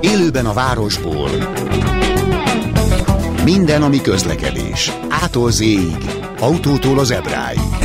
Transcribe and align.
Élőben 0.00 0.46
a 0.46 0.52
városból 0.52 1.30
Minden, 3.44 3.82
ami 3.82 4.00
közlekedés 4.00 4.92
Ától 5.08 5.50
z 5.50 5.64
autótól 6.40 6.98
az 6.98 7.10
ebráig 7.10 7.75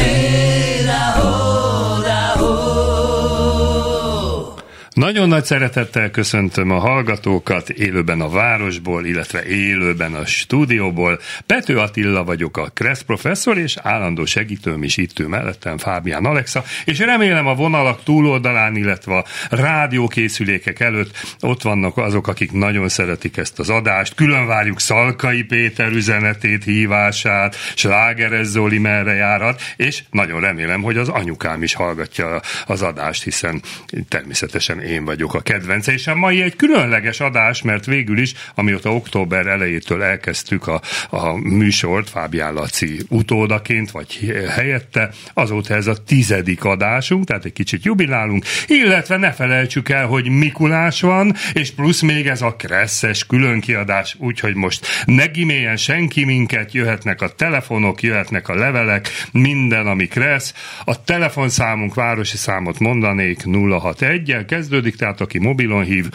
Nagyon 5.02 5.28
nagy 5.28 5.46
szeretettel 5.46 6.12
köszöntöm 6.12 6.72
a 6.72 6.80
hallgatókat 6.80 7.70
élőben 7.70 8.22
a 8.22 8.30
városból, 8.30 9.06
illetve 9.06 9.46
élőben 9.46 10.14
a 10.14 10.26
stúdióból. 10.26 11.20
Pető 11.46 11.78
Attila 11.78 12.24
vagyok 12.24 12.58
a 12.58 12.72
Kressz 12.74 13.02
professzor, 13.02 13.58
és 13.58 13.78
állandó 13.82 14.26
segítőm 14.26 14.84
is 14.84 14.98
itt 14.98 15.20
ül 15.20 15.28
mellettem 15.28 15.78
Fábián 15.78 16.26
Alexa, 16.26 16.64
és 16.86 17.00
remélem 17.00 17.48
a 17.48 17.56
vonalak 17.56 18.04
túloldalán, 18.04 18.76
illetve 18.76 19.16
a 19.18 19.26
rádiókészülékek 19.50 20.80
előtt 20.80 21.18
ott 21.40 21.62
vannak 21.62 21.98
azok, 21.98 22.28
akik 22.28 22.52
nagyon 22.52 22.90
szeretik 22.90 23.38
ezt 23.38 23.60
az 23.60 23.70
adást. 23.70 24.16
Külön 24.16 24.46
várjuk 24.46 24.80
Szalkai 24.80 25.44
Péter 25.44 25.92
üzenetét, 25.92 26.64
hívását, 26.64 27.56
Slágeres 27.76 28.46
Zoli 28.46 28.80
merre 28.80 29.14
járat, 29.14 29.62
és 29.76 30.04
nagyon 30.12 30.40
remélem, 30.40 30.82
hogy 30.82 30.98
az 30.98 31.10
anyukám 31.10 31.64
is 31.64 31.74
hallgatja 31.74 32.40
az 32.66 32.82
adást, 32.82 33.24
hiszen 33.24 33.62
természetesen 34.08 34.90
én 34.92 35.06
vagyok 35.06 35.34
a 35.34 35.40
kedvence, 35.40 35.94
és 35.94 36.08
a 36.08 36.16
mai 36.16 36.42
egy 36.42 36.56
különleges 36.56 37.20
adás, 37.20 37.62
mert 37.62 37.86
végül 37.86 38.18
is, 38.18 38.34
amióta 38.56 38.94
október 38.94 39.48
elejétől 39.48 40.04
elkezdtük 40.04 40.68
a, 40.68 40.82
a 41.10 41.34
műsort, 41.34 42.10
Fábián 42.10 42.54
Laci 42.54 43.02
utódaként, 43.10 43.92
vagy 43.92 44.34
helyette, 44.50 45.10
azóta 45.34 45.76
ez 45.76 45.88
a 45.88 46.04
tizedik 46.04 46.64
adásunk, 46.64 47.26
tehát 47.26 47.46
egy 47.46 47.54
kicsit 47.54 47.86
jubilálunk, 47.86 48.46
illetve 48.68 49.18
ne 49.18 49.32
felejtsük 49.32 49.90
el, 49.90 50.06
hogy 50.06 50.30
Mikulás 50.30 51.02
van, 51.02 51.34
és 51.54 51.72
plusz 51.72 52.02
még 52.02 52.28
ez 52.28 52.42
a 52.42 52.56
kresszes 52.56 53.26
különkiadás, 53.26 54.16
úgyhogy 54.20 54.56
most 54.56 54.88
ne 55.06 55.26
gimélyen 55.26 55.78
senki 55.78 56.26
minket, 56.26 56.74
jöhetnek 56.74 57.22
a 57.22 57.30
telefonok, 57.30 58.02
jöhetnek 58.02 58.50
a 58.50 58.56
levelek, 58.56 59.10
minden, 59.32 59.88
ami 59.88 60.08
kressz. 60.08 60.54
A 60.86 61.04
telefonszámunk, 61.04 61.94
városi 61.94 62.38
számot 62.38 62.80
mondanék 62.80 63.40
061-el, 63.46 64.44
kezdődik, 64.48 64.71
tehát 64.98 65.22
aki 65.22 65.40
mobilon 65.40 65.84
hív 65.84 66.10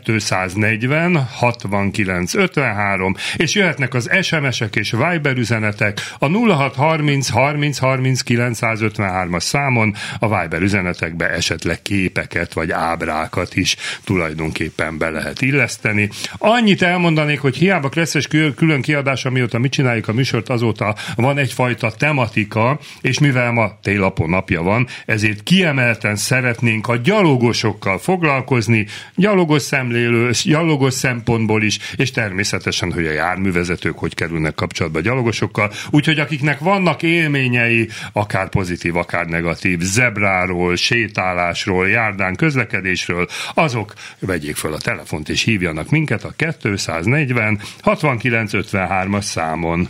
240 0.00 1.16
69 1.16 2.34
53, 2.34 3.14
és 3.36 3.54
jöhetnek 3.54 3.94
az 3.94 4.10
SMS-ek 4.22 4.76
és 4.76 4.90
Viber 4.90 5.36
üzenetek 5.36 6.00
a 6.18 6.28
0630 6.28 7.28
30 7.28 7.78
30 7.78 8.20
953-as 8.26 9.40
számon, 9.40 9.94
a 10.18 10.40
Viber 10.40 10.62
üzenetekbe 10.62 11.30
esetleg 11.30 11.82
képeket 11.82 12.52
vagy 12.52 12.70
ábrákat 12.70 13.56
is 13.56 13.76
tulajdonképpen 14.04 14.98
be 14.98 15.10
lehet 15.10 15.42
illeszteni. 15.42 16.08
Annyit 16.38 16.82
elmondanék, 16.82 17.40
hogy 17.40 17.56
hiába 17.56 17.88
kresszes 17.88 18.26
külön 18.56 18.82
kiadás, 18.82 19.24
amióta 19.24 19.58
mi 19.58 19.68
csináljuk 19.68 20.08
a 20.08 20.12
műsort, 20.12 20.48
azóta 20.48 20.94
van 21.16 21.38
egyfajta 21.38 21.90
tematika, 21.90 22.78
és 23.00 23.18
mivel 23.18 23.52
ma 23.52 23.78
télapon 23.82 24.28
napja 24.30 24.62
van, 24.62 24.86
ezért 25.06 25.42
kiemelten 25.42 26.16
szeretnénk 26.16 26.88
a 26.88 26.96
gyalogosokkal 26.96 27.93
dolgokkal 27.94 27.98
foglalkozni, 27.98 28.86
gyalogos 29.14 29.62
szemlélő, 29.62 30.30
gyalogos 30.44 30.94
szempontból 30.94 31.62
is, 31.62 31.78
és 31.96 32.10
természetesen, 32.10 32.92
hogy 32.92 33.06
a 33.06 33.12
járművezetők 33.12 33.98
hogy 33.98 34.14
kerülnek 34.14 34.54
kapcsolatba 34.54 34.98
a 34.98 35.02
gyalogosokkal. 35.02 35.72
Úgyhogy 35.90 36.18
akiknek 36.18 36.58
vannak 36.58 37.02
élményei, 37.02 37.88
akár 38.12 38.48
pozitív, 38.48 38.96
akár 38.96 39.26
negatív, 39.26 39.80
zebráról, 39.80 40.76
sétálásról, 40.76 41.88
járdán 41.88 42.34
közlekedésről, 42.34 43.28
azok 43.54 43.94
vegyék 44.18 44.56
fel 44.56 44.72
a 44.72 44.78
telefont 44.78 45.28
és 45.28 45.42
hívjanak 45.42 45.90
minket 45.90 46.24
a 46.24 46.34
240 46.62 47.60
6953-as 47.82 49.22
számon. 49.22 49.88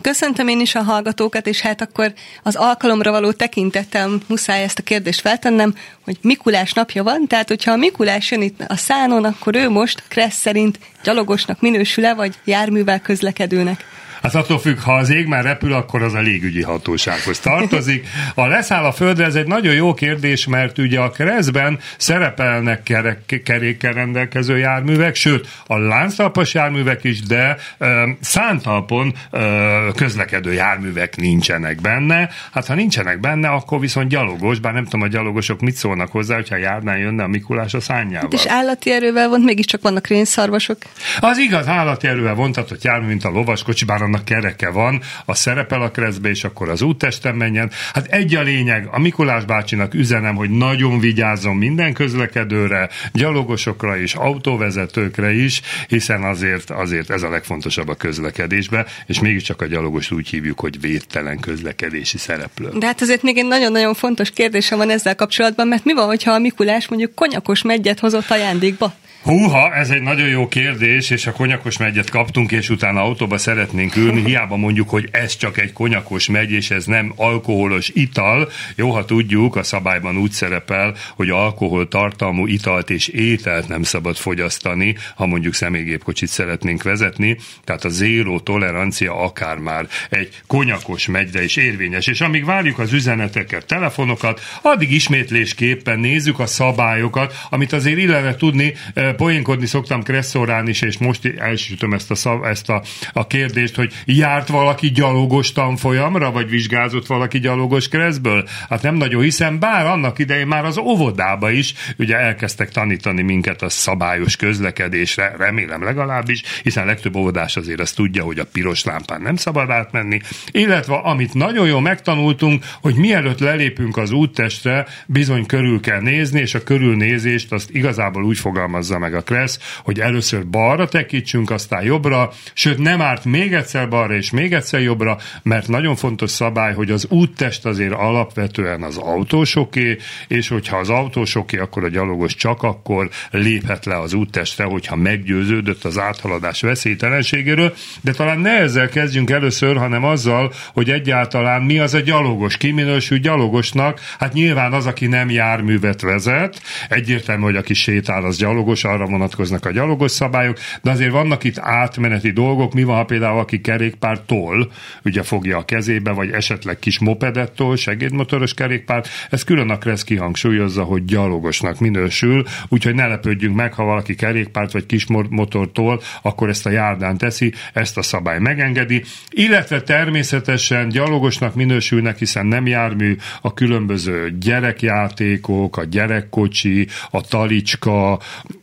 Köszöntöm 0.00 0.48
én 0.48 0.60
is 0.60 0.74
a 0.74 0.82
hallgatókat, 0.82 1.46
és 1.46 1.60
hát 1.60 1.80
akkor 1.80 2.12
az 2.42 2.56
alkalomra 2.56 3.10
való 3.10 3.32
tekintettel 3.32 4.10
muszáj 4.26 4.62
ezt 4.62 4.78
a 4.78 4.82
kérdést 4.82 5.20
feltennem, 5.20 5.74
hogy 6.04 6.18
Mikulás 6.20 6.72
napja 6.72 7.02
van, 7.02 7.26
tehát 7.26 7.48
hogyha 7.48 7.72
a 7.72 7.76
Mikulás 7.76 8.30
jön 8.30 8.42
itt 8.42 8.60
a 8.68 8.76
szánon, 8.76 9.24
akkor 9.24 9.54
ő 9.54 9.68
most 9.68 10.02
Kressz 10.08 10.40
szerint 10.40 10.78
gyalogosnak 11.04 11.60
minősül-e, 11.60 12.14
vagy 12.14 12.34
járművel 12.44 13.00
közlekedőnek? 13.00 13.84
Hát 14.22 14.34
attól 14.34 14.58
függ, 14.58 14.78
ha 14.78 14.92
az 14.92 15.10
ég 15.10 15.26
már 15.26 15.44
repül, 15.44 15.72
akkor 15.72 16.02
az 16.02 16.14
a 16.14 16.20
légügyi 16.20 16.62
hatósághoz 16.62 17.38
tartozik. 17.38 18.06
A 18.34 18.46
leszáll 18.46 18.84
a 18.84 18.92
földre, 18.92 19.24
ez 19.24 19.34
egy 19.34 19.46
nagyon 19.46 19.74
jó 19.74 19.94
kérdés, 19.94 20.46
mert 20.46 20.78
ugye 20.78 21.00
a 21.00 21.10
keresztben 21.10 21.78
szerepelnek 21.96 22.82
kerek, 22.82 23.42
kerékkel 23.44 23.92
rendelkező 23.92 24.58
járművek, 24.58 25.14
sőt, 25.14 25.48
a 25.66 25.78
lánctalpas 25.78 26.54
járművek 26.54 27.04
is, 27.04 27.20
de 27.20 27.56
ö, 27.78 28.08
szántalpon 28.20 29.14
ö, 29.30 29.88
közlekedő 29.96 30.52
járművek 30.52 31.16
nincsenek 31.16 31.80
benne. 31.80 32.28
Hát 32.52 32.66
ha 32.66 32.74
nincsenek 32.74 33.20
benne, 33.20 33.48
akkor 33.48 33.80
viszont 33.80 34.08
gyalogos, 34.08 34.58
bár 34.58 34.72
nem 34.72 34.84
tudom, 34.84 35.02
a 35.02 35.06
gyalogosok 35.06 35.60
mit 35.60 35.74
szólnak 35.74 36.12
hozzá, 36.12 36.34
hogyha 36.34 36.56
járdán 36.56 36.98
jönne 36.98 37.22
a 37.22 37.28
Mikulás 37.28 37.74
a 37.74 37.80
szányával. 37.80 38.20
Hát 38.20 38.32
és 38.32 38.46
állati 38.46 38.92
erővel 38.92 39.28
vont, 39.28 39.44
mégiscsak 39.44 39.82
vannak 39.82 40.06
rénszarvasok. 40.06 40.76
Az 41.20 41.38
igaz, 41.38 41.66
állati 41.66 42.06
erővel 42.06 42.34
vontatott 42.34 42.82
jármű, 42.82 43.06
mint 43.06 43.24
a 43.24 43.30
lovaskocsi, 43.30 43.84
bár 43.84 44.10
annak 44.12 44.24
kereke 44.24 44.70
van, 44.70 45.00
a 45.24 45.34
szerepel 45.34 45.82
a 45.82 45.90
kreszbe, 45.90 46.28
és 46.28 46.44
akkor 46.44 46.68
az 46.68 46.82
úttesten 46.82 47.34
menjen. 47.34 47.70
Hát 47.92 48.06
egy 48.06 48.34
a 48.34 48.42
lényeg, 48.42 48.88
a 48.90 48.98
Mikulás 48.98 49.44
bácsinak 49.44 49.94
üzenem, 49.94 50.34
hogy 50.34 50.50
nagyon 50.50 51.00
vigyázzon 51.00 51.56
minden 51.56 51.92
közlekedőre, 51.92 52.88
gyalogosokra 53.12 53.98
és 53.98 54.14
autóvezetőkre 54.14 55.32
is, 55.32 55.60
hiszen 55.88 56.22
azért, 56.22 56.70
azért 56.70 57.10
ez 57.10 57.22
a 57.22 57.30
legfontosabb 57.30 57.88
a 57.88 57.94
közlekedésbe, 57.94 58.86
és 59.06 59.20
mégiscsak 59.20 59.62
a 59.62 59.66
gyalogos 59.66 60.10
úgy 60.10 60.28
hívjuk, 60.28 60.60
hogy 60.60 60.80
védtelen 60.80 61.40
közlekedési 61.40 62.18
szereplő. 62.18 62.68
De 62.78 62.86
hát 62.86 63.00
azért 63.00 63.22
még 63.22 63.38
egy 63.38 63.46
nagyon-nagyon 63.46 63.94
fontos 63.94 64.30
kérdésem 64.30 64.78
van 64.78 64.90
ezzel 64.90 65.14
kapcsolatban, 65.14 65.68
mert 65.68 65.84
mi 65.84 65.94
van, 65.94 66.06
hogyha 66.06 66.32
a 66.32 66.38
Mikulás 66.38 66.88
mondjuk 66.88 67.14
konyakos 67.14 67.62
megyet 67.62 67.98
hozott 67.98 68.30
ajándékba? 68.30 68.94
Húha, 69.22 69.74
ez 69.74 69.90
egy 69.90 70.02
nagyon 70.02 70.28
jó 70.28 70.48
kérdés, 70.48 71.10
és 71.10 71.26
a 71.26 71.32
konyakos 71.32 71.78
megyet 71.78 72.10
kaptunk, 72.10 72.52
és 72.52 72.70
utána 72.70 73.00
autóba 73.00 73.38
szeretnénk 73.38 73.94
ülni. 74.02 74.24
Hiába 74.24 74.56
mondjuk, 74.56 74.88
hogy 74.88 75.08
ez 75.10 75.36
csak 75.36 75.58
egy 75.58 75.72
konyakos 75.72 76.28
megy, 76.28 76.50
és 76.50 76.70
ez 76.70 76.84
nem 76.84 77.12
alkoholos 77.16 77.90
ital. 77.94 78.50
Jó, 78.76 78.90
ha 78.90 79.04
tudjuk, 79.04 79.56
a 79.56 79.62
szabályban 79.62 80.16
úgy 80.16 80.30
szerepel, 80.30 80.94
hogy 81.16 81.30
alkohol 81.30 81.88
tartalmú 81.88 82.46
italt 82.46 82.90
és 82.90 83.08
ételt 83.08 83.68
nem 83.68 83.82
szabad 83.82 84.16
fogyasztani, 84.16 84.96
ha 85.14 85.26
mondjuk 85.26 85.54
személygépkocsit 85.54 86.28
szeretnénk 86.28 86.82
vezetni. 86.82 87.36
Tehát 87.64 87.84
a 87.84 87.88
zéró 87.88 88.40
tolerancia 88.40 89.20
akár 89.20 89.56
már 89.56 89.88
egy 90.10 90.28
konyakos 90.46 91.06
megyre 91.06 91.44
is 91.44 91.56
érvényes. 91.56 92.06
És 92.06 92.20
amíg 92.20 92.44
várjuk 92.44 92.78
az 92.78 92.92
üzeneteket, 92.92 93.66
telefonokat, 93.66 94.40
addig 94.62 94.92
ismétlésképpen 94.92 95.98
nézzük 95.98 96.38
a 96.38 96.46
szabályokat, 96.46 97.34
amit 97.50 97.72
azért 97.72 97.98
illene 97.98 98.34
tudni 98.34 98.74
eh, 98.94 99.12
poénkodni 99.12 99.66
szoktam 99.66 100.02
Kresszorán 100.02 100.68
is, 100.68 100.80
és 100.80 100.98
most 100.98 101.26
elsütöm 101.38 101.92
ezt, 101.92 102.10
a, 102.10 102.14
szav, 102.14 102.44
ezt 102.44 102.68
a, 102.68 102.82
a 103.12 103.26
kérdést, 103.26 103.74
hogy 103.74 103.91
járt 104.04 104.48
valaki 104.48 104.90
gyalogos 104.90 105.52
tanfolyamra, 105.52 106.30
vagy 106.30 106.48
vizsgázott 106.48 107.06
valaki 107.06 107.38
gyalogos 107.38 107.88
Kresszből? 107.88 108.48
Hát 108.68 108.82
nem 108.82 108.94
nagyon 108.94 109.22
hiszem, 109.22 109.58
bár 109.58 109.86
annak 109.86 110.18
idején 110.18 110.46
már 110.46 110.64
az 110.64 110.78
óvodába 110.78 111.50
is 111.50 111.74
ugye 111.98 112.16
elkezdtek 112.16 112.70
tanítani 112.70 113.22
minket 113.22 113.62
a 113.62 113.68
szabályos 113.68 114.36
közlekedésre, 114.36 115.34
remélem 115.38 115.82
legalábbis, 115.82 116.42
hiszen 116.62 116.86
legtöbb 116.86 117.16
óvodás 117.16 117.56
azért 117.56 117.80
azt 117.80 117.96
tudja, 117.96 118.24
hogy 118.24 118.38
a 118.38 118.46
piros 118.52 118.84
lámpán 118.84 119.22
nem 119.22 119.36
szabad 119.36 119.70
átmenni, 119.70 120.20
illetve 120.50 120.94
amit 120.94 121.34
nagyon 121.34 121.66
jól 121.66 121.80
megtanultunk, 121.80 122.64
hogy 122.80 122.94
mielőtt 122.94 123.38
lelépünk 123.38 123.96
az 123.96 124.10
úttestre, 124.10 124.86
bizony 125.06 125.46
körül 125.46 125.80
kell 125.80 126.00
nézni, 126.00 126.40
és 126.40 126.54
a 126.54 126.62
körülnézést 126.62 127.52
azt 127.52 127.70
igazából 127.70 128.24
úgy 128.24 128.38
fogalmazza 128.38 128.98
meg 128.98 129.14
a 129.14 129.22
Kressz, 129.22 129.58
hogy 129.84 130.00
először 130.00 130.46
balra 130.46 130.88
tekítsünk, 130.88 131.50
aztán 131.50 131.82
jobbra, 131.82 132.32
sőt 132.54 132.78
nem 132.78 133.00
árt 133.00 133.24
még 133.24 133.54
egyszer 133.54 133.81
balra 133.88 134.14
és 134.14 134.30
még 134.30 134.52
egyszer 134.52 134.80
jobbra, 134.80 135.18
mert 135.42 135.68
nagyon 135.68 135.96
fontos 135.96 136.30
szabály, 136.30 136.74
hogy 136.74 136.90
az 136.90 137.06
úttest 137.08 137.66
azért 137.66 137.92
alapvetően 137.92 138.82
az 138.82 138.96
autósoké, 138.96 139.96
és 140.28 140.48
hogyha 140.48 140.76
az 140.76 140.90
autósoké, 140.90 141.58
akkor 141.58 141.84
a 141.84 141.88
gyalogos 141.88 142.34
csak 142.34 142.62
akkor 142.62 143.10
léphet 143.30 143.84
le 143.84 143.98
az 143.98 144.12
úttestre, 144.14 144.64
hogyha 144.64 144.96
meggyőződött 144.96 145.84
az 145.84 145.98
áthaladás 145.98 146.60
veszélytelenségéről, 146.60 147.74
de 148.00 148.12
talán 148.12 148.38
ne 148.38 148.58
ezzel 148.58 148.88
kezdjünk 148.88 149.30
először, 149.30 149.76
hanem 149.76 150.04
azzal, 150.04 150.52
hogy 150.72 150.90
egyáltalán 150.90 151.62
mi 151.62 151.78
az 151.78 151.94
a 151.94 152.00
gyalogos, 152.00 152.56
ki 152.56 152.70
minősül 152.70 153.18
gyalogosnak, 153.18 154.00
hát 154.18 154.32
nyilván 154.32 154.72
az, 154.72 154.86
aki 154.86 155.06
nem 155.06 155.30
járművet 155.30 156.00
vezet, 156.00 156.62
egyértelmű, 156.88 157.42
hogy 157.42 157.56
aki 157.56 157.74
sétál, 157.74 158.24
az 158.24 158.36
gyalogos, 158.36 158.84
arra 158.84 159.06
vonatkoznak 159.06 159.66
a 159.66 159.70
gyalogos 159.70 160.10
szabályok, 160.10 160.58
de 160.82 160.90
azért 160.90 161.10
vannak 161.10 161.44
itt 161.44 161.58
átmeneti 161.58 162.30
dolgok. 162.30 162.74
Mi 162.74 162.82
van, 162.82 162.96
ha 162.96 163.04
például 163.04 163.38
aki 163.38 163.60
kerékpártól, 163.72 164.72
ugye 165.04 165.22
fogja 165.22 165.58
a 165.58 165.64
kezébe, 165.64 166.10
vagy 166.10 166.30
esetleg 166.30 166.78
kis 166.78 166.98
mopedettól, 166.98 167.76
segédmotoros 167.76 168.54
kerékpárt, 168.54 169.08
ez 169.30 169.44
külön 169.44 169.70
a 169.70 169.78
Kressz 169.78 170.04
kihangsúlyozza, 170.04 170.82
hogy 170.82 171.04
gyalogosnak 171.04 171.78
minősül, 171.78 172.44
úgyhogy 172.68 172.94
ne 172.94 173.06
lepődjünk 173.06 173.56
meg, 173.56 173.72
ha 173.72 173.84
valaki 173.84 174.14
kerékpárt 174.14 174.72
vagy 174.72 174.86
kis 174.86 175.06
motortól, 175.06 176.00
akkor 176.22 176.48
ezt 176.48 176.66
a 176.66 176.70
járdán 176.70 177.16
teszi, 177.18 177.52
ezt 177.72 177.98
a 177.98 178.02
szabály 178.02 178.38
megengedi, 178.38 179.02
illetve 179.30 179.82
természetesen 179.82 180.88
gyalogosnak 180.88 181.54
minősülnek, 181.54 182.18
hiszen 182.18 182.46
nem 182.46 182.66
jármű 182.66 183.16
a 183.40 183.54
különböző 183.54 184.36
gyerekjátékok, 184.40 185.76
a 185.76 185.84
gyerekkocsi, 185.84 186.88
a 187.10 187.20
talicska, 187.20 188.12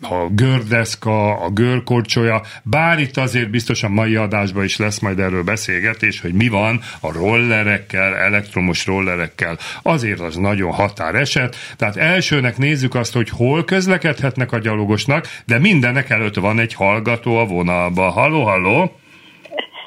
a 0.01 0.29
gördeszka, 0.31 1.39
a 1.39 1.49
görkorcsolya, 1.49 2.41
bár 2.63 2.99
itt 2.99 3.17
azért 3.17 3.49
biztosan 3.49 3.91
mai 3.91 4.15
adásban 4.15 4.63
is 4.63 4.77
lesz 4.77 4.88
majd 4.97 5.19
erről 5.19 5.43
beszélgetés, 5.43 6.21
hogy 6.21 6.33
mi 6.33 6.47
van 6.47 6.79
a 7.01 7.13
rollerekkel, 7.13 8.15
elektromos 8.15 8.85
rollerekkel. 8.85 9.57
Azért 9.83 10.19
az 10.19 10.35
nagyon 10.35 10.71
határeset. 10.71 11.55
Tehát 11.77 11.95
elsőnek 11.95 12.57
nézzük 12.57 12.95
azt, 12.95 13.13
hogy 13.13 13.29
hol 13.29 13.63
közlekedhetnek 13.63 14.51
a 14.51 14.59
gyalogosnak, 14.59 15.25
de 15.45 15.59
mindenek 15.59 16.09
előtt 16.09 16.35
van 16.35 16.59
egy 16.59 16.73
hallgató 16.73 17.37
a 17.37 17.45
vonalba. 17.45 18.09
Halló, 18.09 18.43
halló! 18.43 18.91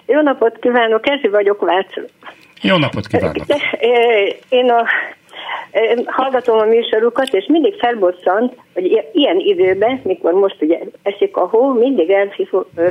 Jó 0.07 0.21
napot 0.21 0.59
kívánok, 0.61 1.09
Ezi 1.09 1.29
vagyok 1.29 1.61
Vácról. 1.61 2.09
Jó 2.63 2.77
napot 2.77 3.07
kívánok! 3.07 3.45
Én 4.49 4.71
a 4.71 4.85
én 5.73 6.05
hallgatom 6.07 6.59
a 6.59 6.65
műsorukat, 6.65 7.35
és 7.35 7.47
mindig 7.49 7.75
felbosszant, 7.79 8.55
hogy 8.75 9.09
ilyen 9.13 9.39
időben, 9.39 10.01
mikor 10.05 10.33
most 10.33 10.57
ugye 10.61 10.79
esik 11.03 11.37
a 11.37 11.47
hó, 11.47 11.73
mindig 11.73 12.17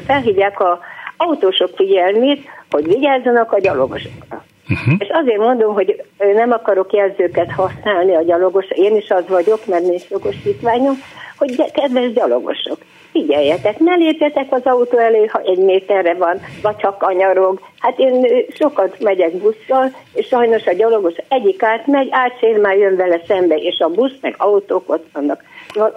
felhívják 0.06 0.60
a 0.60 0.80
autósok 1.28 1.70
figyelmét, 1.76 2.48
hogy 2.70 2.88
vigyázzanak 2.88 3.52
a 3.52 3.60
gyalogosokra. 3.60 4.44
Uh-huh. 4.70 4.94
És 4.98 5.08
azért 5.10 5.40
mondom, 5.40 5.74
hogy 5.74 6.04
nem 6.18 6.52
akarok 6.52 6.94
jelzőket 6.94 7.52
használni 7.52 8.16
a 8.16 8.24
gyalogos, 8.24 8.66
én 8.70 8.96
is 8.96 9.10
az 9.10 9.28
vagyok, 9.28 9.66
mert 9.66 9.84
nincs 9.84 10.10
jogosítványom, 10.10 10.96
hogy 11.38 11.72
kedves 11.72 12.12
gyalogosok, 12.14 12.78
figyeljetek, 13.12 13.80
ne 13.80 13.96
lépjetek 13.96 14.48
az 14.50 14.62
autó 14.64 14.98
elé, 14.98 15.26
ha 15.26 15.42
egy 15.46 15.58
méterre 15.58 16.14
van, 16.14 16.40
vagy 16.62 16.76
csak 16.76 16.98
kanyarog. 16.98 17.60
Hát 17.80 18.00
én 18.00 18.46
sokat 18.58 19.00
megyek 19.00 19.32
busszal, 19.32 19.96
és 20.14 20.28
sajnos 20.28 20.66
a 20.66 20.74
gyalogos 20.74 21.14
egyik 21.28 21.64
átmegy, 21.64 22.08
átsér 22.12 22.58
már 22.58 22.78
jön 22.78 22.96
vele 22.96 23.22
szembe, 23.28 23.56
és 23.56 23.80
a 23.80 23.90
busz 23.90 24.16
meg 24.22 24.36
autók 24.38 24.90
ott 24.90 25.06
vannak. 25.14 25.44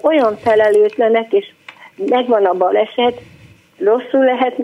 Olyan 0.03 0.37
felelőtlenek, 0.37 1.33
és 1.33 1.47
megvan 1.97 2.45
a 2.45 2.53
baleset, 2.53 3.21
rosszul 3.79 4.25
lehet, 4.25 4.57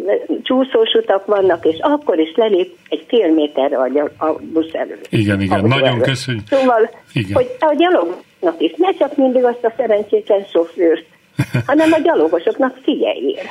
csúszós 0.42 0.92
utak 0.94 1.26
vannak, 1.26 1.64
és 1.64 1.76
akkor 1.80 2.18
is 2.18 2.32
lelép 2.36 2.76
egy 2.88 3.04
fél 3.08 3.32
méterre 3.32 3.76
a, 3.76 4.24
a 4.26 4.40
busz 4.52 4.72
elő. 4.72 4.98
Igen, 5.08 5.40
igen, 5.40 5.64
nagyon 5.64 5.86
elő. 5.86 6.00
köszönjük. 6.00 6.46
Szóval, 6.46 6.90
igen. 7.12 7.32
hogy 7.32 7.50
a 7.58 7.74
gyalognak 7.74 8.60
is, 8.60 8.72
ne 8.76 8.92
csak 8.92 9.16
mindig 9.16 9.44
azt 9.44 9.64
a 9.64 9.72
szerencsétlen 9.76 10.44
sofőrt, 10.52 11.04
hanem 11.66 11.92
a 11.92 11.98
gyalogosoknak 11.98 12.76
figyeljél. 12.82 13.42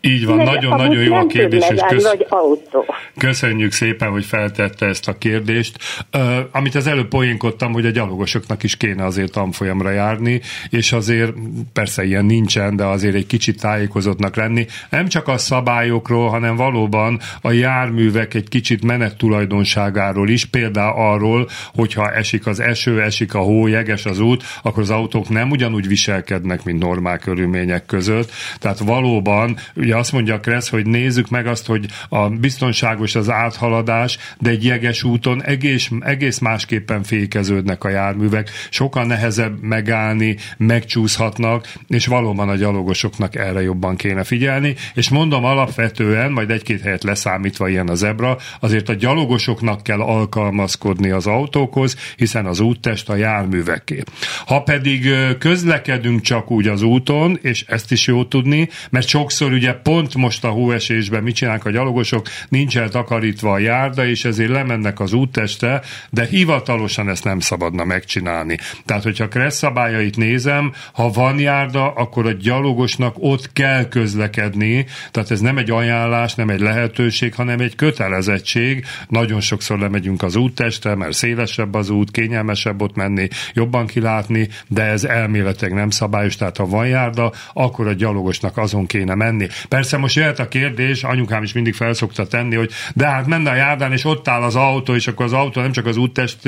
Így 0.00 0.26
van, 0.26 0.36
nagyon-nagyon 0.36 1.02
jó 1.02 1.14
a 1.14 1.26
kérdés. 1.26 1.64
És 1.68 1.80
kösz... 1.88 2.04
autó. 2.28 2.84
Köszönjük 3.16 3.72
szépen, 3.72 4.10
hogy 4.10 4.24
feltette 4.24 4.86
ezt 4.86 5.08
a 5.08 5.18
kérdést. 5.18 5.78
Uh, 6.12 6.36
amit 6.52 6.74
az 6.74 6.86
előbb 6.86 7.08
poénkodtam, 7.08 7.72
hogy 7.72 7.86
a 7.86 7.90
gyalogosoknak 7.90 8.62
is 8.62 8.76
kéne 8.76 9.04
azért 9.04 9.32
tanfolyamra 9.32 9.90
járni, 9.90 10.40
és 10.70 10.92
azért 10.92 11.32
persze 11.72 12.04
ilyen 12.04 12.24
nincsen, 12.24 12.76
de 12.76 12.84
azért 12.84 13.14
egy 13.14 13.26
kicsit 13.26 13.60
tájékozottnak 13.60 14.36
lenni. 14.36 14.66
Nem 14.90 15.08
csak 15.08 15.28
a 15.28 15.38
szabályokról, 15.38 16.28
hanem 16.28 16.56
valóban 16.56 17.20
a 17.40 17.50
járművek 17.50 18.34
egy 18.34 18.48
kicsit 18.48 18.84
menettulajdonságáról 18.84 20.28
is, 20.28 20.44
például 20.44 20.96
arról, 20.98 21.48
hogyha 21.74 22.12
esik 22.12 22.46
az 22.46 22.60
eső, 22.60 23.02
esik 23.02 23.34
a 23.34 23.38
hó, 23.38 23.66
jeges 23.66 24.06
az 24.06 24.20
út, 24.20 24.44
akkor 24.62 24.82
az 24.82 24.90
autók 24.90 25.28
nem 25.28 25.50
ugyanúgy 25.50 25.88
viselkednek, 25.88 26.64
mint 26.64 26.82
normál 26.82 27.18
körülmények 27.18 27.86
között. 27.86 28.30
Tehát 28.58 28.78
valóban 28.78 29.56
ugye 29.88 29.96
azt 29.96 30.12
mondja 30.12 30.34
a 30.34 30.40
Kressz, 30.40 30.68
hogy 30.68 30.86
nézzük 30.86 31.28
meg 31.28 31.46
azt, 31.46 31.66
hogy 31.66 31.86
a 32.08 32.28
biztonságos 32.28 33.14
az 33.14 33.30
áthaladás, 33.30 34.18
de 34.38 34.50
egy 34.50 34.64
jeges 34.64 35.02
úton 35.02 35.42
egész, 35.42 35.90
egész 36.00 36.38
másképpen 36.38 37.02
fékeződnek 37.02 37.84
a 37.84 37.88
járművek, 37.88 38.50
sokkal 38.70 39.04
nehezebb 39.04 39.62
megállni, 39.62 40.36
megcsúszhatnak, 40.56 41.72
és 41.86 42.06
valóban 42.06 42.48
a 42.48 42.54
gyalogosoknak 42.54 43.34
erre 43.34 43.62
jobban 43.62 43.96
kéne 43.96 44.24
figyelni, 44.24 44.74
és 44.94 45.08
mondom 45.08 45.44
alapvetően, 45.44 46.32
majd 46.32 46.50
egy-két 46.50 46.80
helyet 46.80 47.04
leszámítva 47.04 47.68
ilyen 47.68 47.88
a 47.88 47.94
zebra, 47.94 48.36
azért 48.60 48.88
a 48.88 48.94
gyalogosoknak 48.94 49.82
kell 49.82 50.00
alkalmazkodni 50.00 51.10
az 51.10 51.26
autókhoz, 51.26 51.96
hiszen 52.16 52.46
az 52.46 52.60
úttest 52.60 53.08
a 53.08 53.16
járműveké. 53.16 54.02
Ha 54.46 54.62
pedig 54.62 55.10
közlekedünk 55.38 56.20
csak 56.20 56.50
úgy 56.50 56.66
az 56.66 56.82
úton, 56.82 57.38
és 57.42 57.64
ezt 57.66 57.92
is 57.92 58.06
jó 58.06 58.24
tudni, 58.24 58.68
mert 58.90 59.06
sokszor 59.06 59.52
ugye 59.52 59.76
pont 59.82 60.14
most 60.14 60.44
a 60.44 60.48
hóesésben 60.48 61.22
mit 61.22 61.34
csinálnak 61.34 61.64
a 61.64 61.70
gyalogosok, 61.70 62.26
nincs 62.48 62.78
eltakarítva 62.78 63.52
a 63.52 63.58
járda, 63.58 64.06
és 64.06 64.24
ezért 64.24 64.50
lemennek 64.50 65.00
az 65.00 65.12
útteste, 65.12 65.82
de 66.10 66.26
hivatalosan 66.26 67.08
ezt 67.08 67.24
nem 67.24 67.40
szabadna 67.40 67.84
megcsinálni. 67.84 68.58
Tehát, 68.84 69.02
hogyha 69.02 69.28
Kressz 69.28 69.56
szabályait 69.56 70.16
nézem, 70.16 70.72
ha 70.92 71.10
van 71.10 71.38
járda, 71.38 71.92
akkor 71.92 72.26
a 72.26 72.32
gyalogosnak 72.32 73.14
ott 73.18 73.52
kell 73.52 73.88
közlekedni, 73.88 74.86
tehát 75.10 75.30
ez 75.30 75.40
nem 75.40 75.58
egy 75.58 75.70
ajánlás, 75.70 76.34
nem 76.34 76.48
egy 76.48 76.60
lehetőség, 76.60 77.34
hanem 77.34 77.60
egy 77.60 77.76
kötelezettség. 77.76 78.84
Nagyon 79.08 79.40
sokszor 79.40 79.78
lemegyünk 79.78 80.22
az 80.22 80.36
útteste, 80.36 80.94
mert 80.94 81.12
szélesebb 81.12 81.74
az 81.74 81.90
út, 81.90 82.10
kényelmesebb 82.10 82.82
ott 82.82 82.96
menni, 82.96 83.28
jobban 83.52 83.86
kilátni, 83.86 84.48
de 84.68 84.82
ez 84.82 85.04
elméletileg 85.04 85.74
nem 85.74 85.90
szabályos, 85.90 86.36
tehát 86.36 86.56
ha 86.56 86.66
van 86.66 86.86
járda, 86.86 87.32
akkor 87.52 87.86
a 87.86 87.92
gyalogosnak 87.92 88.56
azon 88.56 88.86
kéne 88.86 89.14
menni. 89.14 89.46
Persze 89.68 89.96
most 89.96 90.16
jöhet 90.16 90.38
a 90.38 90.48
kérdés, 90.48 91.02
anyukám 91.02 91.42
is 91.42 91.52
mindig 91.52 91.74
felszokta 91.74 92.26
tenni, 92.26 92.56
hogy 92.56 92.70
de 92.94 93.06
hát 93.06 93.26
menne 93.26 93.50
a 93.50 93.54
járdán, 93.54 93.92
és 93.92 94.04
ott 94.04 94.28
áll 94.28 94.42
az 94.42 94.56
autó, 94.56 94.94
és 94.94 95.06
akkor 95.06 95.24
az 95.24 95.32
autó 95.32 95.60
nem 95.60 95.72
csak 95.72 95.86
az 95.86 95.96
úttest 95.96 96.38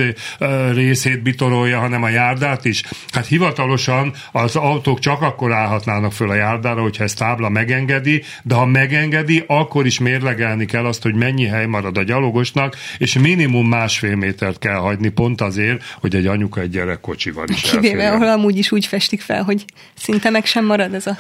részét 0.73 1.23
bitorolja, 1.23 1.79
hanem 1.79 2.03
a 2.03 2.09
járdát 2.09 2.65
is. 2.65 2.83
Hát 3.11 3.27
hivatalosan 3.27 4.13
az 4.33 4.57
autók 4.57 4.99
csak 4.99 5.23
akkor 5.23 5.53
állhatnának 5.53 6.13
föl 6.13 6.31
a 6.31 6.35
járdára, 6.35 6.83
hogyha 6.83 7.05
ez 7.05 7.15
tábla 7.15 7.49
megengedi, 7.49 8.23
de 8.43 8.55
ha 8.55 8.67
megengedi, 8.67 9.45
akkor 9.47 9.87
is 9.87 9.99
mérlegelni 9.99 10.65
kell 10.65 10.85
azt, 10.85 11.03
hogy 11.03 11.15
mennyi 11.15 11.47
hely 11.47 11.67
marad 11.67 11.99
a 11.99 12.03
gyalogosnak, 12.03 12.77
és 12.99 13.19
minimum 13.19 13.69
másfél 13.69 14.17
métert 14.17 14.59
kell 14.59 14.79
hagyni, 14.79 15.09
pont 15.09 15.41
azért, 15.41 15.83
hogy 16.01 16.15
egy 16.15 16.27
anyuka 16.27 16.61
egy 16.61 16.71
gyerekkocsival 16.71 17.49
is 17.49 17.61
Kivéve, 17.61 18.13
ahol 18.13 18.29
amúgy 18.29 18.57
is 18.57 18.73
úgy 18.73 18.87
festik 18.87 19.21
fel, 19.21 19.43
hogy 19.43 19.65
szinte 19.95 20.31
meg 20.31 20.45
sem 20.45 20.65
marad 20.65 20.95
ez 20.95 21.07
a 21.07 21.17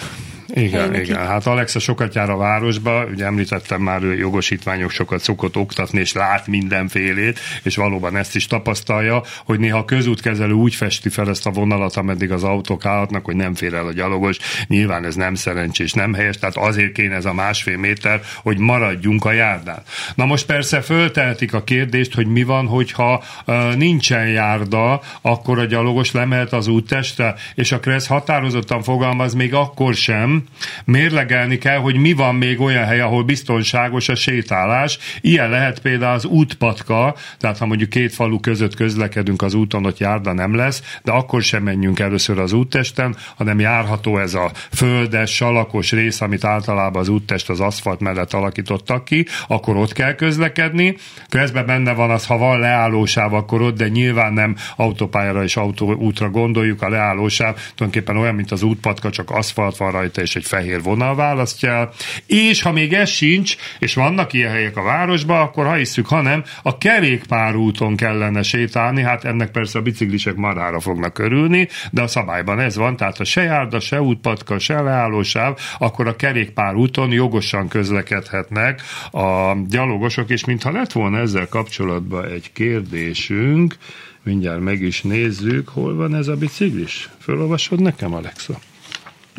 igen, 0.55 0.95
igen. 0.95 1.27
Hát 1.27 1.47
Alexa 1.47 1.79
sokat 1.79 2.15
jár 2.15 2.31
a 2.31 2.37
városba, 2.37 3.05
ugye 3.05 3.25
említettem 3.25 3.81
már, 3.81 4.03
ő 4.03 4.17
jogosítványok 4.17 4.91
sokat 4.91 5.21
szokott 5.21 5.57
oktatni, 5.57 6.01
és 6.01 6.13
lát 6.13 6.47
mindenfélét, 6.47 7.39
és 7.63 7.77
valóban 7.77 8.17
ezt 8.17 8.37
is 8.37 8.47
tapasztalja, 8.47 9.23
hogy 9.45 9.59
néha 9.59 9.79
a 9.79 9.85
közútkezelő 9.85 10.53
úgy 10.53 10.75
festi 10.75 11.09
fel 11.09 11.29
ezt 11.29 11.47
a 11.47 11.51
vonalat, 11.51 11.97
ameddig 11.97 12.33
az 12.33 12.45
autók 12.45 12.85
állhatnak, 12.85 13.25
hogy 13.25 13.37
nem 13.37 13.55
fér 13.55 13.75
el 13.75 13.87
a 13.87 13.93
gyalogos. 13.93 14.37
Nyilván 14.67 15.05
ez 15.05 15.15
nem 15.15 15.35
szerencsés, 15.35 15.93
nem 15.93 16.15
helyes, 16.15 16.39
tehát 16.39 16.57
azért 16.57 16.93
kéne 16.93 17.15
ez 17.15 17.25
a 17.25 17.33
másfél 17.33 17.77
méter, 17.77 18.21
hogy 18.43 18.59
maradjunk 18.59 19.25
a 19.25 19.33
járdán. 19.33 19.83
Na 20.15 20.25
most 20.25 20.47
persze 20.47 20.81
föltehetik 20.81 21.55
a 21.55 21.65
kérdést, 21.65 22.15
hogy 22.15 22.27
mi 22.27 22.43
van, 22.43 22.67
hogyha 22.67 23.23
uh, 23.47 23.75
nincsen 23.75 24.29
járda, 24.29 25.01
akkor 25.21 25.59
a 25.59 25.65
gyalogos 25.65 26.13
lemehet 26.13 26.53
az 26.53 26.67
úttestre, 26.67 27.35
és 27.55 27.73
a 27.73 27.81
Kressz 27.81 28.07
határozottan 28.07 28.83
fogalmaz 28.83 29.35
még 29.35 29.55
akkor 29.55 29.95
sem, 29.95 30.40
mérlegelni 30.85 31.59
kell, 31.59 31.79
hogy 31.79 31.97
mi 31.97 32.13
van 32.13 32.35
még 32.35 32.61
olyan 32.61 32.85
hely, 32.85 33.01
ahol 33.01 33.23
biztonságos 33.25 34.09
a 34.09 34.15
sétálás. 34.15 34.99
Ilyen 35.21 35.51
lehet 35.51 35.81
például 35.81 36.15
az 36.15 36.25
útpatka, 36.25 37.15
tehát 37.39 37.59
ha 37.59 37.67
mondjuk 37.67 37.91
két 37.91 38.15
falu 38.15 38.41
között 38.41 38.75
közlekedünk 38.75 39.43
az 39.43 39.55
úton, 39.55 39.87
ott 39.87 39.99
járda 39.99 40.33
nem 40.33 40.55
lesz, 40.55 40.99
de 41.03 41.13
akkor 41.13 41.43
sem 41.43 41.63
menjünk 41.63 41.99
először 41.99 42.39
az 42.39 42.53
úttesten, 42.53 43.17
hanem 43.37 43.61
járható 43.61 44.19
ez 44.19 44.35
a 44.35 44.51
földes, 44.73 45.35
salakos 45.35 45.93
rész, 45.93 46.21
amit 46.21 46.45
általában 46.45 47.01
az 47.01 47.09
úttest 47.09 47.51
az 47.51 47.61
aszfalt 47.61 48.01
mellett 48.01 48.33
alakítottak 48.33 49.05
ki, 49.05 49.27
akkor 49.49 49.77
ott 49.77 49.93
kell 49.93 50.15
közlekedni. 50.15 50.97
Közben 51.29 51.67
benne 51.67 51.93
van 51.93 52.11
az, 52.11 52.27
ha 52.27 52.39
van 52.39 52.59
leállósáv, 52.59 53.35
akkor 53.35 53.63
ott, 53.63 53.77
de 53.77 53.89
nyilván 53.89 54.33
nem 54.33 54.57
autópályára 54.77 55.43
és 55.43 55.57
autóútra 55.57 56.31
gondoljuk, 56.31 56.83
a 56.83 56.89
leállósáv 56.89 57.55
tulajdonképpen 57.75 58.17
olyan, 58.17 58.35
mint 58.35 58.51
az 58.51 58.63
útpatka, 58.63 59.11
csak 59.11 59.31
aszfalt 59.31 59.77
van 59.77 59.91
rajta, 59.91 60.21
és 60.21 60.30
és 60.31 60.37
egy 60.37 60.45
fehér 60.45 60.83
vonal 60.83 61.15
választja 61.15 61.71
el, 61.71 61.93
és 62.27 62.63
ha 62.63 62.73
még 62.73 62.93
ez 62.93 63.09
sincs, 63.09 63.57
és 63.79 63.95
vannak 63.95 64.33
ilyen 64.33 64.51
helyek 64.51 64.77
a 64.77 64.83
városban, 64.83 65.41
akkor 65.41 65.67
ha 65.67 65.75
hiszük, 65.75 66.07
ha 66.07 66.21
nem, 66.21 66.45
a 66.63 66.79
kerékpárúton 66.79 67.97
kellene 67.97 68.43
sétálni, 68.43 69.03
hát 69.03 69.25
ennek 69.25 69.51
persze 69.51 69.79
a 69.79 69.83
biciklisek 69.83 70.35
marára 70.35 70.81
fognak 70.81 71.19
örülni, 71.19 71.69
de 71.91 72.03
a 72.03 72.07
szabályban 72.07 72.61
ez 72.61 72.77
van, 72.77 72.97
tehát 72.97 73.21
a 73.21 73.25
se 73.25 73.43
járda, 73.43 73.81
se 73.81 74.03
útpatka, 74.03 74.59
se 74.59 74.81
leállósáv, 74.81 75.59
akkor 75.79 76.07
a 76.07 76.17
kerékpárúton 76.17 77.13
jogosan 77.13 77.69
közlekedhetnek 77.69 78.83
a 79.11 79.57
gyalogosok, 79.69 80.31
és 80.31 80.45
mintha 80.45 80.71
lett 80.71 80.93
volna 80.93 81.19
ezzel 81.19 81.49
kapcsolatban 81.49 82.25
egy 82.25 82.53
kérdésünk, 82.53 83.77
mindjárt 84.23 84.61
meg 84.61 84.81
is 84.81 85.03
nézzük, 85.03 85.69
hol 85.69 85.95
van 85.95 86.15
ez 86.15 86.29
a 86.29 86.37
biciklis. 86.37 87.09
Fölolvasod 87.19 87.81
nekem, 87.81 88.15
Alexa? 88.15 88.59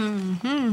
Mm-hmm. 0.02 0.70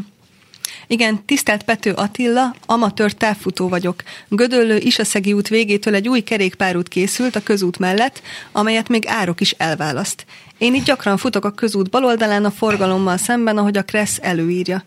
Igen, 0.86 1.24
tisztelt 1.24 1.62
Pető 1.62 1.92
Attila, 1.92 2.54
amatőr 2.66 3.12
távfutó 3.12 3.68
vagyok. 3.68 4.02
Gödöllő 4.28 4.76
Isaszegi 4.76 5.32
út 5.32 5.48
végétől 5.48 5.94
egy 5.94 6.08
új 6.08 6.20
kerékpárút 6.20 6.88
készült 6.88 7.36
a 7.36 7.42
közút 7.42 7.78
mellett, 7.78 8.22
amelyet 8.52 8.88
még 8.88 9.04
árok 9.06 9.40
is 9.40 9.50
elválaszt. 9.50 10.26
Én 10.58 10.74
itt 10.74 10.84
gyakran 10.84 11.16
futok 11.16 11.44
a 11.44 11.50
közút 11.50 11.90
baloldalán 11.90 12.44
a 12.44 12.50
forgalommal 12.50 13.16
szemben, 13.16 13.58
ahogy 13.58 13.76
a 13.76 13.82
Kressz 13.82 14.18
előírja. 14.22 14.82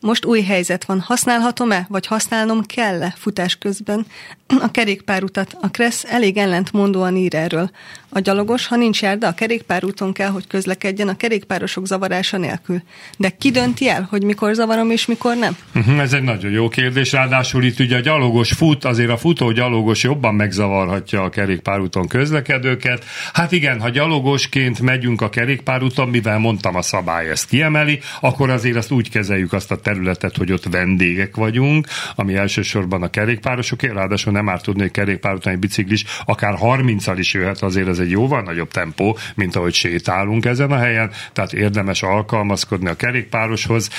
Most 0.00 0.24
új 0.24 0.42
helyzet 0.42 0.84
van. 0.84 1.00
Használhatom-e, 1.00 1.86
vagy 1.88 2.06
használnom 2.06 2.62
kell-e 2.62 3.14
futás 3.16 3.56
közben? 3.56 4.06
A 4.66 4.70
kerékpárutat. 4.70 5.56
A 5.60 5.70
Kressz 5.70 6.04
elég 6.04 6.36
ellentmondóan 6.36 7.16
ír 7.16 7.34
erről. 7.34 7.70
A 8.08 8.20
gyalogos, 8.20 8.66
ha 8.66 8.76
nincs 8.76 9.02
járda, 9.02 9.26
a 9.26 9.34
kerékpárúton 9.34 10.12
kell, 10.12 10.30
hogy 10.30 10.46
közlekedjen 10.46 11.08
a 11.08 11.16
kerékpárosok 11.16 11.86
zavarása 11.86 12.36
nélkül. 12.36 12.82
De 13.18 13.30
ki 13.30 13.50
dönti 13.50 13.88
el, 13.88 14.06
hogy 14.10 14.22
mikor 14.22 14.54
zavarom 14.54 14.90
és 14.90 15.06
mikor 15.06 15.36
nem? 15.36 15.56
Uh-huh, 15.74 16.00
ez 16.00 16.12
egy 16.12 16.22
nagyon 16.22 16.50
jó 16.50 16.68
kérdés. 16.68 17.12
Ráadásul 17.12 17.64
itt 17.64 17.78
ugye 17.78 17.96
a 17.96 18.00
gyalogos 18.00 18.52
fut, 18.52 18.84
azért 18.84 19.10
a 19.10 19.16
futó 19.16 19.50
gyalogos 19.50 20.02
jobban 20.02 20.34
megzavarhatja 20.34 21.22
a 21.22 21.28
kerékpárúton 21.28 22.08
közlekedőket. 22.08 23.04
Hát 23.32 23.52
igen, 23.52 23.80
ha 23.80 23.88
gyalogosként 23.88 24.80
megyünk 24.80 25.20
a 25.20 25.28
kerékpárúton, 25.28 26.08
mivel 26.08 26.38
mondtam 26.38 26.76
a 26.76 26.82
szabály 26.82 27.30
ezt 27.30 27.48
kiemeli, 27.48 28.00
akkor 28.20 28.50
azért 28.50 28.76
azt 28.76 28.90
úgy 28.90 29.10
kezeljük 29.10 29.52
azt 29.52 29.70
a 29.70 29.76
területet, 29.86 30.36
hogy 30.36 30.52
ott 30.52 30.64
vendégek 30.70 31.36
vagyunk, 31.36 31.86
ami 32.14 32.34
elsősorban 32.34 33.02
a 33.02 33.10
kerékpárosok, 33.10 33.82
ráadásul 33.82 34.32
nem 34.32 34.44
már 34.44 34.60
tudni, 34.60 34.80
hogy 34.80 34.90
kerékpárúton 34.90 35.52
egy 35.52 35.58
biciklis 35.58 36.04
akár 36.24 36.54
30-al 36.60 37.14
is 37.18 37.34
jöhet, 37.34 37.62
azért 37.62 37.88
ez 37.88 37.98
egy 37.98 38.10
jóval 38.10 38.42
nagyobb 38.42 38.70
tempó, 38.70 39.18
mint 39.34 39.56
ahogy 39.56 39.74
sétálunk 39.74 40.44
ezen 40.44 40.70
a 40.70 40.78
helyen, 40.78 41.10
tehát 41.32 41.52
érdemes 41.52 42.02
alkalmazkodni 42.02 42.88
a 42.88 42.96
kerékpároshoz. 42.96 43.90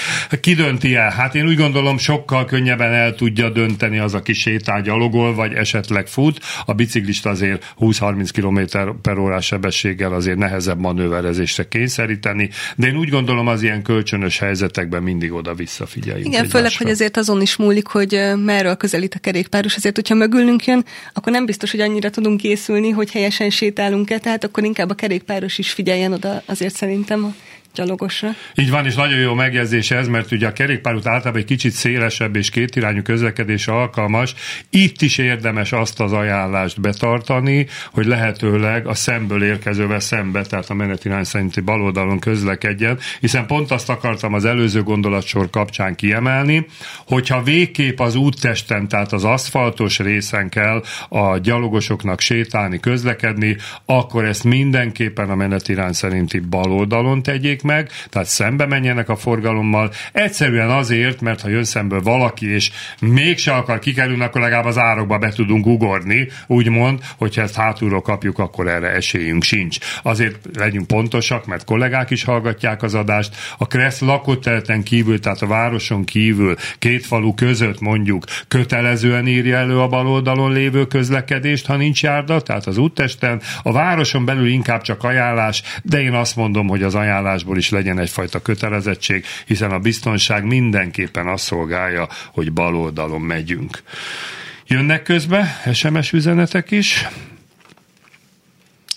Ki 0.41 0.53
dönti 0.53 0.95
el? 0.95 1.09
Hát 1.09 1.35
én 1.35 1.45
úgy 1.45 1.57
gondolom, 1.57 1.97
sokkal 1.97 2.45
könnyebben 2.45 2.93
el 2.93 3.15
tudja 3.15 3.49
dönteni 3.49 3.99
az, 3.99 4.13
aki 4.13 4.33
sétál 4.33 4.81
gyalogol, 4.81 5.33
vagy 5.35 5.53
esetleg 5.53 6.07
fut. 6.07 6.39
A 6.65 6.73
biciklist 6.73 7.25
azért 7.25 7.73
20-30 7.79 8.29
km 8.33 8.77
per 9.01 9.17
órás 9.17 9.45
sebességgel 9.45 10.13
azért 10.13 10.37
nehezebb 10.37 10.79
manőverezésre 10.79 11.67
kényszeríteni, 11.67 12.49
de 12.75 12.87
én 12.87 12.97
úgy 12.97 13.09
gondolom, 13.09 13.47
az 13.47 13.61
ilyen 13.61 13.81
kölcsönös 13.81 14.39
helyzetekben 14.39 15.03
mindig 15.03 15.33
oda-vissza 15.33 15.76
figyeljünk. 15.85 16.27
Igen, 16.27 16.47
főleg, 16.49 16.71
hogy 16.77 16.89
azért 16.89 17.17
azon 17.17 17.41
is 17.41 17.55
múlik, 17.55 17.87
hogy 17.87 18.21
merről 18.35 18.75
közelít 18.75 19.13
a 19.13 19.19
kerékpáros, 19.19 19.75
azért, 19.75 19.95
hogyha 19.95 20.15
mögülünk 20.15 20.65
jön, 20.65 20.85
akkor 21.13 21.31
nem 21.31 21.45
biztos, 21.45 21.71
hogy 21.71 21.79
annyira 21.79 22.09
tudunk 22.09 22.41
készülni, 22.41 22.89
hogy 22.89 23.11
helyesen 23.11 23.49
sétálunk-e, 23.49 24.19
tehát 24.19 24.43
akkor 24.43 24.63
inkább 24.63 24.89
a 24.89 24.93
kerékpáros 24.93 25.57
is 25.57 25.71
figyeljen 25.71 26.13
oda 26.13 26.41
azért 26.45 26.75
szerintem 26.75 27.23
a 27.23 27.33
gyalogosra. 27.73 28.29
Így 28.55 28.69
van, 28.69 28.85
és 28.85 28.95
nagyon 28.95 29.19
jó 29.19 29.33
megjegyzés 29.33 29.91
ez, 29.91 30.07
mert 30.07 30.31
ugye 30.31 30.47
a 30.47 30.53
kerékpárút 30.53 31.07
általában 31.07 31.41
egy 31.41 31.47
kicsit 31.47 31.71
szélesebb 31.71 32.35
és 32.35 32.49
kétirányú 32.49 33.01
közlekedés 33.01 33.67
alkalmas. 33.67 34.33
Itt 34.69 35.01
is 35.01 35.17
érdemes 35.17 35.71
azt 35.71 35.99
az 35.99 36.11
ajánlást 36.11 36.81
betartani, 36.81 37.67
hogy 37.91 38.05
lehetőleg 38.05 38.87
a 38.87 38.93
szemből 38.93 39.43
érkezővel 39.43 39.99
szembe, 39.99 40.41
tehát 40.41 40.69
a 40.69 40.73
menetirány 40.73 41.23
szerinti 41.23 41.61
baloldalon 41.61 42.19
közlekedjen, 42.19 42.99
hiszen 43.19 43.45
pont 43.45 43.71
azt 43.71 43.89
akartam 43.89 44.33
az 44.33 44.45
előző 44.45 44.83
gondolatsor 44.83 45.49
kapcsán 45.49 45.95
kiemelni, 45.95 46.65
hogyha 47.05 47.43
végképp 47.43 47.99
az 47.99 48.15
úttesten, 48.15 48.87
tehát 48.87 49.13
az 49.13 49.23
aszfaltos 49.23 49.99
részen 49.99 50.49
kell 50.49 50.83
a 51.09 51.37
gyalogosoknak 51.37 52.19
sétálni, 52.19 52.79
közlekedni, 52.79 53.57
akkor 53.85 54.25
ezt 54.25 54.43
mindenképpen 54.43 55.29
a 55.29 55.35
menetirány 55.35 55.93
szerinti 55.93 56.39
baloldalon 56.39 57.23
tegyék 57.23 57.56
meg, 57.63 57.89
tehát 58.09 58.27
szembe 58.27 58.65
menjenek 58.65 59.09
a 59.09 59.15
forgalommal. 59.15 59.91
Egyszerűen 60.11 60.69
azért, 60.69 61.21
mert 61.21 61.41
ha 61.41 61.49
jön 61.49 61.63
szemből 61.63 62.01
valaki, 62.01 62.53
és 62.53 62.71
mégse 62.99 63.53
akar 63.53 63.79
kikerülni, 63.79 64.23
akkor 64.23 64.41
legalább 64.41 64.65
az 64.65 64.77
árokba 64.77 65.17
be 65.17 65.29
tudunk 65.29 65.65
ugorni, 65.65 66.27
úgymond, 66.47 66.99
hogyha 67.17 67.41
ezt 67.41 67.55
hátulról 67.55 68.01
kapjuk, 68.01 68.39
akkor 68.39 68.67
erre 68.67 68.87
esélyünk 68.87 69.43
sincs. 69.43 69.77
Azért 70.03 70.37
legyünk 70.53 70.87
pontosak, 70.87 71.45
mert 71.45 71.63
kollégák 71.63 72.09
is 72.09 72.23
hallgatják 72.23 72.83
az 72.83 72.93
adást. 72.93 73.35
A 73.57 73.67
Kressz 73.67 73.99
lakóteleten 73.99 74.83
kívül, 74.83 75.19
tehát 75.19 75.41
a 75.41 75.47
városon 75.47 76.03
kívül, 76.05 76.55
két 76.79 77.05
falu 77.05 77.33
között 77.33 77.79
mondjuk 77.79 78.23
kötelezően 78.47 79.27
írja 79.27 79.57
elő 79.57 79.79
a 79.79 79.87
baloldalon 79.87 80.51
lévő 80.51 80.85
közlekedést, 80.85 81.65
ha 81.65 81.75
nincs 81.75 82.03
járda, 82.03 82.41
tehát 82.41 82.65
az 82.65 82.77
úttesten. 82.77 83.41
A 83.63 83.71
városon 83.71 84.25
belül 84.25 84.47
inkább 84.47 84.81
csak 84.81 85.03
ajánlás, 85.03 85.63
de 85.83 86.01
én 86.01 86.13
azt 86.13 86.35
mondom, 86.35 86.67
hogy 86.67 86.83
az 86.83 86.95
ajánlásból 87.47 87.57
is 87.57 87.69
legyen 87.69 87.99
egyfajta 87.99 88.41
kötelezettség, 88.41 89.25
hiszen 89.45 89.71
a 89.71 89.79
biztonság 89.79 90.43
mindenképpen 90.43 91.27
azt 91.27 91.43
szolgálja, 91.43 92.07
hogy 92.33 92.51
bal 92.51 92.75
oldalon 92.75 93.21
megyünk. 93.21 93.83
Jönnek 94.67 95.03
közbe 95.03 95.61
SMS 95.73 96.11
üzenetek 96.11 96.71
is. 96.71 97.07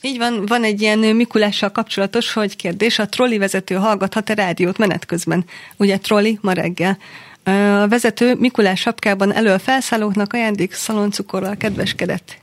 Így 0.03 0.19
van, 0.19 0.47
van 0.47 0.65
egy 0.65 0.81
ilyen 0.81 0.99
Mikulással 0.99 1.71
kapcsolatos, 1.71 2.33
hogy 2.33 2.57
kérdés, 2.57 2.99
a 2.99 3.09
trolli 3.09 3.39
vezető 3.39 3.75
hallgathat-e 3.75 4.35
rádiót 4.35 4.79
menet 4.79 5.07
közben? 5.07 5.45
Ugye 5.77 5.99
trolli 5.99 6.39
ma 6.43 6.53
reggel. 6.53 6.99
A 7.45 7.89
vezető 7.89 8.35
Mikulás 8.35 8.81
sapkában 8.81 9.33
elől 9.33 9.59
felszállóknak 9.59 10.33
ajándék 10.33 10.73
szaloncukorral 10.73 11.57
kedveskedett 11.57 12.39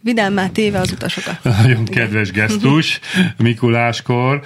vidámmá 0.00 0.48
téve 0.48 0.78
az 0.78 0.92
utasokat. 0.92 1.42
Nagyon 1.62 1.84
kedves 1.84 2.30
gesztus 2.30 3.00
Mikuláskor. 3.36 4.40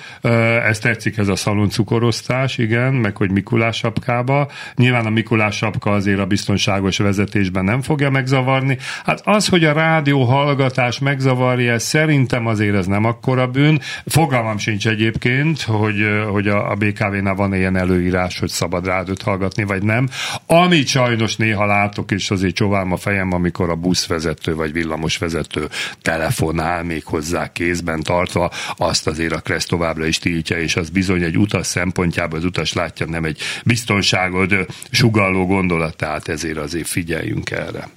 Ez 0.66 0.78
tetszik, 0.78 1.16
ez 1.16 1.28
a 1.28 1.37
szalon 1.37 1.68
cukorosztás, 1.68 2.59
igen, 2.59 2.94
meg 2.94 3.16
hogy 3.16 3.30
Mikulás 3.30 3.76
sapkába. 3.76 4.50
Nyilván 4.75 5.06
a 5.06 5.11
Mikulás 5.11 5.56
sapka 5.56 5.90
azért 5.90 6.18
a 6.18 6.26
biztonságos 6.26 6.99
vezetésben 6.99 7.64
nem 7.64 7.82
fogja 7.82 8.11
megzavarni. 8.11 8.78
Hát 9.04 9.21
az, 9.25 9.49
hogy 9.49 9.64
a 9.64 9.73
rádió 9.73 10.23
hallgatás 10.23 10.99
megzavarja, 10.99 11.78
szerintem 11.78 12.47
azért 12.47 12.76
ez 12.76 12.87
nem 12.87 13.04
akkora 13.04 13.47
bűn. 13.47 13.80
Fogalmam 14.06 14.59
sincs 14.59 14.88
egyébként, 14.88 15.62
hogy, 15.62 16.06
hogy 16.30 16.49
a, 16.49 16.71
a 16.71 16.75
BKV-nál 16.75 17.35
van 17.35 17.54
ilyen 17.54 17.76
előírás, 17.76 18.38
hogy 18.38 18.49
szabad 18.49 18.87
rádiót 18.87 19.23
hallgatni, 19.23 19.64
vagy 19.64 19.82
nem. 19.82 20.09
Amit 20.47 20.87
sajnos 20.87 21.37
néha 21.37 21.66
látok, 21.66 22.11
és 22.11 22.30
azért 22.30 22.54
csóválom 22.54 22.92
a 22.92 22.97
fejem, 22.97 23.32
amikor 23.32 23.71
a 23.71 23.75
buszvezető 23.75 24.54
vagy 24.54 24.73
villamosvezető 24.73 25.41
vezető 25.50 25.68
telefonál 26.02 26.82
még 26.82 27.04
hozzá 27.04 27.52
kézben 27.52 28.02
tartva, 28.02 28.50
azt 28.76 29.06
azért 29.06 29.32
a 29.32 29.40
Kressz 29.40 29.66
továbbra 29.66 30.06
is 30.06 30.18
tiltja, 30.18 30.58
és 30.58 30.76
az 30.76 30.90
bizony 30.90 31.22
egy 31.22 31.38
utas 31.38 31.66
szempontjából 31.66 32.38
az 32.38 32.44
utas 32.44 32.72
látja 32.72 33.06
nem 33.06 33.25
egy 33.25 33.40
biztonságot 33.64 34.54
sugalló 34.90 35.46
gondolat, 35.46 35.96
tehát 35.96 36.28
ezért 36.28 36.58
azért 36.58 36.88
figyeljünk 36.88 37.50
erre. 37.50 37.88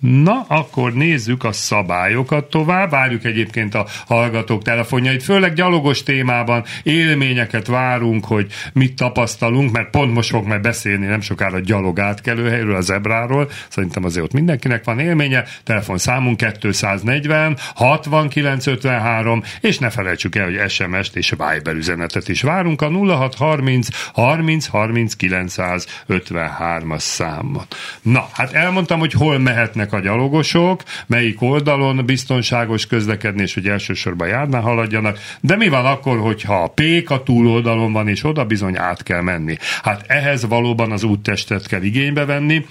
Na, 0.00 0.44
akkor 0.48 0.92
nézzük 0.92 1.44
a 1.44 1.52
szabályokat 1.52 2.44
tovább. 2.44 2.90
Várjuk 2.90 3.24
egyébként 3.24 3.74
a 3.74 3.86
hallgatók 4.06 4.62
telefonjait, 4.62 5.22
főleg 5.22 5.54
gyalogos 5.54 6.02
témában 6.02 6.64
élményeket 6.82 7.66
várunk, 7.66 8.24
hogy 8.24 8.46
mit 8.72 8.94
tapasztalunk, 8.94 9.72
mert 9.72 9.90
pont 9.90 10.14
most 10.14 10.30
fog 10.30 10.46
majd 10.46 10.60
beszélni 10.60 11.06
nem 11.06 11.20
sokára 11.20 11.56
a 11.56 11.60
gyalog 11.60 12.00
átkelőhelyről, 12.00 12.74
a 12.74 12.80
zebráról. 12.80 13.50
Szerintem 13.68 14.04
azért 14.04 14.24
ott 14.24 14.32
mindenkinek 14.32 14.84
van 14.84 14.98
élménye. 14.98 15.44
Telefon 15.64 15.98
számunk 15.98 16.36
240 16.60 17.56
6953, 17.74 19.42
és 19.60 19.78
ne 19.78 19.90
felejtsük 19.90 20.36
el, 20.36 20.44
hogy 20.44 20.70
SMS-t 20.70 21.16
és 21.16 21.30
Viber 21.30 21.74
üzenetet 21.74 22.28
is 22.28 22.42
várunk 22.42 22.82
a 22.82 22.88
0630 22.88 23.88
30 24.12 24.66
30 24.66 25.14
953-as 25.18 26.98
számot. 26.98 27.76
Na, 28.02 28.28
hát 28.32 28.52
elmondtam, 28.52 28.98
hogy 28.98 29.12
hol 29.12 29.38
mehetnek 29.38 29.89
a 29.92 30.00
gyalogosok, 30.00 30.82
melyik 31.06 31.42
oldalon 31.42 32.04
biztonságos 32.06 32.86
közlekedni, 32.86 33.42
és 33.42 33.54
hogy 33.54 33.66
elsősorban 33.66 34.28
járnál 34.28 34.60
haladjanak, 34.60 35.18
de 35.40 35.56
mi 35.56 35.68
van 35.68 35.86
akkor, 35.86 36.18
hogyha 36.18 36.62
a 36.62 36.68
pék 36.68 37.10
a 37.10 37.22
túloldalon 37.22 37.92
van, 37.92 38.08
és 38.08 38.24
oda 38.24 38.44
bizony 38.44 38.78
át 38.78 39.02
kell 39.02 39.20
menni. 39.20 39.56
Hát 39.82 40.04
ehhez 40.06 40.46
valóban 40.46 40.92
az 40.92 41.02
úttestet 41.02 41.66
kell 41.66 41.82
igénybe 41.82 42.24
venni, 42.24 42.64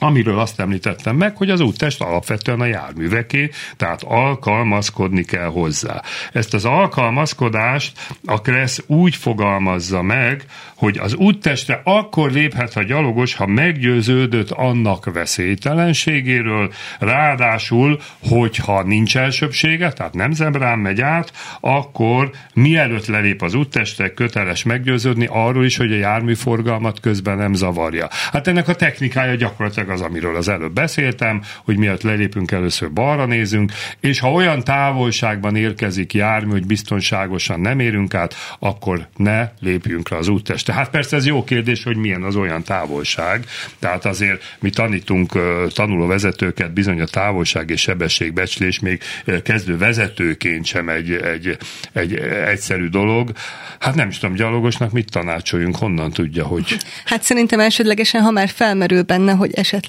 amiről 0.00 0.38
azt 0.38 0.60
említettem 0.60 1.16
meg, 1.16 1.36
hogy 1.36 1.50
az 1.50 1.60
úttest 1.60 2.00
alapvetően 2.00 2.60
a 2.60 2.64
járműveké, 2.64 3.50
tehát 3.76 4.02
alkalmazkodni 4.02 5.22
kell 5.22 5.48
hozzá. 5.48 6.02
Ezt 6.32 6.54
az 6.54 6.64
alkalmazkodást 6.64 7.98
a 8.24 8.40
Kressz 8.40 8.82
úgy 8.86 9.16
fogalmazza 9.16 10.02
meg, 10.02 10.44
hogy 10.74 10.98
az 10.98 11.14
úttestre 11.14 11.80
akkor 11.84 12.32
léphet 12.32 12.76
a 12.76 12.82
gyalogos, 12.82 13.34
ha 13.34 13.46
meggyőződött 13.46 14.50
annak 14.50 15.12
veszélytelenségéről, 15.12 16.72
ráadásul, 16.98 18.00
hogyha 18.28 18.82
nincs 18.82 19.16
elsőbsége, 19.16 19.92
tehát 19.92 20.14
nem 20.14 20.32
zebrán 20.32 20.78
megy 20.78 21.00
át, 21.00 21.32
akkor 21.60 22.30
mielőtt 22.54 23.06
lelép 23.06 23.42
az 23.42 23.54
úttestre, 23.54 24.14
köteles 24.14 24.62
meggyőződni 24.62 25.28
arról 25.30 25.64
is, 25.64 25.76
hogy 25.76 25.92
a 25.92 25.96
járműforgalmat 25.96 27.00
közben 27.00 27.36
nem 27.36 27.54
zavarja. 27.54 28.08
Hát 28.32 28.46
ennek 28.46 28.68
a 28.68 28.74
technikája 28.74 29.34
gyakorlatilag 29.34 29.89
az, 29.90 30.00
amiről 30.00 30.36
az 30.36 30.48
előbb 30.48 30.72
beszéltem, 30.72 31.42
hogy 31.64 31.76
miatt 31.76 32.02
lelépünk, 32.02 32.50
először 32.50 32.92
balra 32.92 33.26
nézünk, 33.26 33.72
és 34.00 34.20
ha 34.20 34.32
olyan 34.32 34.64
távolságban 34.64 35.56
érkezik 35.56 36.14
jármű, 36.14 36.50
hogy 36.50 36.66
biztonságosan 36.66 37.60
nem 37.60 37.80
érünk 37.80 38.14
át, 38.14 38.34
akkor 38.58 39.06
ne 39.16 39.48
lépjünk 39.60 40.08
le 40.08 40.16
az 40.16 40.28
úttestre. 40.28 40.72
Hát 40.72 40.90
persze 40.90 41.16
ez 41.16 41.26
jó 41.26 41.44
kérdés, 41.44 41.82
hogy 41.82 41.96
milyen 41.96 42.22
az 42.22 42.36
olyan 42.36 42.62
távolság. 42.62 43.44
Tehát 43.78 44.04
azért 44.04 44.56
mi 44.60 44.70
tanítunk 44.70 45.32
tanuló 45.74 46.06
vezetőket, 46.06 46.72
bizony 46.72 47.00
a 47.00 47.06
távolság 47.06 47.70
és 47.70 47.80
sebességbecslés 47.80 48.78
még 48.78 49.02
kezdő 49.42 49.76
vezetőként 49.76 50.64
sem 50.64 50.88
egy, 50.88 51.12
egy, 51.12 51.58
egy 51.92 52.14
egyszerű 52.46 52.88
dolog. 52.88 53.32
Hát 53.78 53.94
nem 53.94 54.08
is 54.08 54.18
tudom, 54.18 54.34
gyalogosnak 54.34 54.92
mit 54.92 55.10
tanácsoljunk, 55.10 55.76
honnan 55.76 56.10
tudja, 56.10 56.44
hogy... 56.44 56.76
Hát 57.04 57.22
szerintem 57.22 57.60
elsődlegesen, 57.60 58.22
ha 58.22 58.30
már 58.30 58.48
felmerül 58.48 59.02
benne, 59.02 59.32
hogy 59.32 59.54
esetleg 59.54 59.79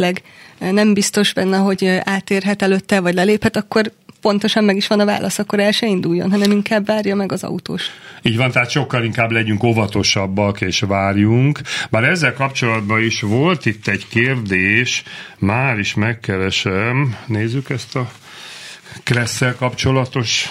nem 0.59 0.93
biztos 0.93 1.33
benne, 1.33 1.57
hogy 1.57 1.99
átérhet 2.03 2.61
előtte, 2.61 2.99
vagy 2.99 3.13
leléphet, 3.13 3.55
akkor 3.55 3.91
pontosan 4.21 4.63
meg 4.63 4.75
is 4.75 4.87
van 4.87 4.99
a 4.99 5.05
válasz, 5.05 5.39
akkor 5.39 5.59
el 5.59 5.71
se 5.71 5.87
induljon, 5.87 6.31
hanem 6.31 6.51
inkább 6.51 6.85
várja 6.85 7.15
meg 7.15 7.31
az 7.31 7.43
autós. 7.43 7.83
Így 8.21 8.37
van, 8.37 8.51
tehát 8.51 8.69
sokkal 8.69 9.03
inkább 9.03 9.31
legyünk 9.31 9.63
óvatosabbak 9.63 10.61
és 10.61 10.79
várjunk. 10.79 11.59
Bár 11.89 12.03
ezzel 12.03 12.33
kapcsolatban 12.33 13.03
is 13.03 13.21
volt 13.21 13.65
itt 13.65 13.87
egy 13.87 14.07
kérdés, 14.07 15.03
már 15.37 15.79
is 15.79 15.93
megkeresem, 15.93 17.15
nézzük 17.25 17.69
ezt 17.69 17.95
a 17.95 18.11
Kresszel 19.03 19.55
kapcsolatos 19.55 20.49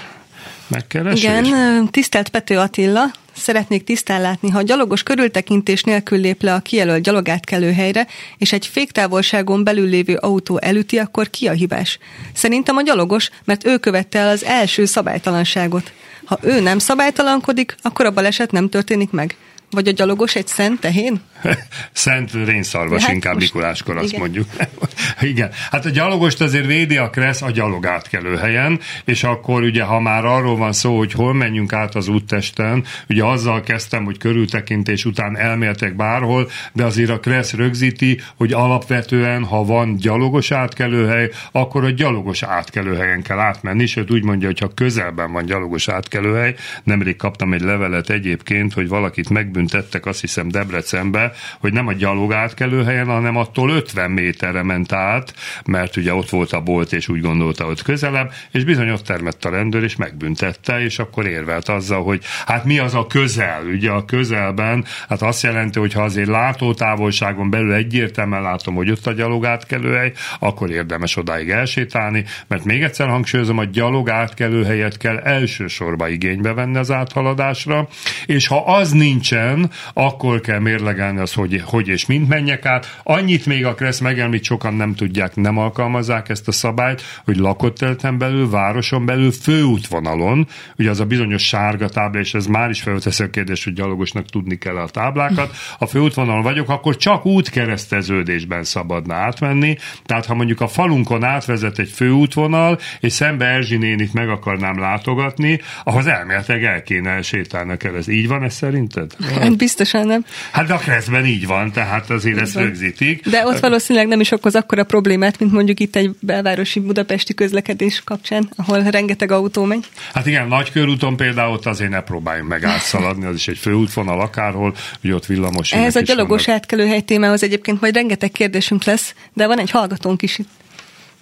megkeresést. 0.69 1.23
Igen, 1.23 1.89
tisztelt 1.91 2.29
Pető 2.29 2.59
Attila, 2.59 3.05
Szeretnék 3.33 3.85
tisztán 3.85 4.21
látni, 4.21 4.51
ha 4.51 4.59
a 4.59 4.63
gyalogos 4.63 5.03
körültekintés 5.03 5.83
nélkül 5.83 6.19
lép 6.19 6.43
le 6.43 6.55
a 6.55 6.61
kijelölt 6.61 7.03
gyalogátkelő 7.03 7.73
helyre, 7.73 8.07
és 8.39 8.53
egy 8.53 8.67
féktávolságon 8.67 9.65
belül 9.65 9.89
lévő 9.89 10.15
autó 10.15 10.59
elüti, 10.59 10.99
akkor 10.99 11.31
ki 11.31 11.49
a 11.49 11.53
hibás? 11.53 11.99
Szerintem 12.35 12.77
a 12.77 12.83
gyalogos, 12.83 13.31
mert 13.45 13.67
ő 13.67 13.79
követte 13.79 14.19
el 14.19 14.29
az 14.29 14.45
első 14.45 14.85
szabálytalanságot. 14.85 15.93
Ha 16.25 16.39
ő 16.43 16.61
nem 16.61 16.79
szabálytalankodik, 16.79 17.77
akkor 17.83 18.07
a 18.07 18.11
baleset 18.11 18.51
nem 18.51 18.69
történik 18.69 19.11
meg. 19.11 19.37
Vagy 19.71 19.89
a 19.89 19.93
gyalogos 19.93 20.35
egy 20.35 20.47
szent 20.47 20.81
tehén? 20.81 21.21
szent 21.93 22.33
rénszarvas 22.33 23.05
hát 23.05 23.15
inkább 23.15 23.37
Mikuláskor 23.37 23.97
azt 23.97 24.09
igen. 24.09 24.21
mondjuk. 24.21 24.47
igen. 25.21 25.51
Hát 25.71 25.85
a 25.85 25.91
gyalogost 25.91 26.41
azért 26.41 26.67
védi 26.67 26.97
a 26.97 27.11
Kressz 27.11 27.43
a 27.43 27.51
gyalog 27.51 27.87
átkelő 27.87 28.37
helyen, 28.37 28.81
és 29.05 29.25
akkor 29.25 29.63
ugye, 29.63 29.83
ha 29.83 30.01
már 30.01 30.25
arról 30.25 30.57
van 30.57 30.73
szó, 30.73 30.99
hogy 30.99 31.13
hol 31.13 31.35
menjünk 31.35 31.73
át 31.73 31.95
az 31.95 32.09
úttesten, 32.09 32.85
ugye 33.09 33.25
azzal 33.25 33.61
kezdtem, 33.61 34.05
hogy 34.05 34.19
körültekintés 34.19 35.05
után 35.05 35.37
elméltek 35.37 35.97
bárhol, 35.97 36.51
de 36.73 36.85
azért 36.85 37.11
a 37.11 37.21
Kressz 37.21 37.53
rögzíti, 37.53 38.21
hogy 38.37 38.53
alapvetően, 38.53 39.45
ha 39.45 39.65
van 39.65 39.97
gyalogos 39.97 40.51
átkelőhely, 40.51 41.31
akkor 41.53 41.85
a 41.85 41.91
gyalogos 41.91 42.43
átkelőhelyen 42.43 43.23
kell 43.23 43.39
átmenni, 43.39 43.87
sőt 43.87 44.11
úgy 44.11 44.25
mondja, 44.25 44.47
hogy 44.47 44.59
ha 44.59 44.75
közelben 44.75 45.33
van 45.33 45.45
gyalogos 45.45 45.89
átkelőhely, 45.89 46.55
nemrég 46.83 47.17
kaptam 47.17 47.53
egy 47.53 47.63
levelet 47.63 48.11
egyébként, 48.11 48.73
hogy 48.73 48.89
valakit 48.89 49.29
megbüntettek, 49.61 50.07
azt 50.07 50.21
hiszem 50.21 50.49
Debrecenbe, 50.49 51.33
hogy 51.59 51.73
nem 51.73 51.87
a 51.87 51.93
gyalog 51.93 52.33
átkelő 52.33 52.85
helyen, 52.85 53.07
hanem 53.07 53.37
attól 53.37 53.71
50 53.71 54.11
méterre 54.11 54.63
ment 54.63 54.93
át, 54.93 55.35
mert 55.65 55.97
ugye 55.97 56.15
ott 56.15 56.29
volt 56.29 56.53
a 56.53 56.61
bolt, 56.61 56.93
és 56.93 57.09
úgy 57.09 57.21
gondolta, 57.21 57.65
hogy 57.65 57.83
közelebb, 57.83 58.33
és 58.51 58.65
bizony 58.65 58.91
ott 58.91 59.05
termett 59.05 59.45
a 59.45 59.51
rendőr, 59.51 59.83
és 59.83 59.97
megbüntette, 59.97 60.81
és 60.81 60.99
akkor 60.99 61.27
érvelt 61.27 61.69
azzal, 61.69 62.03
hogy 62.03 62.23
hát 62.47 62.65
mi 62.65 62.79
az 62.79 62.95
a 62.95 63.07
közel, 63.07 63.63
ugye 63.67 63.91
a 63.91 64.05
közelben, 64.05 64.85
hát 65.09 65.23
azt 65.23 65.43
jelenti, 65.43 65.79
hogy 65.79 65.93
ha 65.93 66.03
azért 66.03 66.29
látótávolságon 66.29 67.51
belül 67.51 67.73
egyértelműen 67.73 68.43
látom, 68.43 68.75
hogy 68.75 68.91
ott 68.91 69.07
a 69.07 69.13
gyalog 69.13 69.45
átkelőhely, 69.45 70.13
akkor 70.39 70.71
érdemes 70.71 71.17
odáig 71.17 71.51
elsétálni, 71.51 72.25
mert 72.47 72.65
még 72.65 72.83
egyszer 72.83 73.09
hangsúlyozom, 73.09 73.59
a 73.59 73.65
gyalog 73.65 74.11
átkelőhelyet 74.11 74.97
kell 74.97 75.19
elsősorban 75.19 76.11
igénybe 76.11 76.53
venni 76.53 76.77
az 76.77 76.91
áthaladásra, 76.91 77.89
és 78.27 78.47
ha 78.47 78.65
az 78.65 78.91
nincsen, 78.91 79.50
akkor 79.95 80.41
kell 80.41 80.59
mérlegelni 80.59 81.21
az, 81.21 81.33
hogy, 81.33 81.63
hogy 81.65 81.89
és 81.89 82.07
mint 82.07 82.29
menjek 82.29 82.67
át. 82.67 83.01
Annyit 83.03 83.47
még 83.47 83.67
a 83.67 83.75
Kressz 83.75 84.01
megemlít, 84.01 84.45
sokan 84.45 84.75
nem 84.75 84.95
tudják, 84.95 85.37
nem 85.37 85.59
alkalmazzák 85.59 86.29
ezt 86.29 86.49
a 86.49 86.53
szabályt, 86.53 87.03
hogy 87.25 87.37
lakott 87.37 87.77
területen 87.77 88.19
belül, 88.19 88.51
városon 88.51 89.07
belül, 89.07 89.33
főútvonalon, 89.33 90.47
ugye 90.79 90.91
az 90.91 91.01
a 91.01 91.05
bizonyos 91.05 91.47
sárga 91.47 91.89
tábla, 91.89 92.21
és 92.21 92.35
ez 92.35 92.47
már 92.47 92.71
is 92.71 92.83
felteszi 92.83 93.23
a 93.23 93.31
kérdés, 93.31 93.65
hogy 93.65 93.73
gyalogosnak 93.73 94.27
tudni 94.31 94.59
kell 94.59 94.77
a 94.77 94.89
táblákat. 94.89 95.57
Ha 95.79 95.87
főútvonalon 95.87 96.43
vagyok, 96.43 96.69
akkor 96.69 96.97
csak 96.97 97.27
útkereszteződésben 97.27 98.65
szabadna 98.65 99.15
átmenni. 99.15 99.77
Tehát 100.07 100.27
ha 100.27 100.35
mondjuk 100.35 100.61
a 100.61 100.69
falunkon 100.69 101.25
átvezet 101.25 101.79
egy 101.79 101.91
főútvonal, 101.91 102.79
és 103.01 103.13
szembe 103.13 103.47
Erzsi 103.47 103.77
nénit 103.77 104.13
meg 104.13 104.29
akarnám 104.29 104.79
látogatni, 104.79 105.61
ahhoz 105.85 106.07
elméletileg 106.07 106.65
el 106.65 106.83
kéne 106.83 107.23
sétálni 107.23 107.77
kell. 107.77 107.95
Ez 107.95 108.09
így 108.09 108.29
van 108.29 108.43
ez 108.43 108.55
szerinted? 108.55 109.17
Hát 109.41 109.57
biztosan 109.57 110.07
nem. 110.07 110.25
Hát 110.53 110.67
de 110.67 110.75
a 110.75 110.79
Kreszben 110.79 111.27
így 111.27 111.47
van, 111.47 111.73
tehát 111.73 112.11
azért 112.11 112.41
ezt 112.41 112.57
rögzítik. 112.57 113.29
De 113.29 113.47
ott 113.47 113.59
valószínűleg 113.59 114.09
nem 114.09 114.21
is 114.21 114.31
okoz 114.31 114.55
akkora 114.55 114.85
problémát, 114.85 115.39
mint 115.39 115.53
mondjuk 115.53 115.81
itt 115.81 115.97
egy 115.97 116.11
belvárosi 116.21 116.81
budapesti 116.81 117.35
közlekedés 117.35 118.03
kapcsán, 118.05 118.49
ahol 118.57 118.83
rengeteg 118.83 119.31
autó 119.31 119.65
megy. 119.65 119.87
Hát 120.15 120.27
igen, 120.27 120.49
nagykörúton 120.49 121.17
például 121.17 121.53
ott 121.53 121.67
azért 121.67 121.91
ne 121.91 122.01
próbáljunk 122.01 122.49
meg 122.49 122.65
átszaladni, 122.65 123.25
az 123.25 123.35
is 123.35 123.49
egy 123.49 123.59
főútvonal 123.59 124.21
akárhol, 124.21 124.75
hogy 125.01 125.13
ott 125.13 125.27
villamos. 125.27 125.73
Ez 125.73 125.97
a 125.97 126.01
gyalogos 126.01 126.49
átkelőhely 126.49 127.01
témához 127.01 127.43
egyébként 127.43 127.81
majd 127.81 127.95
rengeteg 127.95 128.31
kérdésünk 128.31 128.85
lesz, 128.85 129.15
de 129.33 129.47
van 129.47 129.59
egy 129.59 129.71
hallgatónk 129.71 130.23
is 130.23 130.39
itt. 130.39 130.49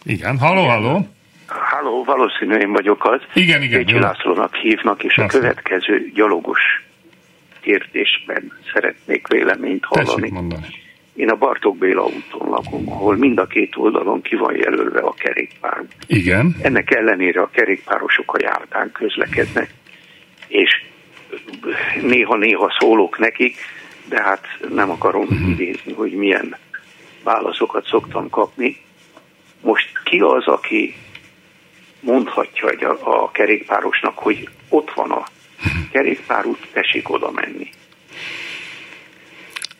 Igen, 0.05 0.39
halló, 0.39 0.67
halló. 0.67 1.09
Halló, 1.47 2.05
valószínű 2.05 2.55
én 2.55 2.73
vagyok 2.73 3.05
az. 3.05 3.21
Igen, 3.35 3.63
igen. 3.63 3.85
Pécsi 3.85 3.99
Lászlónak 3.99 4.55
hívnak, 4.55 5.03
és 5.05 5.17
László. 5.17 5.39
a 5.39 5.41
következő 5.41 6.11
gyalogos 6.15 6.61
kérdésben 7.69 8.53
szeretnék 8.73 9.27
véleményt 9.27 9.85
hallani. 9.85 10.33
Én 11.15 11.29
a 11.29 11.37
Bartók 11.37 11.79
Béla 11.79 12.05
úton 12.05 12.49
lakom, 12.49 12.91
ahol 12.91 13.17
mind 13.17 13.39
a 13.39 13.47
két 13.47 13.77
oldalon 13.77 14.23
ki 14.23 14.37
van 14.37 14.57
jelölve 14.57 15.01
a 15.01 15.13
kerékpár. 15.13 15.85
Igen. 16.07 16.57
Ennek 16.63 16.91
ellenére 16.91 17.41
a 17.41 17.51
kerékpárosok 17.51 18.35
a 18.35 18.39
járdán 18.43 18.93
közlekednek, 18.93 19.71
és 20.47 20.85
néha-néha 22.03 22.77
szólok 22.79 23.19
nekik, 23.19 23.57
de 24.09 24.23
hát 24.23 24.47
nem 24.69 24.91
akarom 24.91 25.23
uh-huh. 25.23 25.49
idézni, 25.49 25.93
hogy 25.93 26.13
milyen 26.13 26.57
válaszokat 27.25 27.87
szoktam 27.87 28.31
kapni. 28.31 28.77
Most 29.61 30.03
ki 30.05 30.19
az, 30.19 30.47
aki 30.47 30.95
mondhatja 32.01 32.69
a, 32.69 33.25
a 33.25 33.31
kerékpárosnak, 33.31 34.19
hogy 34.19 34.49
ott 34.69 34.91
van 34.95 35.11
a 35.11 35.27
kerékpárút, 35.93 36.69
tessék 36.73 37.11
oda 37.11 37.31
menni. 37.31 37.71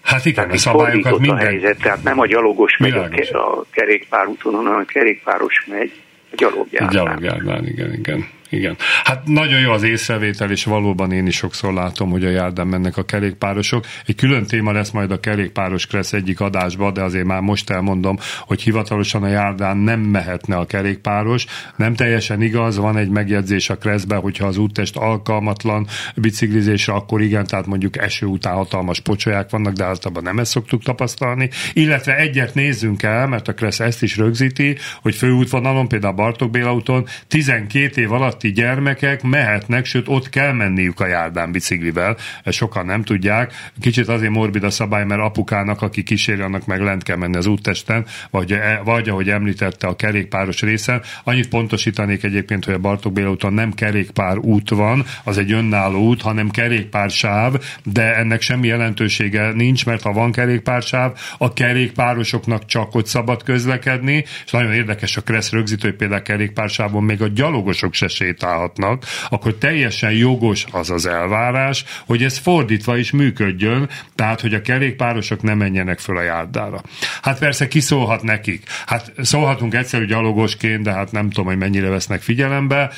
Hát 0.03 0.25
igen, 0.25 0.35
tehát 0.35 0.53
a 0.53 0.59
szabályokat 0.59 1.19
minden... 1.19 1.37
a 1.37 1.41
helyzet, 1.41 1.79
tehát 1.79 2.03
nem 2.03 2.19
a 2.19 2.27
gyalogos 2.27 2.77
megy 2.77 2.93
a, 2.93 3.09
a 3.33 3.65
kerékpárúton, 3.71 4.55
hanem 4.55 4.75
a 4.75 4.85
kerékpáros 4.85 5.65
megy 5.67 5.93
a 6.31 6.35
gyalogjárdán. 6.37 6.91
Gyalogjárdán, 6.91 7.67
igen, 7.67 7.93
igen. 7.93 8.29
Igen. 8.51 8.77
Hát 9.05 9.27
nagyon 9.27 9.61
jó 9.61 9.71
az 9.71 9.83
észrevétel, 9.83 10.51
és 10.51 10.65
valóban 10.65 11.13
én 11.13 11.27
is 11.27 11.37
sokszor 11.37 11.73
látom, 11.73 12.11
hogy 12.11 12.25
a 12.25 12.31
járdán 12.31 12.67
mennek 12.67 12.97
a 12.97 13.05
kerékpárosok. 13.05 13.85
Egy 14.07 14.15
külön 14.15 14.47
téma 14.47 14.73
lesz 14.73 14.91
majd 14.91 15.11
a 15.11 15.21
kerékpáros 15.21 15.87
kressz 15.87 16.13
egyik 16.13 16.41
adásba, 16.41 16.91
de 16.91 17.03
azért 17.03 17.25
már 17.25 17.41
most 17.41 17.71
elmondom, 17.71 18.19
hogy 18.41 18.63
hivatalosan 18.63 19.23
a 19.23 19.29
járdán 19.29 19.77
nem 19.77 20.01
mehetne 20.01 20.57
a 20.57 20.67
kerékpáros. 20.67 21.47
Nem 21.77 21.95
teljesen 21.95 22.43
igaz, 22.43 22.77
van 22.77 22.97
egy 22.97 23.09
megjegyzés 23.09 23.71
a 23.71 23.77
kresszbe, 23.77 24.17
hogyha 24.17 24.47
az 24.47 24.57
úttest 24.57 24.97
alkalmatlan 24.97 25.87
biciklizésre, 26.15 26.93
akkor 26.93 27.23
igen, 27.23 27.47
tehát 27.47 27.67
mondjuk 27.67 27.99
eső 27.99 28.27
után 28.27 28.55
hatalmas 28.55 29.01
pocsolyák 29.01 29.51
vannak, 29.51 29.73
de 29.73 29.85
általában 29.85 30.23
nem 30.23 30.39
ezt 30.39 30.51
szoktuk 30.51 30.83
tapasztalni. 30.83 31.51
Illetve 31.73 32.17
egyet 32.17 32.55
nézzünk 32.55 33.03
el, 33.03 33.27
mert 33.27 33.49
a 33.49 33.55
kressz 33.55 33.81
ezt 33.81 34.03
is 34.03 34.17
rögzíti, 34.17 34.77
hogy 35.03 35.15
főútvonalon, 35.15 35.89
például 35.89 36.15
Bartók 36.15 36.51
Béla 36.51 36.75
úton 36.75 37.07
12 37.29 38.01
év 38.01 38.13
alatt 38.13 38.38
alatti 38.39 38.61
gyermekek 38.61 39.23
mehetnek, 39.23 39.85
sőt 39.85 40.09
ott 40.09 40.29
kell 40.29 40.53
menniük 40.53 41.01
a 41.01 41.07
járdán 41.07 41.53
biciklivel, 41.53 42.17
ezt 42.45 42.57
sokan 42.57 42.87
nem 42.87 43.03
tudják. 43.03 43.53
Kicsit 43.81 44.09
azért 44.09 44.33
morbid 44.33 44.65
a 44.65 44.71
szabály, 44.71 45.05
mert 45.05 45.21
apukának, 45.21 45.83
aki 45.83 46.03
kíséri, 46.03 46.41
annak 46.41 46.67
meg 46.67 46.81
lent 46.81 47.03
kell 47.03 47.17
menni 47.17 47.37
az 47.37 47.47
úttesten, 47.47 48.07
vagy, 48.31 48.53
e, 48.53 48.81
vagy 48.85 49.09
ahogy 49.09 49.29
említette 49.31 49.87
a 49.87 49.97
kerékpáros 49.97 50.61
részen. 50.61 51.03
Annyit 51.25 51.49
pontosítanék 51.49 52.25
egyébként, 52.25 52.65
hogy 52.65 52.75
a 52.75 52.79
Bartók 52.79 53.13
Béla 53.13 53.31
úton 53.31 53.53
nem 53.53 53.73
kerékpár 53.73 54.39
út 54.39 54.71
van, 54.71 55.05
az 55.25 55.39
egy 55.39 55.53
önálló 55.53 56.07
út, 56.07 56.23
hanem 56.23 56.51
kerékpársáv, 56.51 57.55
de 57.85 58.17
ennek 58.17 58.41
semmi 58.41 58.67
jelentősége 58.67 59.53
nincs, 59.53 59.87
mert 59.87 60.03
ha 60.03 60.13
van 60.13 60.33
kerékpársáv, 60.33 61.13
a 61.39 61.53
kerékpárosoknak 61.53 62.67
csak 62.67 62.95
ott 62.95 63.07
szabad 63.07 63.43
közlekedni, 63.43 64.25
és 64.45 64.51
nagyon 64.51 64.73
érdekes 64.73 65.17
a 65.17 65.21
Kressz 65.21 65.53
rögzítő, 65.53 65.89
hogy 65.89 65.97
például 65.97 66.23
kerékpársávon 66.23 67.03
még 67.03 67.23
a 67.23 67.29
gyalogosok 67.29 67.95
se 67.95 68.09
sétálhatnak, 68.29 69.05
akkor 69.31 69.55
teljesen 69.55 70.13
jogos 70.13 70.65
az 70.71 70.91
az 70.91 71.07
elvárás, 71.07 71.85
hogy 72.07 72.23
ez 72.23 72.39
fordítva 72.39 72.97
is 72.97 73.11
működjön, 73.11 73.89
tehát, 74.15 74.41
hogy 74.41 74.55
a 74.55 74.61
kerékpárosok 74.61 75.43
ne 75.43 75.55
menjenek 75.55 75.99
föl 75.99 76.17
a 76.17 76.23
járdára. 76.23 76.81
Hát 77.23 77.39
persze 77.39 77.69
kiszólhat 77.69 78.23
nekik. 78.23 78.63
Hát 78.87 79.13
szólhatunk 79.23 79.75
egyszerű 79.75 80.05
gyalogosként, 80.05 80.83
de 80.83 80.93
hát 80.93 81.13
nem 81.13 81.29
tudom, 81.29 81.47
hogy 81.47 81.59
mennyire 81.59 81.89
vesznek 81.89 82.21
figyelembe. 82.21 82.91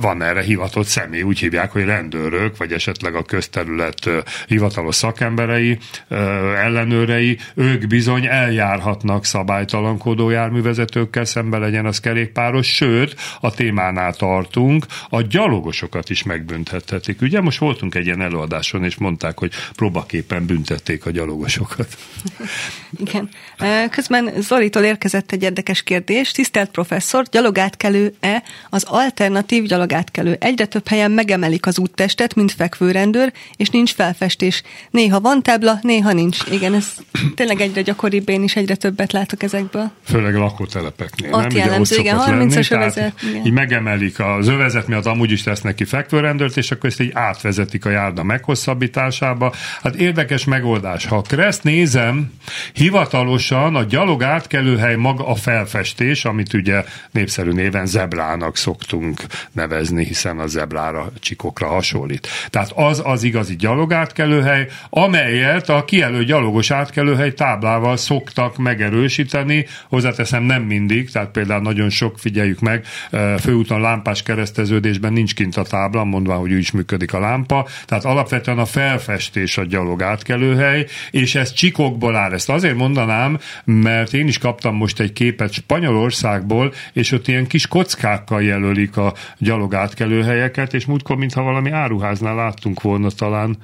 Van 0.00 0.22
erre 0.22 0.42
hivatott 0.42 0.86
személy, 0.86 1.22
úgy 1.22 1.38
hívják, 1.38 1.72
hogy 1.72 1.84
rendőrök, 1.84 2.56
vagy 2.56 2.72
esetleg 2.72 3.14
a 3.14 3.22
közterület 3.22 4.10
hivatalos 4.46 4.94
szakemberei, 4.94 5.78
ellenőrei, 6.56 7.38
ők 7.54 7.86
bizony 7.86 8.26
eljárhatnak 8.26 9.24
szabálytalankodó 9.24 10.30
járművezetőkkel 10.30 11.24
szembe 11.24 11.58
legyen 11.58 11.86
az 11.86 12.00
kerékpáros, 12.00 12.66
sőt, 12.66 13.16
a 13.40 13.50
témánál 13.50 14.14
tartunk, 14.14 14.63
a 15.08 15.22
gyalogosokat 15.22 16.10
is 16.10 16.22
megbüntethetik. 16.22 17.20
Ugye 17.20 17.40
most 17.40 17.58
voltunk 17.58 17.94
egy 17.94 18.04
ilyen 18.04 18.20
előadáson, 18.20 18.84
és 18.84 18.96
mondták, 18.96 19.38
hogy 19.38 19.52
próbaképpen 19.76 20.46
büntették 20.46 21.06
a 21.06 21.10
gyalogosokat. 21.10 21.96
Igen. 23.06 23.28
Közben 23.90 24.32
Zoritól 24.38 24.82
érkezett 24.82 25.32
egy 25.32 25.42
érdekes 25.42 25.82
kérdés. 25.82 26.30
Tisztelt 26.30 26.70
professzor, 26.70 27.24
gyalogátkelő-e 27.30 28.42
az 28.70 28.84
alternatív 28.88 29.64
gyalogátkelő? 29.64 30.36
Egyre 30.40 30.66
több 30.66 30.88
helyen 30.88 31.10
megemelik 31.10 31.66
az 31.66 31.78
úttestet, 31.78 32.34
mint 32.34 32.52
fekvőrendőr, 32.52 33.32
és 33.56 33.68
nincs 33.68 33.92
felfestés. 33.94 34.62
Néha 34.90 35.20
van 35.20 35.42
tábla, 35.42 35.78
néha 35.82 36.12
nincs. 36.12 36.38
Igen, 36.50 36.74
ez 36.74 36.92
tényleg 37.36 37.60
egyre 37.60 37.82
gyakoribb, 37.82 38.28
én 38.28 38.42
is 38.42 38.56
egyre 38.56 38.74
többet 38.74 39.12
látok 39.12 39.42
ezekből. 39.42 39.90
Főleg 40.04 40.34
lakótelepeknél. 40.34 41.32
Ott 41.32 41.40
nem? 41.40 41.56
jellemző, 41.56 41.96
igen, 41.96 42.18
30-as 42.20 42.72
övezet. 42.72 43.22
Így 43.44 43.52
megemelik 43.52 44.20
az 44.20 44.48
övezet 44.54 44.86
miatt 44.86 45.06
amúgy 45.06 45.30
is 45.30 45.42
tesznek 45.42 45.74
ki 45.74 45.84
fekvőrendőrt, 45.84 46.56
és 46.56 46.70
akkor 46.70 46.88
ezt 46.88 47.00
így 47.00 47.10
átvezetik 47.14 47.84
a 47.84 47.90
járda 47.90 48.22
meghosszabbításába. 48.22 49.52
Hát 49.82 49.94
érdekes 49.94 50.44
megoldás. 50.44 51.06
Ha 51.06 51.16
a 51.16 51.22
Kreszt 51.22 51.62
nézem, 51.62 52.32
hivatalosan 52.72 53.74
a 53.76 53.82
gyalog 53.82 54.22
átkelőhely 54.22 54.96
maga 54.96 55.26
a 55.26 55.34
felfestés, 55.34 56.24
amit 56.24 56.52
ugye 56.52 56.84
népszerű 57.10 57.50
néven 57.50 57.86
zebrának 57.86 58.56
szoktunk 58.56 59.20
nevezni, 59.52 60.04
hiszen 60.04 60.38
a 60.38 60.46
zebrára, 60.46 61.12
csikokra 61.20 61.66
hasonlít. 61.66 62.28
Tehát 62.50 62.72
az 62.74 63.02
az 63.04 63.22
igazi 63.22 63.56
gyalogátkelőhely, 63.56 64.68
amelyet 64.90 65.68
a 65.68 65.84
kijelölt 65.84 66.26
gyalogos 66.26 66.70
átkelőhely 66.70 67.32
táblával 67.32 67.96
szoktak 67.96 68.56
megerősíteni, 68.56 69.66
hozzáteszem 69.88 70.42
nem 70.42 70.62
mindig, 70.62 71.10
tehát 71.10 71.30
például 71.30 71.62
nagyon 71.62 71.90
sok, 71.90 72.18
figyeljük 72.18 72.60
meg, 72.60 72.86
főúton 73.40 73.80
lámpás 73.80 74.22
kereszteződésben 74.44 75.12
nincs 75.12 75.34
kint 75.34 75.56
a 75.56 75.62
tábla, 75.62 76.04
mondva, 76.04 76.34
hogy 76.34 76.52
úgy 76.52 76.58
is 76.58 76.70
működik 76.70 77.12
a 77.12 77.18
lámpa, 77.18 77.66
tehát 77.84 78.04
alapvetően 78.04 78.58
a 78.58 78.64
felfestés 78.64 79.58
a 79.58 79.64
gyalog 79.64 80.02
átkelőhely, 80.02 80.86
és 81.10 81.34
ez 81.34 81.52
csikokból 81.52 82.16
áll. 82.16 82.32
Ezt 82.32 82.48
azért 82.48 82.76
mondanám, 82.76 83.38
mert 83.64 84.12
én 84.12 84.26
is 84.26 84.38
kaptam 84.38 84.76
most 84.76 85.00
egy 85.00 85.12
képet 85.12 85.52
Spanyolországból, 85.52 86.72
és 86.92 87.12
ott 87.12 87.28
ilyen 87.28 87.46
kis 87.46 87.66
kockákkal 87.66 88.42
jelölik 88.42 88.96
a 88.96 89.14
gyalog 89.38 89.74
átkelőhelyeket, 89.74 90.74
és 90.74 90.86
múltkor, 90.86 91.16
mintha 91.16 91.42
valami 91.42 91.70
áruháznál 91.70 92.34
láttunk 92.34 92.82
volna 92.82 93.10
talán 93.10 93.56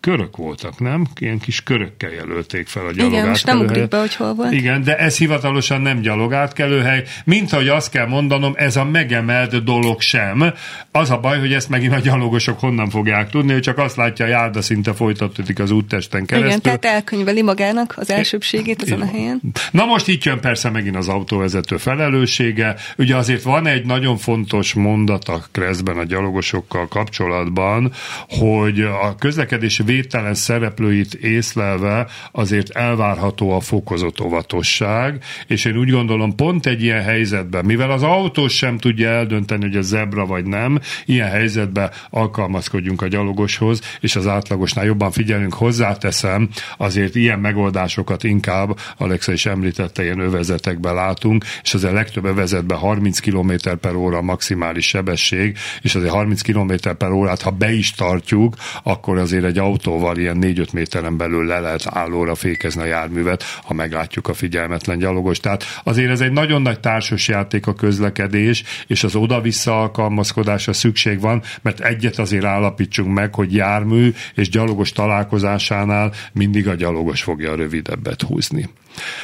körök 0.00 0.36
voltak, 0.36 0.80
nem? 0.80 1.06
Ilyen 1.18 1.38
kis 1.38 1.62
körökkel 1.62 2.10
jelölték 2.10 2.66
fel 2.66 2.82
a 2.86 2.92
gyalogátkelőhelyet. 2.92 3.20
Igen, 3.20 3.28
most 3.28 3.46
nem 3.46 3.60
ugrik 3.60 3.88
be, 3.88 3.98
hogy 3.98 4.14
hol 4.14 4.34
volt. 4.34 4.52
Igen, 4.52 4.82
de 4.82 4.98
ez 4.98 5.18
hivatalosan 5.18 5.80
nem 5.80 6.00
gyalogátkelőhely. 6.00 7.04
Mint 7.24 7.52
ahogy 7.52 7.68
azt 7.68 7.90
kell 7.90 8.06
mondanom, 8.06 8.52
ez 8.56 8.76
a 8.76 8.84
megemelt 8.84 9.64
dolog 9.64 10.00
sem. 10.00 10.52
Az 10.92 11.10
a 11.10 11.18
baj, 11.18 11.38
hogy 11.38 11.52
ezt 11.52 11.68
megint 11.68 11.92
a 11.92 11.98
gyalogosok 11.98 12.60
honnan 12.60 12.90
fogják 12.90 13.30
tudni, 13.30 13.52
hogy 13.52 13.62
csak 13.62 13.78
azt 13.78 13.96
látja, 13.96 14.24
a 14.24 14.28
járda 14.28 14.62
szinte 14.62 14.92
folytatódik 14.92 15.58
az 15.58 15.70
úttesten 15.70 16.26
keresztül. 16.26 16.50
Igen, 16.50 16.62
tehát 16.62 16.84
elkönyveli 16.84 17.42
magának 17.42 17.94
az 17.96 18.10
elsőbségét 18.10 18.82
ezen 18.82 19.00
a 19.00 19.06
helyen. 19.06 19.40
Na 19.70 19.84
most 19.84 20.08
itt 20.08 20.24
jön 20.24 20.40
persze 20.40 20.70
megint 20.70 20.96
az 20.96 21.08
autóvezető 21.08 21.76
felelőssége. 21.76 22.74
Ugye 22.96 23.16
azért 23.16 23.42
van 23.42 23.66
egy 23.66 23.84
nagyon 23.84 24.16
fontos 24.16 24.74
mondat 24.74 25.28
a 25.28 25.42
kreszben 25.52 25.96
a 25.98 26.04
gyalogosokkal 26.04 26.88
kapcsolatban, 26.88 27.92
hogy 28.28 28.80
a 28.80 29.14
közlekedési 29.18 29.82
védtelen 29.88 30.34
szereplőit 30.34 31.14
észlelve 31.14 32.06
azért 32.32 32.70
elvárható 32.70 33.50
a 33.50 33.60
fokozott 33.60 34.20
óvatosság, 34.20 35.22
és 35.46 35.64
én 35.64 35.76
úgy 35.76 35.90
gondolom 35.90 36.34
pont 36.34 36.66
egy 36.66 36.82
ilyen 36.82 37.02
helyzetben, 37.02 37.64
mivel 37.64 37.90
az 37.90 38.02
autós 38.02 38.56
sem 38.56 38.78
tudja 38.78 39.08
eldönteni, 39.08 39.62
hogy 39.62 39.76
a 39.76 39.82
zebra 39.82 40.26
vagy 40.26 40.44
nem, 40.44 40.80
ilyen 41.04 41.28
helyzetben 41.28 41.90
alkalmazkodjunk 42.10 43.02
a 43.02 43.08
gyalogoshoz, 43.08 43.80
és 44.00 44.16
az 44.16 44.26
átlagosnál 44.26 44.84
jobban 44.84 45.10
figyelünk, 45.10 45.54
hozzáteszem, 45.54 46.48
azért 46.76 47.14
ilyen 47.14 47.38
megoldásokat 47.38 48.24
inkább, 48.24 48.78
Alexa 48.96 49.32
is 49.32 49.46
említette, 49.46 50.02
ilyen 50.02 50.20
övezetekben 50.20 50.94
látunk, 50.94 51.44
és 51.62 51.74
azért 51.74 51.92
legtöbb 51.92 52.24
övezetben 52.24 52.78
30 52.78 53.18
km 53.18 53.52
per 53.80 53.94
óra 53.94 54.22
maximális 54.22 54.86
sebesség, 54.86 55.56
és 55.82 55.94
azért 55.94 56.12
30 56.12 56.42
km 56.42 56.72
per 56.98 57.10
órát, 57.10 57.42
ha 57.42 57.50
be 57.50 57.72
is 57.72 57.92
tartjuk, 57.92 58.54
akkor 58.82 59.18
azért 59.18 59.44
egy 59.44 59.58
autó 59.58 59.77
autóval 59.78 60.16
ilyen 60.16 60.38
4-5 60.40 60.72
méteren 60.72 61.16
belül 61.16 61.46
le 61.46 61.60
lehet 61.60 61.86
állóra 61.86 62.34
fékezni 62.34 62.82
a 62.82 62.84
járművet, 62.84 63.42
ha 63.42 63.74
meglátjuk 63.74 64.28
a 64.28 64.34
figyelmetlen 64.34 64.98
gyalogos. 64.98 65.40
Tehát 65.40 65.64
azért 65.84 66.10
ez 66.10 66.20
egy 66.20 66.32
nagyon 66.32 66.62
nagy 66.62 66.80
társas 66.80 67.28
játék 67.28 67.66
a 67.66 67.74
közlekedés, 67.74 68.64
és 68.86 69.04
az 69.04 69.14
oda-vissza 69.14 69.80
alkalmazkodásra 69.80 70.72
szükség 70.72 71.20
van, 71.20 71.42
mert 71.62 71.80
egyet 71.80 72.18
azért 72.18 72.44
állapítsunk 72.44 73.14
meg, 73.14 73.34
hogy 73.34 73.54
jármű 73.54 74.12
és 74.34 74.48
gyalogos 74.48 74.92
találkozásánál 74.92 76.12
mindig 76.32 76.68
a 76.68 76.74
gyalogos 76.74 77.22
fogja 77.22 77.52
a 77.52 77.56
rövidebbet 77.56 78.22
húzni. 78.22 78.68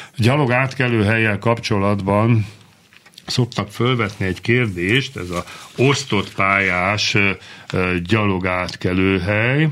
A 0.06 0.16
gyalog 0.16 0.52
átkelő 0.52 1.04
helyel 1.04 1.38
kapcsolatban 1.38 2.46
szoktak 3.26 3.70
fölvetni 3.70 4.26
egy 4.26 4.40
kérdést, 4.40 5.16
ez 5.16 5.30
a 5.30 5.44
osztott 5.76 6.34
pályás 6.34 7.16
gyalogátkelőhely, 8.04 9.68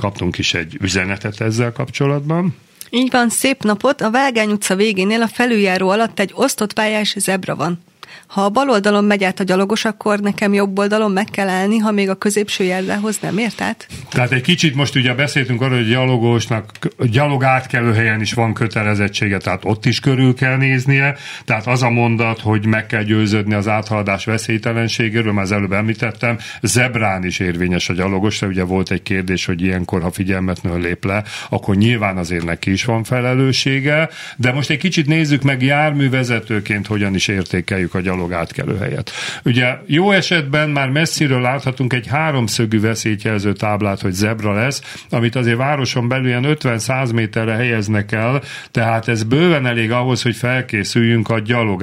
kaptunk 0.00 0.38
is 0.38 0.54
egy 0.54 0.76
üzenetet 0.80 1.40
ezzel 1.40 1.72
kapcsolatban. 1.72 2.56
Így 2.90 3.10
van, 3.10 3.28
szép 3.28 3.62
napot! 3.62 4.00
A 4.00 4.10
Vágány 4.10 4.50
utca 4.50 4.74
végénél 4.74 5.22
a 5.22 5.28
felüljáró 5.28 5.88
alatt 5.88 6.18
egy 6.18 6.30
osztott 6.34 6.72
pályás 6.72 7.14
zebra 7.18 7.56
van. 7.56 7.78
Ha 8.26 8.44
a 8.44 8.48
bal 8.48 8.70
oldalon 8.70 9.04
megy 9.04 9.24
át 9.24 9.40
a 9.40 9.44
gyalogos, 9.44 9.84
akkor 9.84 10.20
nekem 10.20 10.54
jobb 10.54 10.78
oldalon 10.78 11.12
meg 11.12 11.24
kell 11.24 11.48
állni, 11.48 11.78
ha 11.78 11.90
még 11.90 12.08
a 12.08 12.14
középső 12.14 12.64
járdához 12.64 13.18
nem 13.20 13.38
ért 13.38 13.60
át? 13.60 13.86
Tehát 14.10 14.32
egy 14.32 14.42
kicsit 14.42 14.74
most 14.74 14.96
ugye 14.96 15.14
beszéltünk 15.14 15.60
arról, 15.60 15.76
hogy 15.76 15.86
a 15.86 15.90
gyalogosnak 15.90 16.70
gyalog 16.98 17.44
átkelő 17.44 17.92
helyen 17.92 18.20
is 18.20 18.32
van 18.32 18.54
kötelezettsége, 18.54 19.38
tehát 19.38 19.64
ott 19.64 19.86
is 19.86 20.00
körül 20.00 20.34
kell 20.34 20.56
néznie. 20.56 21.16
Tehát 21.44 21.66
az 21.66 21.82
a 21.82 21.90
mondat, 21.90 22.40
hogy 22.40 22.66
meg 22.66 22.86
kell 22.86 23.02
győződni 23.02 23.54
az 23.54 23.68
áthaladás 23.68 24.24
veszélytelenségéről, 24.24 25.32
már 25.32 25.44
az 25.44 25.52
előbb 25.52 25.72
említettem, 25.72 26.38
zebrán 26.62 27.24
is 27.24 27.38
érvényes 27.38 27.88
a 27.88 27.92
gyalogos, 27.92 28.42
ugye 28.42 28.64
volt 28.64 28.90
egy 28.90 29.02
kérdés, 29.02 29.44
hogy 29.44 29.62
ilyenkor, 29.62 30.02
ha 30.02 30.10
figyelmetlenül 30.10 30.80
lép 30.80 31.04
le, 31.04 31.22
akkor 31.48 31.76
nyilván 31.76 32.16
azért 32.16 32.44
neki 32.44 32.72
is 32.72 32.84
van 32.84 33.04
felelőssége, 33.04 34.08
de 34.36 34.52
most 34.52 34.70
egy 34.70 34.78
kicsit 34.78 35.06
nézzük 35.06 35.42
meg 35.42 35.62
járművezetőként, 35.62 36.86
hogyan 36.86 37.14
is 37.14 37.28
értékeljük 37.28 37.94
a 37.94 37.99
gyalog 38.00 38.46
helyet. 38.80 39.10
Ugye 39.44 39.76
jó 39.86 40.10
esetben 40.10 40.70
már 40.70 40.88
messziről 40.88 41.40
láthatunk 41.40 41.92
egy 41.92 42.06
háromszögű 42.06 42.80
veszélyjelző 42.80 43.52
táblát, 43.52 44.00
hogy 44.00 44.12
zebra 44.12 44.52
lesz, 44.52 45.04
amit 45.10 45.36
azért 45.36 45.56
városon 45.56 46.08
belül 46.08 46.26
ilyen 46.26 46.46
50-100 46.46 47.14
méterre 47.14 47.54
helyeznek 47.54 48.12
el, 48.12 48.42
tehát 48.70 49.08
ez 49.08 49.22
bőven 49.22 49.66
elég 49.66 49.92
ahhoz, 49.92 50.22
hogy 50.22 50.36
felkészüljünk 50.36 51.28
a 51.28 51.38
gyalog 51.38 51.82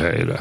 helyre 0.00 0.40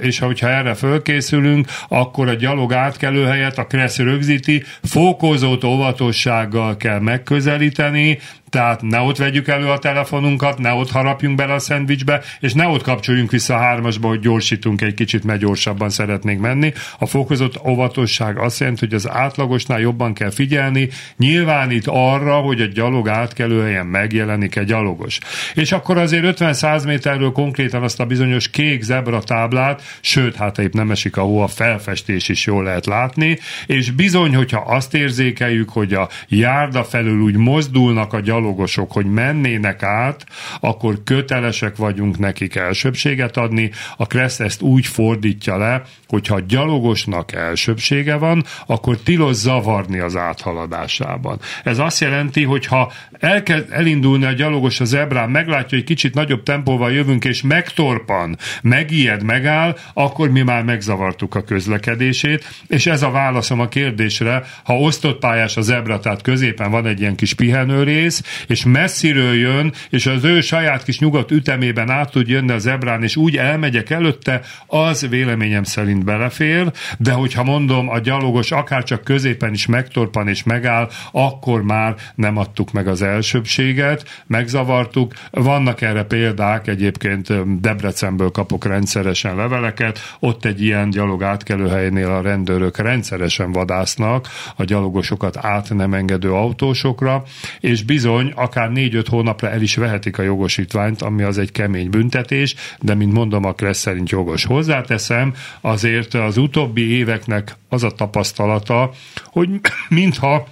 és 0.00 0.18
hogyha 0.18 0.48
erre 0.48 0.74
fölkészülünk, 0.74 1.66
akkor 1.88 2.28
a 2.28 2.34
gyalog 2.34 2.72
átkelő 2.72 3.24
helyet 3.24 3.58
a 3.58 3.66
Kressz 3.66 3.98
rögzíti, 3.98 4.64
fokozott 4.82 5.64
óvatossággal 5.64 6.76
kell 6.76 6.98
megközelíteni, 6.98 8.18
Tehát 8.50 8.82
ne 8.82 9.00
ott 9.00 9.16
vegyük 9.16 9.48
elő 9.48 9.68
a 9.68 9.78
telefonunkat, 9.78 10.58
ne 10.58 10.72
ott 10.72 10.90
harapjunk 10.90 11.36
bele 11.36 11.52
a 11.52 11.58
szendvicsbe, 11.58 12.22
és 12.40 12.52
ne 12.52 12.66
ott 12.66 12.82
kapcsoljunk 12.82 13.30
vissza 13.30 13.54
a 13.54 13.58
hármasba, 13.58 14.08
hogy 14.08 14.20
gyorsítunk 14.20 14.80
egy 14.80 14.94
kicsit, 14.94 15.24
mert 15.24 15.40
gyorsabban 15.40 15.90
szeretnénk 15.90 16.40
menni. 16.40 16.72
A 16.98 17.06
fokozott 17.06 17.66
óvatosság 17.66 18.38
azt 18.38 18.60
jelenti, 18.60 18.80
hogy 18.80 18.94
az 18.94 19.10
átlagosnál 19.10 19.80
jobban 19.80 20.14
kell 20.14 20.30
figyelni, 20.30 20.88
nyilvánít 21.16 21.86
arra, 21.86 22.34
hogy 22.34 22.60
a 22.60 22.66
gyalog 22.66 23.08
átkelőhelyen 23.08 23.86
megjelenik 23.86 24.56
egy 24.56 24.66
gyalogos. 24.66 25.18
És 25.54 25.72
akkor 25.72 25.98
azért 25.98 26.38
50-100 26.40 26.84
méterről 26.86 27.32
konkrétan 27.32 27.82
azt 27.82 28.00
a 28.00 28.06
bizonyos 28.06 28.50
kék 28.50 28.82
zebra 28.82 29.22
táblát, 29.22 29.82
sőt, 30.00 30.36
hát 30.36 30.58
épp 30.58 30.72
nem 30.72 30.90
esik 30.90 31.16
a 31.16 31.20
hó, 31.20 31.40
a 31.40 31.46
felfestés 31.46 32.28
is 32.28 32.46
jól 32.46 32.64
lehet 32.64 32.86
látni, 32.86 33.38
és 33.66 33.90
bizony, 33.90 34.34
hogyha 34.34 34.64
azt 34.66 34.94
érzékeljük, 34.94 35.70
hogy 35.70 35.94
a 35.94 36.08
járda 36.28 36.84
felül 36.84 37.20
úgy 37.20 37.36
mozdulnak 37.36 38.12
a 38.12 38.20
gyalogosok, 38.40 38.92
hogy 38.92 39.06
mennének 39.06 39.82
át, 39.82 40.26
akkor 40.60 41.02
kötelesek 41.04 41.76
vagyunk 41.76 42.18
nekik 42.18 42.54
elsőbséget 42.54 43.36
adni. 43.36 43.70
A 43.96 44.06
Kressz 44.06 44.40
ezt 44.40 44.62
úgy 44.62 44.86
fordítja 44.86 45.56
le, 45.56 45.82
hogyha 46.10 46.40
gyalogosnak 46.40 47.32
elsőbsége 47.32 48.16
van, 48.16 48.44
akkor 48.66 48.96
tilos 48.96 49.34
zavarni 49.34 49.98
az 49.98 50.16
áthaladásában. 50.16 51.38
Ez 51.64 51.78
azt 51.78 52.00
jelenti, 52.00 52.42
hogy 52.42 52.66
ha 52.66 52.92
elkezd 53.12 53.66
elindulni 53.70 54.24
a 54.24 54.32
gyalogos 54.32 54.80
az 54.80 54.94
ebrán, 54.94 55.30
meglátja, 55.30 55.78
hogy 55.78 55.86
kicsit 55.86 56.14
nagyobb 56.14 56.42
tempóval 56.42 56.92
jövünk, 56.92 57.24
és 57.24 57.42
megtorpan, 57.42 58.38
megijed, 58.62 59.22
megáll, 59.22 59.76
akkor 59.94 60.30
mi 60.30 60.42
már 60.42 60.62
megzavartuk 60.62 61.34
a 61.34 61.42
közlekedését, 61.42 62.44
és 62.66 62.86
ez 62.86 63.02
a 63.02 63.10
válaszom 63.10 63.60
a 63.60 63.68
kérdésre, 63.68 64.42
ha 64.64 64.78
osztott 64.78 65.18
pályás 65.18 65.56
az 65.56 65.70
ebra, 65.70 66.00
tehát 66.00 66.22
középen 66.22 66.70
van 66.70 66.86
egy 66.86 67.00
ilyen 67.00 67.14
kis 67.14 67.34
pihenőrész, 67.34 68.44
és 68.46 68.64
messziről 68.64 69.34
jön, 69.34 69.72
és 69.90 70.06
az 70.06 70.24
ő 70.24 70.40
saját 70.40 70.84
kis 70.84 70.98
nyugodt 70.98 71.30
ütemében 71.30 71.90
át 71.90 72.10
tud 72.10 72.28
jönni 72.28 72.52
az 72.52 72.66
ebrán, 72.66 73.02
és 73.02 73.16
úgy 73.16 73.36
elmegyek 73.36 73.90
előtte, 73.90 74.40
az 74.66 75.08
véleményem 75.08 75.62
szerint 75.62 75.99
belefér, 76.04 76.72
de 76.98 77.12
hogyha 77.12 77.42
mondom, 77.42 77.88
a 77.88 77.98
gyalogos 77.98 78.50
akár 78.50 78.82
csak 78.82 79.04
középen 79.04 79.52
is 79.52 79.66
megtorpan 79.66 80.28
és 80.28 80.42
megáll, 80.42 80.88
akkor 81.12 81.62
már 81.62 81.94
nem 82.14 82.36
adtuk 82.36 82.72
meg 82.72 82.88
az 82.88 83.02
elsőbséget, 83.02 84.22
megzavartuk. 84.26 85.12
Vannak 85.30 85.80
erre 85.80 86.02
példák, 86.02 86.66
egyébként 86.66 87.60
Debrecenből 87.60 88.30
kapok 88.30 88.64
rendszeresen 88.64 89.36
leveleket, 89.36 89.98
ott 90.18 90.44
egy 90.44 90.62
ilyen 90.62 90.90
gyalog 90.90 91.22
átkelőhelynél 91.22 92.10
a 92.10 92.20
rendőrök 92.20 92.78
rendszeresen 92.78 93.52
vadásznak 93.52 94.28
a 94.56 94.64
gyalogosokat 94.64 95.36
át 95.36 95.74
nem 95.74 95.94
engedő 95.94 96.32
autósokra, 96.32 97.22
és 97.60 97.82
bizony 97.82 98.32
akár 98.34 98.70
négy-öt 98.70 99.08
hónapra 99.08 99.50
el 99.50 99.62
is 99.62 99.76
vehetik 99.76 100.18
a 100.18 100.22
jogosítványt, 100.22 101.02
ami 101.02 101.22
az 101.22 101.38
egy 101.38 101.52
kemény 101.52 101.90
büntetés, 101.90 102.54
de 102.80 102.94
mint 102.94 103.12
mondom, 103.12 103.44
a 103.44 103.52
Kressz 103.52 103.80
szerint 103.80 104.10
jogos. 104.10 104.44
Hozzáteszem, 104.44 105.34
azért 105.60 105.89
az 106.12 106.36
utóbbi 106.36 106.90
éveknek 106.90 107.56
az 107.68 107.82
a 107.82 107.90
tapasztalata, 107.90 108.90
hogy 109.24 109.48
mintha 109.88 110.46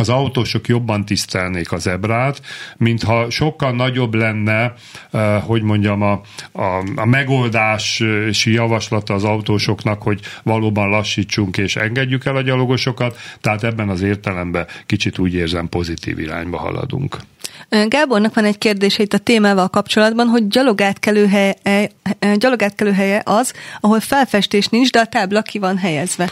az 0.00 0.08
autósok 0.08 0.68
jobban 0.68 1.04
tisztelnék 1.04 1.72
az 1.72 1.86
ebrát, 1.86 2.42
mintha 2.76 3.30
sokkal 3.30 3.72
nagyobb 3.72 4.14
lenne, 4.14 4.74
eh, 5.10 5.42
hogy 5.42 5.62
mondjam, 5.62 6.02
a, 6.02 6.20
a, 6.52 6.84
a 6.96 7.04
megoldási 7.04 8.52
javaslata 8.52 9.14
az 9.14 9.24
autósoknak, 9.24 10.02
hogy 10.02 10.20
valóban 10.42 10.88
lassítsunk 10.88 11.56
és 11.56 11.76
engedjük 11.76 12.24
el 12.24 12.36
a 12.36 12.42
gyalogosokat, 12.42 13.18
tehát 13.40 13.64
ebben 13.64 13.88
az 13.88 14.00
értelemben 14.00 14.66
kicsit 14.86 15.18
úgy 15.18 15.34
érzem 15.34 15.68
pozitív 15.68 16.18
irányba 16.18 16.58
haladunk. 16.58 17.18
Gábornak 17.70 18.34
van 18.34 18.44
egy 18.44 18.58
kérdése 18.58 19.02
itt 19.02 19.12
a 19.12 19.18
témával 19.18 19.68
kapcsolatban, 19.68 20.26
hogy 20.26 20.48
gyalogátkelőhelye, 20.48 21.54
gyalogátkelőhelye 22.34 23.22
az, 23.24 23.52
ahol 23.80 24.00
felfestés 24.00 24.66
nincs, 24.66 24.90
de 24.90 25.00
a 25.00 25.06
tábla 25.06 25.42
ki 25.42 25.58
van 25.58 25.78
helyezve. 25.78 26.30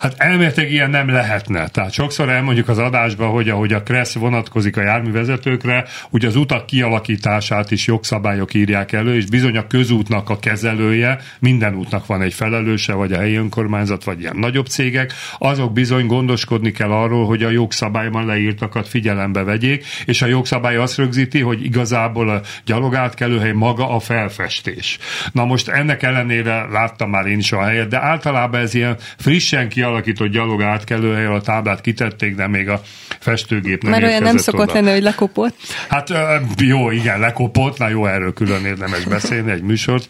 Hát 0.00 0.14
elméletileg 0.16 0.70
ilyen 0.70 0.90
nem 0.90 1.08
lehetne. 1.08 1.68
Tehát 1.68 1.92
sokszor 1.92 2.28
elmondjuk 2.28 2.68
az 2.68 2.78
adásban, 2.78 3.30
hogy 3.30 3.48
ahogy 3.48 3.72
a 3.72 3.82
KRESZ 3.82 4.14
vonatkozik 4.14 4.76
a 4.76 4.82
járművezetőkre, 4.82 5.84
úgy 6.10 6.24
az 6.24 6.36
utak 6.36 6.66
kialakítását 6.66 7.70
is 7.70 7.86
jogszabályok 7.86 8.54
írják 8.54 8.92
elő, 8.92 9.16
és 9.16 9.26
bizony 9.26 9.56
a 9.56 9.66
közútnak 9.66 10.30
a 10.30 10.38
kezelője, 10.38 11.18
minden 11.38 11.74
útnak 11.74 12.06
van 12.06 12.22
egy 12.22 12.34
felelőse, 12.34 12.92
vagy 12.92 13.12
a 13.12 13.18
helyi 13.18 13.34
önkormányzat, 13.34 14.04
vagy 14.04 14.20
ilyen 14.20 14.36
nagyobb 14.36 14.66
cégek, 14.66 15.12
azok 15.38 15.72
bizony 15.72 16.06
gondoskodni 16.06 16.70
kell 16.70 16.90
arról, 16.90 17.26
hogy 17.26 17.42
a 17.42 17.50
jogszabályban 17.50 18.26
leírtakat 18.26 18.88
figyelembe 18.88 19.42
vegyék, 19.42 19.84
és 20.04 20.22
a 20.22 20.26
jogszabály 20.26 20.76
azt 20.76 20.96
rögzíti, 20.96 21.40
hogy 21.40 21.64
igazából 21.64 22.28
a 22.28 22.40
gyalogátkelőhely 22.64 23.52
maga 23.52 23.90
a 23.90 23.98
felfestés. 23.98 24.98
Na 25.32 25.44
most 25.44 25.68
ennek 25.68 26.02
ellenére 26.02 26.66
láttam 26.70 27.10
már 27.10 27.26
én 27.26 27.38
is 27.38 27.52
a 27.52 27.62
helyet, 27.62 27.88
de 27.88 28.02
általában 28.02 28.60
ez 28.60 28.74
ilyen 28.74 28.96
frissen 29.18 29.68
ki 29.68 29.88
kialakított 29.90 30.28
gyalog 30.28 30.62
átkelőhelyen 30.62 31.32
a 31.32 31.40
táblát 31.40 31.80
kitették, 31.80 32.34
de 32.34 32.46
még 32.46 32.68
a 32.68 32.80
festőgép 33.20 33.82
nem 33.82 33.90
Mert 33.90 34.04
olyan 34.04 34.22
nem 34.22 34.36
szokott 34.36 34.68
oda. 34.68 34.74
lenni, 34.74 34.90
hogy 34.90 35.02
lekopott. 35.02 35.54
Hát 35.88 36.12
jó, 36.58 36.90
igen, 36.90 37.20
lekopott, 37.20 37.78
na 37.78 37.88
jó, 37.88 38.06
erről 38.06 38.32
külön 38.32 38.64
érdemes 38.64 39.04
beszélni, 39.04 39.50
egy 39.50 39.62
műsort 39.62 40.08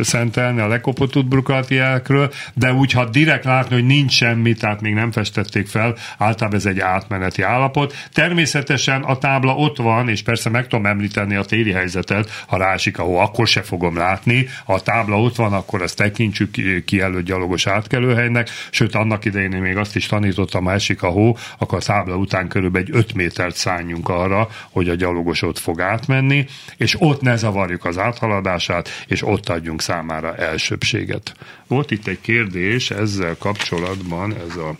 szentelni 0.00 0.60
a 0.60 0.66
lekopott 0.66 1.16
útbrukatiákról, 1.16 2.30
de 2.54 2.72
úgy, 2.72 2.92
ha 2.92 3.04
direkt 3.04 3.44
látni, 3.44 3.74
hogy 3.74 3.86
nincs 3.86 4.12
semmi, 4.12 4.54
tehát 4.54 4.80
még 4.80 4.94
nem 4.94 5.12
festették 5.12 5.66
fel, 5.66 5.96
általában 6.18 6.58
ez 6.58 6.66
egy 6.66 6.80
átmeneti 6.80 7.42
állapot. 7.42 7.94
Természetesen 8.12 9.02
a 9.02 9.18
tábla 9.18 9.54
ott 9.54 9.76
van, 9.76 10.08
és 10.08 10.22
persze 10.22 10.50
meg 10.50 10.66
tudom 10.66 10.86
említeni 10.86 11.34
a 11.34 11.42
téli 11.42 11.72
helyzetet, 11.72 12.44
ha 12.46 12.56
rásik 12.56 12.98
ahol 12.98 13.20
akkor 13.20 13.46
se 13.46 13.62
fogom 13.62 13.96
látni. 13.96 14.48
Ha 14.64 14.74
a 14.74 14.80
tábla 14.80 15.20
ott 15.20 15.36
van, 15.36 15.52
akkor 15.52 15.82
azt 15.82 15.96
tekintsük 15.96 16.50
ki 16.84 17.00
előtt 17.00 17.24
gyalogos 17.24 17.66
átkelőhelynek, 17.66 18.50
sőt 18.76 18.94
annak 18.94 19.24
idején 19.24 19.52
én 19.52 19.60
még 19.60 19.76
azt 19.76 19.96
is 19.96 20.06
tanítottam, 20.06 20.64
ha 20.64 20.72
esik 20.72 21.02
a 21.02 21.08
hó, 21.08 21.36
akkor 21.58 21.78
a 21.78 21.82
tábla 21.82 22.16
után 22.16 22.48
körülbelül 22.48 22.88
egy 22.88 22.96
5 22.96 23.14
métert 23.14 23.56
szálljunk 23.56 24.08
arra, 24.08 24.48
hogy 24.70 24.88
a 24.88 24.94
gyalogos 24.94 25.42
ott 25.42 25.58
fog 25.58 25.80
átmenni, 25.80 26.46
és 26.76 26.96
ott 26.98 27.20
ne 27.20 27.36
zavarjuk 27.36 27.84
az 27.84 27.98
áthaladását, 27.98 28.88
és 29.06 29.22
ott 29.22 29.48
adjunk 29.48 29.82
számára 29.82 30.36
elsőbséget. 30.36 31.34
Volt 31.66 31.90
itt 31.90 32.06
egy 32.06 32.20
kérdés 32.20 32.90
ezzel 32.90 33.36
kapcsolatban, 33.38 34.34
ez 34.34 34.56
a 34.56 34.76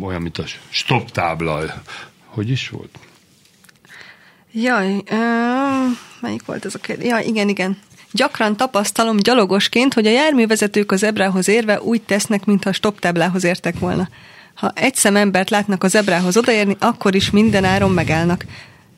olyan, 0.00 0.22
mint 0.22 0.38
a 0.38 0.44
stop 0.68 1.10
tábla. 1.10 1.82
Hogy 2.24 2.50
is 2.50 2.68
volt? 2.68 2.98
Jaj, 4.52 4.94
uh, 4.94 5.96
melyik 6.20 6.44
volt 6.44 6.64
ez 6.64 6.74
a 6.74 6.78
kérdés? 6.78 7.08
Ja, 7.08 7.18
igen, 7.18 7.48
igen. 7.48 7.78
Gyakran 8.16 8.56
tapasztalom 8.56 9.16
gyalogosként, 9.16 9.94
hogy 9.94 10.06
a 10.06 10.10
járművezetők 10.10 10.92
az 10.92 11.02
ebrához 11.02 11.48
érve 11.48 11.80
úgy 11.80 12.02
tesznek, 12.02 12.44
mintha 12.44 12.72
stop 12.72 13.00
táblához 13.00 13.44
értek 13.44 13.78
volna. 13.78 14.08
Ha 14.54 14.72
egy 14.74 14.94
szem 14.94 15.16
embert 15.16 15.50
látnak 15.50 15.84
az 15.84 15.94
ebrához 15.94 16.36
odaérni, 16.36 16.76
akkor 16.78 17.14
is 17.14 17.30
minden 17.30 17.64
áron 17.64 17.90
megállnak. 17.90 18.44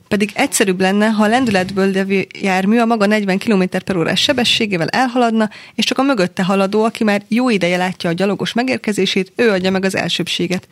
Pedig 0.08 0.30
egyszerűbb 0.34 0.80
lenne, 0.80 1.06
ha 1.06 1.24
a 1.24 1.28
lendületből 1.28 1.90
levő 1.90 2.26
jármű 2.40 2.78
a 2.78 2.84
maga 2.84 3.06
40 3.06 3.38
km 3.38 3.62
per 3.84 3.96
órás 3.96 4.20
sebességével 4.20 4.88
elhaladna, 4.88 5.50
és 5.74 5.84
csak 5.84 5.98
a 5.98 6.02
mögötte 6.02 6.42
haladó, 6.42 6.84
aki 6.84 7.04
már 7.04 7.22
jó 7.28 7.48
ideje 7.48 7.76
látja 7.76 8.10
a 8.10 8.12
gyalogos 8.12 8.52
megérkezését, 8.52 9.32
ő 9.36 9.50
adja 9.50 9.70
meg 9.70 9.84
az 9.84 9.94
elsőbséget. 9.96 10.68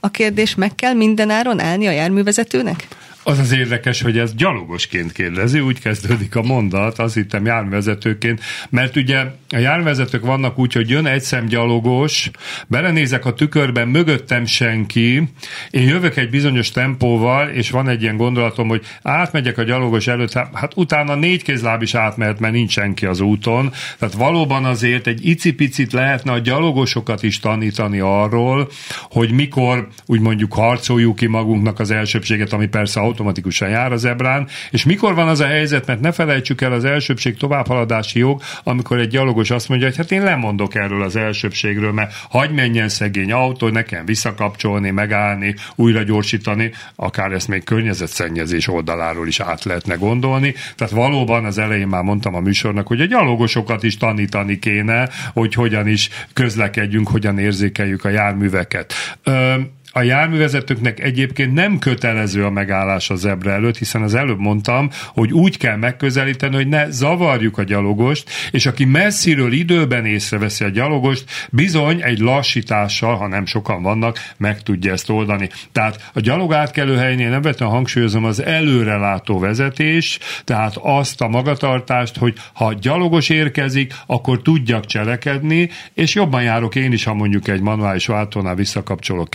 A 0.00 0.10
kérdés, 0.10 0.54
meg 0.54 0.74
kell 0.74 0.92
minden 0.92 1.30
áron 1.30 1.60
állni 1.60 1.86
a 1.86 1.90
járművezetőnek? 1.90 2.86
Az 3.30 3.38
az 3.38 3.52
érdekes, 3.52 4.02
hogy 4.02 4.18
ez 4.18 4.34
gyalogosként 4.34 5.12
kérdezi, 5.12 5.60
úgy 5.60 5.80
kezdődik 5.80 6.36
a 6.36 6.42
mondat, 6.42 6.98
azt 6.98 7.14
hittem 7.14 7.44
járvezetőként, 7.44 8.40
mert 8.70 8.96
ugye 8.96 9.18
a 9.48 9.56
járvezetők 9.56 10.24
vannak 10.24 10.58
úgy, 10.58 10.72
hogy 10.72 10.88
jön 10.90 11.06
egy 11.06 11.20
szem 11.20 11.46
gyalogos, 11.46 12.30
belenézek 12.66 13.24
a 13.24 13.34
tükörben, 13.34 13.88
mögöttem 13.88 14.46
senki, 14.46 15.28
én 15.70 15.82
jövök 15.82 16.16
egy 16.16 16.30
bizonyos 16.30 16.70
tempóval, 16.70 17.48
és 17.48 17.70
van 17.70 17.88
egy 17.88 18.02
ilyen 18.02 18.16
gondolatom, 18.16 18.68
hogy 18.68 18.84
átmegyek 19.02 19.58
a 19.58 19.62
gyalogos 19.62 20.06
előtt, 20.06 20.32
hát 20.32 20.72
utána 20.76 21.14
négy 21.14 21.42
kézláb 21.42 21.82
is 21.82 21.94
átmehet, 21.94 22.40
mert 22.40 22.54
nincs 22.54 22.72
senki 22.72 23.06
az 23.06 23.20
úton. 23.20 23.72
Tehát 23.98 24.14
valóban 24.14 24.64
azért 24.64 25.06
egy 25.06 25.28
icipicit 25.28 25.92
lehetne 25.92 26.32
a 26.32 26.38
gyalogosokat 26.38 27.22
is 27.22 27.38
tanítani 27.38 27.98
arról, 28.00 28.70
hogy 29.10 29.32
mikor 29.32 29.88
úgy 30.06 30.20
mondjuk 30.20 30.52
harcoljuk 30.52 31.16
ki 31.16 31.26
magunknak 31.26 31.78
az 31.78 31.90
elsőbséget, 31.90 32.52
ami 32.52 32.66
persze 32.66 33.00
automatikusan 33.20 33.68
jár 33.68 33.92
az 33.92 34.04
ebrán, 34.04 34.48
és 34.70 34.84
mikor 34.84 35.14
van 35.14 35.28
az 35.28 35.40
a 35.40 35.46
helyzet, 35.46 35.86
mert 35.86 36.00
ne 36.00 36.12
felejtsük 36.12 36.60
el 36.60 36.72
az 36.72 36.84
elsőbség 36.84 37.36
továbbhaladási 37.36 38.18
jog, 38.18 38.42
amikor 38.64 38.98
egy 38.98 39.08
gyalogos 39.08 39.50
azt 39.50 39.68
mondja, 39.68 39.86
hogy 39.86 39.96
hát 39.96 40.12
én 40.12 40.22
lemondok 40.22 40.74
erről 40.74 41.02
az 41.02 41.16
elsőbségről, 41.16 41.92
mert 41.92 42.14
hagy 42.30 42.50
menjen 42.50 42.88
szegény 42.88 43.32
autó, 43.32 43.68
nekem 43.68 44.04
visszakapcsolni, 44.04 44.90
megállni, 44.90 45.54
újra 45.74 46.02
gyorsítani, 46.02 46.72
akár 46.96 47.32
ezt 47.32 47.48
még 47.48 47.64
környezetszennyezés 47.64 48.68
oldaláról 48.68 49.26
is 49.26 49.40
át 49.40 49.64
lehetne 49.64 49.94
gondolni. 49.94 50.54
Tehát 50.76 50.92
valóban 50.92 51.44
az 51.44 51.58
elején 51.58 51.88
már 51.88 52.02
mondtam 52.02 52.34
a 52.34 52.40
műsornak, 52.40 52.86
hogy 52.86 53.00
a 53.00 53.06
gyalogosokat 53.06 53.82
is 53.82 53.96
tanítani 53.96 54.58
kéne, 54.58 55.08
hogy 55.32 55.54
hogyan 55.54 55.88
is 55.88 56.08
közlekedjünk, 56.32 57.08
hogyan 57.08 57.38
érzékeljük 57.38 58.04
a 58.04 58.08
járműveket. 58.08 58.92
Ö, 59.22 59.54
a 59.92 60.02
járművezetőknek 60.02 61.00
egyébként 61.00 61.54
nem 61.54 61.78
kötelező 61.78 62.44
a 62.44 62.50
megállás 62.50 63.10
a 63.10 63.14
zebra 63.14 63.50
előtt, 63.50 63.78
hiszen 63.78 64.02
az 64.02 64.14
előbb 64.14 64.38
mondtam, 64.38 64.90
hogy 65.06 65.32
úgy 65.32 65.56
kell 65.56 65.76
megközelíteni, 65.76 66.54
hogy 66.54 66.68
ne 66.68 66.90
zavarjuk 66.90 67.58
a 67.58 67.62
gyalogost, 67.62 68.30
és 68.50 68.66
aki 68.66 68.84
messziről 68.84 69.52
időben 69.52 70.06
észreveszi 70.06 70.64
a 70.64 70.68
gyalogost, 70.68 71.48
bizony 71.50 72.02
egy 72.02 72.18
lassítással, 72.18 73.16
ha 73.16 73.26
nem 73.26 73.46
sokan 73.46 73.82
vannak, 73.82 74.18
meg 74.36 74.62
tudja 74.62 74.92
ezt 74.92 75.10
oldani. 75.10 75.48
Tehát 75.72 76.10
a 76.14 76.20
gyalog 76.20 76.52
átkelő 76.52 76.96
helynél 76.96 77.30
nem 77.30 77.42
vettem 77.42 77.68
hangsúlyozom 77.68 78.24
az 78.24 78.42
előrelátó 78.42 79.38
vezetés, 79.38 80.18
tehát 80.44 80.76
azt 80.76 81.20
a 81.20 81.28
magatartást, 81.28 82.16
hogy 82.16 82.34
ha 82.52 82.72
gyalogos 82.72 83.28
érkezik, 83.28 83.94
akkor 84.06 84.42
tudjak 84.42 84.86
cselekedni, 84.86 85.70
és 85.94 86.14
jobban 86.14 86.42
járok 86.42 86.74
én 86.74 86.92
is, 86.92 87.04
ha 87.04 87.14
mondjuk 87.14 87.48
egy 87.48 87.60
manuális 87.60 88.06
váltónál 88.06 88.54
visszakapcsolok 88.54 89.28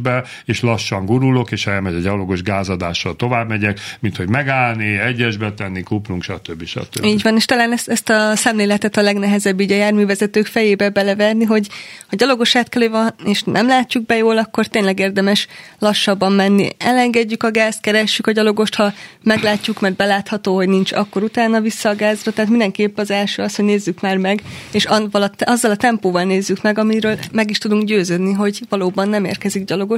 kettesbe, 0.00 0.28
és 0.44 0.60
lassan 0.60 1.04
gurulok, 1.04 1.50
és 1.50 1.66
elmegy 1.66 1.94
a 1.94 1.98
gyalogos 1.98 2.42
gázadással 2.42 3.16
tovább 3.16 3.48
megyek, 3.48 3.78
mint 4.00 4.16
hogy 4.16 4.28
megállni, 4.28 4.98
egyesbe 4.98 5.52
tenni, 5.52 5.82
kuplunk, 5.82 6.22
stb. 6.22 6.64
stb. 6.64 7.04
Így 7.04 7.22
van, 7.22 7.36
és 7.36 7.44
talán 7.44 7.72
ezt, 7.72 7.88
ezt 7.88 8.10
a 8.10 8.36
szemléletet 8.36 8.96
a 8.96 9.02
legnehezebb 9.02 9.60
így 9.60 9.72
a 9.72 9.76
járművezetők 9.76 10.46
fejébe 10.46 10.90
beleverni, 10.90 11.44
hogy 11.44 11.68
ha 12.08 12.16
gyalogos 12.16 12.56
átkelő 12.56 12.88
van, 12.88 13.14
és 13.24 13.42
nem 13.42 13.66
látjuk 13.66 14.06
be 14.06 14.16
jól, 14.16 14.38
akkor 14.38 14.66
tényleg 14.66 14.98
érdemes 14.98 15.46
lassabban 15.78 16.32
menni. 16.32 16.68
Elengedjük 16.78 17.42
a 17.42 17.50
gázt, 17.50 17.80
keressük 17.80 18.26
a 18.26 18.32
gyalogost, 18.32 18.74
ha 18.74 18.92
meglátjuk, 19.22 19.80
mert 19.80 19.96
belátható, 19.96 20.54
hogy 20.54 20.68
nincs, 20.68 20.92
akkor 20.92 21.22
utána 21.22 21.60
vissza 21.60 21.88
a 21.88 21.94
gázra. 21.94 22.32
Tehát 22.32 22.50
mindenképp 22.50 22.98
az 22.98 23.10
első 23.10 23.42
az, 23.42 23.56
hogy 23.56 23.64
nézzük 23.64 24.00
már 24.00 24.16
meg, 24.16 24.42
és 24.72 24.84
azzal 25.38 25.70
a 25.70 25.76
tempóval 25.76 26.24
nézzük 26.24 26.62
meg, 26.62 26.78
amiről 26.78 27.18
meg 27.32 27.50
is 27.50 27.58
tudunk 27.58 27.84
győződni, 27.84 28.32
hogy 28.32 28.60
valóban 28.68 29.08
nem 29.08 29.24
érkezik 29.24 29.64
gyalogos. 29.64 29.89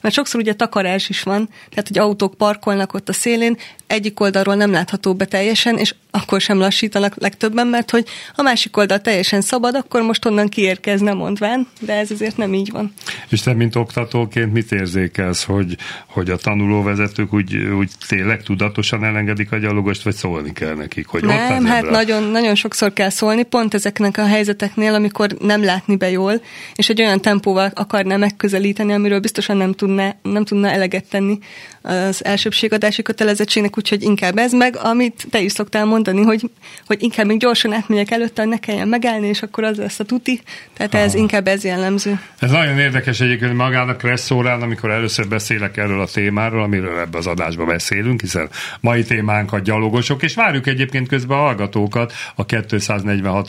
Mert 0.00 0.14
sokszor 0.14 0.40
ugye 0.40 0.54
takarás 0.54 1.08
is 1.08 1.22
van, 1.22 1.48
tehát 1.68 1.88
hogy 1.88 1.98
autók 1.98 2.34
parkolnak 2.34 2.94
ott 2.94 3.08
a 3.08 3.12
szélén, 3.12 3.56
egyik 3.86 4.20
oldalról 4.20 4.54
nem 4.54 4.70
látható 4.70 5.14
be 5.14 5.24
teljesen, 5.24 5.78
és 5.78 5.94
akkor 6.10 6.40
sem 6.40 6.58
lassítanak 6.58 7.14
legtöbben, 7.18 7.66
mert 7.66 7.90
hogy 7.90 8.06
a 8.34 8.42
másik 8.42 8.76
oldal 8.76 9.00
teljesen 9.00 9.40
szabad, 9.40 9.74
akkor 9.74 10.02
most 10.02 10.24
onnan 10.24 10.48
kiérkezne 10.48 11.12
mondván, 11.12 11.66
de 11.80 11.92
ez 11.92 12.10
azért 12.10 12.36
nem 12.36 12.54
így 12.54 12.70
van. 12.70 12.92
És 13.28 13.40
te, 13.40 13.52
mint 13.54 13.76
oktatóként 13.76 14.52
mit 14.52 14.72
érzékelsz, 14.72 15.44
hogy, 15.44 15.76
hogy 16.06 16.30
a 16.30 16.36
tanulóvezetők 16.36 17.34
úgy, 17.34 17.56
úgy 17.56 17.90
tényleg 18.08 18.42
tudatosan 18.42 19.04
elengedik 19.04 19.52
a 19.52 19.56
gyalogost, 19.56 20.02
vagy 20.02 20.14
szólni 20.14 20.52
kell 20.52 20.74
nekik, 20.74 21.06
hogy 21.06 21.24
nem, 21.24 21.64
ott 21.64 21.68
hát 21.68 21.90
nagyon, 21.90 22.22
nagyon 22.22 22.54
sokszor 22.54 22.92
kell 22.92 23.10
szólni, 23.10 23.42
pont 23.42 23.74
ezeknek 23.74 24.18
a 24.18 24.26
helyzeteknél, 24.26 24.94
amikor 24.94 25.36
nem 25.40 25.64
látni 25.64 25.96
be 25.96 26.10
jól, 26.10 26.42
és 26.74 26.88
egy 26.88 27.00
olyan 27.00 27.20
tempóval 27.20 27.70
akarná 27.74 28.16
megközelíteni, 28.16 28.92
amiről 28.92 29.20
biztosan 29.20 29.56
nem 29.56 29.72
tudná, 29.72 30.14
nem 30.22 30.44
tudna 30.44 30.70
eleget 30.70 31.08
tenni 31.08 31.38
az 31.82 32.24
elsőbségadási 32.24 33.02
kötelezettségnek, 33.02 33.78
úgyhogy 33.78 34.02
inkább 34.02 34.38
ez 34.38 34.52
meg, 34.52 34.76
amit 34.76 35.26
te 35.30 35.40
is 35.40 35.52
szoktál 35.52 35.84
mondani, 35.84 35.98
hogy, 36.06 36.50
hogy 36.86 37.02
inkább 37.02 37.26
még 37.26 37.38
gyorsan 37.38 37.72
átmegyek 37.72 38.10
előtte, 38.10 38.44
ne 38.44 38.58
kelljen 38.58 38.88
megállni, 38.88 39.26
és 39.26 39.42
akkor 39.42 39.64
az 39.64 39.76
lesz 39.76 40.00
a 40.00 40.04
tuti. 40.04 40.40
Tehát 40.76 40.94
ez 40.94 41.14
inkább 41.14 41.46
ez 41.46 41.64
jellemző. 41.64 42.20
Ez 42.38 42.50
nagyon 42.50 42.78
érdekes 42.78 43.20
egyébként 43.20 43.54
magának 43.54 43.98
Kresszórán, 43.98 44.62
amikor 44.62 44.90
először 44.90 45.28
beszélek 45.28 45.76
erről 45.76 46.00
a 46.00 46.06
témáról, 46.06 46.62
amiről 46.62 46.98
ebbe 46.98 47.18
az 47.18 47.26
adásba 47.26 47.64
beszélünk, 47.64 48.20
hiszen 48.20 48.48
mai 48.80 49.02
témánk 49.02 49.52
a 49.52 49.58
gyalogosok, 49.58 50.22
és 50.22 50.34
várjuk 50.34 50.66
egyébként 50.66 51.08
közben 51.08 51.38
a 51.38 51.40
hallgatókat 51.40 52.12
a 52.34 52.44
240 52.44 53.44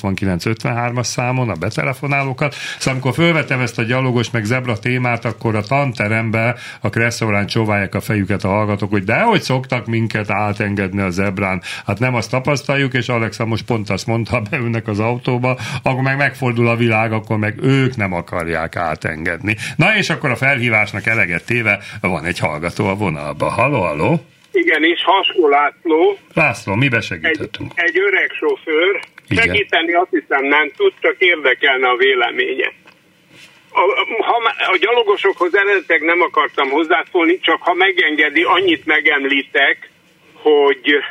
as 0.96 1.08
számon, 1.08 1.50
a 1.50 1.54
betelefonálókat. 1.54 2.56
Szóval 2.78 2.94
amikor 2.94 3.14
fölvetem 3.14 3.60
ezt 3.60 3.80
a 3.80 3.84
gyalogos 3.84 4.30
meg 4.32 4.44
zebra 4.44 4.80
témát, 4.80 5.26
akkor 5.26 5.56
a 5.56 5.62
tanterembe 5.62 6.56
a 6.82 6.90
Kresszórán 6.90 7.48
csóválják 7.48 7.96
a 7.96 8.02
fejüket 8.02 8.44
a 8.44 8.48
hallgatók, 8.48 8.90
hogy 8.90 9.04
dehogy 9.04 9.42
szoktak 9.42 9.86
minket 9.86 10.30
átengedni 10.30 11.02
a 11.02 11.10
zebrán. 11.10 11.62
Hát 11.86 12.00
nem 12.00 12.16
azt 12.16 12.30
tapasztaljuk, 12.42 12.94
és 12.94 13.08
Alexa 13.08 13.46
most 13.46 13.66
pont 13.66 13.90
azt 13.90 14.08
mondta, 14.08 14.42
beülnek 14.50 14.88
az 14.88 15.00
autóba, 15.00 15.58
akkor 15.84 16.02
meg 16.02 16.18
megfordul 16.18 16.68
a 16.68 16.76
világ, 16.76 17.12
akkor 17.12 17.38
meg 17.38 17.54
ők 17.64 17.96
nem 17.96 18.14
akarják 18.14 18.76
átengedni. 18.76 19.56
Na 19.76 19.96
és 19.98 20.10
akkor 20.10 20.30
a 20.30 20.36
felhívásnak 20.36 21.06
eleget 21.06 21.46
téve 21.46 21.80
van 22.02 22.26
egy 22.26 22.40
hallgató 22.40 22.88
a 22.88 22.96
vonalba. 22.96 23.50
Halló, 23.50 23.80
halló? 23.82 24.26
Igen, 24.52 24.84
és 24.84 25.04
Haskó 25.04 25.48
László. 25.48 26.18
László, 26.34 26.76
mibe 26.76 27.02
segíthetünk? 27.02 27.72
Egy, 27.76 27.84
egy 27.86 28.00
öreg 28.00 28.32
sofőr. 28.40 29.00
Igen. 29.28 29.44
Segíteni 29.44 29.94
azt 29.94 30.10
hiszem 30.10 30.46
nem 30.46 30.72
tud, 30.78 30.94
csak 31.00 31.16
érdekelne 31.18 31.88
a 31.88 31.96
véleménye. 31.96 32.72
A, 33.74 33.82
ha, 34.24 34.42
a 34.72 34.78
gyalogosokhoz 34.80 35.56
eredetileg 35.56 36.02
nem 36.02 36.22
akartam 36.22 36.70
hozzászólni, 36.70 37.40
csak 37.40 37.62
ha 37.62 37.74
megengedi, 37.74 38.44
annyit 38.44 38.86
megemlítek, 38.86 39.90
hogy 40.34 41.04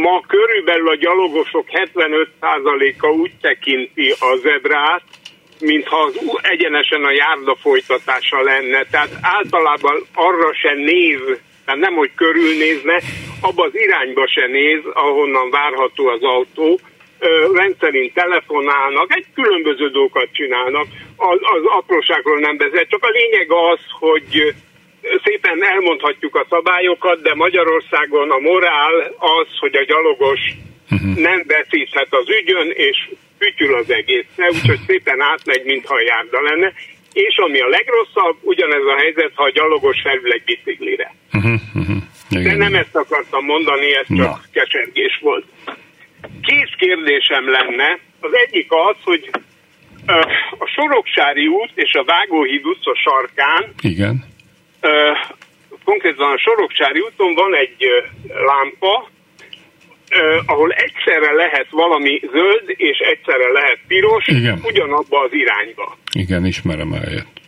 ma 0.00 0.20
körülbelül 0.26 0.88
a 0.88 0.94
gyalogosok 0.94 1.66
75%-a 1.68 3.06
úgy 3.06 3.32
tekinti 3.40 4.10
a 4.10 4.36
zebrát, 4.36 5.02
mintha 5.60 5.96
az 5.96 6.20
egyenesen 6.42 7.04
a 7.04 7.10
járda 7.10 7.54
folytatása 7.54 8.42
lenne. 8.42 8.84
Tehát 8.90 9.10
általában 9.20 10.06
arra 10.14 10.54
se 10.54 10.72
néz, 10.74 11.20
tehát 11.64 11.80
nem, 11.80 11.94
hogy 11.94 12.10
körülnézne, 12.14 13.00
abba 13.40 13.64
az 13.64 13.74
irányba 13.74 14.28
se 14.28 14.46
néz, 14.46 14.80
ahonnan 14.92 15.50
várható 15.50 16.06
az 16.08 16.22
autó, 16.22 16.80
rendszerint 17.52 18.14
telefonálnak, 18.14 19.16
egy 19.16 19.26
különböző 19.34 19.88
dolgokat 19.88 20.28
csinálnak, 20.32 20.86
az, 21.16 21.38
az 21.40 21.62
apróságról 21.64 22.38
nem 22.38 22.56
beszél, 22.56 22.86
csak 22.86 23.04
a 23.04 23.10
lényeg 23.10 23.52
az, 23.52 23.80
hogy 23.90 24.54
szépen 25.24 25.64
elmondhatjuk 25.64 26.34
a 26.34 26.46
szabályokat, 26.50 27.22
de 27.22 27.34
Magyarországon 27.34 28.30
a 28.30 28.38
morál 28.38 29.14
az, 29.18 29.48
hogy 29.58 29.76
a 29.76 29.84
gyalogos 29.84 30.40
uh-huh. 30.90 31.16
nem 31.16 31.44
veszíthet 31.46 32.14
az 32.14 32.28
ügyön, 32.28 32.70
és 32.74 33.10
fütyül 33.38 33.74
az 33.74 33.90
egész, 33.90 34.26
úgyhogy 34.36 34.80
szépen 34.86 35.20
átmegy, 35.20 35.64
mintha 35.64 36.00
járda 36.00 36.40
lenne. 36.42 36.72
És 37.12 37.36
ami 37.36 37.60
a 37.60 37.68
legrosszabb, 37.68 38.36
ugyanez 38.40 38.84
a 38.84 38.96
helyzet, 38.96 39.32
ha 39.34 39.44
a 39.44 39.50
gyalogos 39.50 40.00
felül 40.02 40.32
egy 40.32 40.44
biciklire. 40.44 41.14
Uh-huh, 41.32 41.60
uh-huh. 41.74 41.96
Igen. 42.30 42.44
De 42.44 42.64
nem 42.64 42.74
ezt 42.74 42.96
akartam 42.96 43.44
mondani, 43.44 43.94
ez 43.94 44.06
csak 44.06 44.16
Na. 44.16 44.40
kesergés 44.52 45.18
volt. 45.22 45.44
Két 46.42 46.76
kérdésem 46.76 47.50
lenne. 47.50 47.98
Az 48.20 48.30
egyik 48.46 48.66
az, 48.68 48.96
hogy 49.02 49.30
a 50.58 50.66
Soroksári 50.66 51.46
út 51.46 51.70
és 51.74 51.92
a 51.92 52.04
Vágóhíd 52.04 52.64
utca 52.64 52.94
sarkán 52.94 53.72
Igen 53.80 54.31
konkrétan 55.84 56.30
a 56.32 56.38
Soroksári 56.38 57.00
úton 57.00 57.34
van 57.34 57.54
egy 57.56 57.86
lámpa, 58.46 59.10
ahol 60.46 60.70
egyszerre 60.70 61.32
lehet 61.32 61.66
valami 61.70 62.20
zöld, 62.32 62.64
és 62.66 62.98
egyszerre 62.98 63.52
lehet 63.52 63.78
piros, 63.88 64.26
Igen. 64.26 64.60
ugyanabba 64.64 65.20
az 65.20 65.32
irányba. 65.32 65.96
Igen, 66.12 66.46
ismerem 66.46 66.92
eljött. 66.92 67.40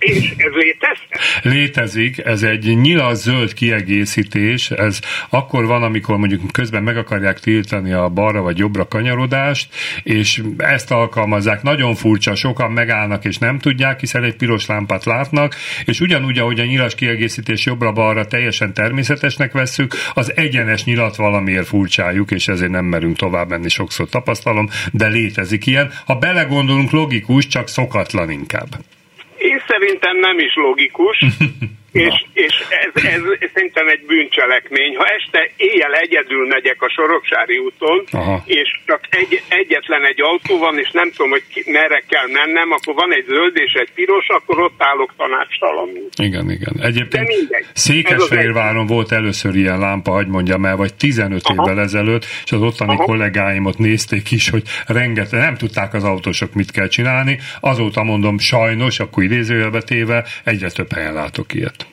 És 0.00 0.34
ez 0.36 0.52
létezhet? 0.52 1.42
Létezik, 1.42 2.18
ez 2.24 2.42
egy 2.42 2.76
nyilas-zöld 2.76 3.54
kiegészítés, 3.54 4.70
ez 4.70 5.00
akkor 5.28 5.66
van, 5.66 5.82
amikor 5.82 6.16
mondjuk 6.16 6.52
közben 6.52 6.82
meg 6.82 6.96
akarják 6.96 7.40
tiltani 7.40 7.92
a 7.92 8.08
balra 8.08 8.42
vagy 8.42 8.58
jobbra 8.58 8.88
kanyarodást, 8.88 9.74
és 10.02 10.42
ezt 10.56 10.90
alkalmazzák. 10.90 11.62
Nagyon 11.62 11.94
furcsa, 11.94 12.34
sokan 12.34 12.72
megállnak 12.72 13.24
és 13.24 13.38
nem 13.38 13.58
tudják, 13.58 14.00
hiszen 14.00 14.24
egy 14.24 14.36
piros 14.36 14.66
lámpát 14.66 15.04
látnak, 15.04 15.54
és 15.84 16.00
ugyanúgy, 16.00 16.38
ahogy 16.38 16.60
a 16.60 16.64
nyilas 16.64 16.94
kiegészítés 16.94 17.66
jobbra-balra 17.66 18.26
teljesen 18.26 18.74
természetesnek 18.74 19.52
vesszük, 19.52 19.94
az 20.14 20.36
egyenes 20.36 20.84
nyilat 20.84 21.16
valamiért 21.16 21.66
furcsájuk, 21.66 22.30
és 22.30 22.48
ezért 22.48 22.70
nem 22.70 22.84
merünk 22.84 23.16
tovább 23.16 23.48
menni, 23.48 23.68
sokszor 23.68 24.08
tapasztalom, 24.08 24.68
de 24.92 25.08
létezik 25.08 25.66
ilyen. 25.66 25.90
Ha 26.04 26.14
belegondolunk, 26.14 26.90
logikus, 26.90 27.46
csak 27.46 27.68
szokatlan 27.68 28.30
inkább. 28.30 28.68
Szerintem 29.70 30.16
nem 30.16 30.38
is 30.38 30.54
logikus, 30.54 31.18
és, 31.92 32.24
és 32.32 32.54
ez, 32.68 33.02
ez 33.38 33.50
szerintem 33.54 33.88
egy 33.88 34.04
bűncselekmény. 34.06 34.96
Ha 34.96 35.04
este 35.04 35.50
éjjel 35.56 35.94
egyedül 35.94 36.46
megyek 36.46 36.82
a 36.82 36.88
Soroksári 36.88 37.58
úton, 37.58 38.04
Aha. 38.10 38.42
és 38.46 38.80
csak 38.86 39.00
egy, 39.10 39.42
egyetlen 39.48 40.04
egy 40.04 40.20
autó 40.20 40.58
van, 40.58 40.78
és 40.78 40.90
nem 40.90 41.10
tudom, 41.10 41.30
hogy 41.30 41.42
ki, 41.52 41.64
merre 41.70 42.02
kell 42.08 42.28
mennem, 42.32 42.72
akkor 42.72 42.94
van 42.94 43.14
egy 43.14 43.24
zöld 43.28 43.56
és 43.56 43.72
egy 43.72 43.92
piros, 43.94 44.26
akkor 44.28 44.60
ott 44.60 44.82
állok 44.82 45.14
tanácstalanul. 45.16 46.08
Igen, 46.22 46.50
igen. 46.50 46.74
Egyébként 46.82 47.28
Székesfehérváron 47.72 48.86
volt 48.86 49.12
először 49.12 49.54
ilyen 49.54 49.78
lámpa, 49.78 50.12
hogy 50.12 50.26
mondjam 50.26 50.64
el, 50.64 50.76
vagy 50.76 50.94
15 50.94 51.40
Aha. 51.44 51.62
évvel 51.62 51.82
ezelőtt, 51.82 52.26
és 52.44 52.52
az 52.52 52.62
ottani 52.62 52.92
Aha. 52.92 53.04
kollégáim 53.04 53.64
ott 53.64 53.78
nézték 53.78 54.30
is, 54.30 54.48
hogy 54.50 54.62
rengeteg, 54.86 55.40
nem 55.40 55.56
tudták 55.56 55.94
az 55.94 56.04
autósok 56.04 56.54
mit 56.54 56.70
kell 56.70 56.88
csinálni. 56.88 57.38
Azóta 57.60 58.02
mondom, 58.02 58.38
sajnos, 58.38 59.00
akkor 59.00 59.22
idézőjelbe 59.22 59.82
téve, 59.82 60.24
egyre 60.44 60.70
több 60.70 60.92
helyen 60.92 61.14
látok 61.14 61.54
ilyet. 61.54 61.89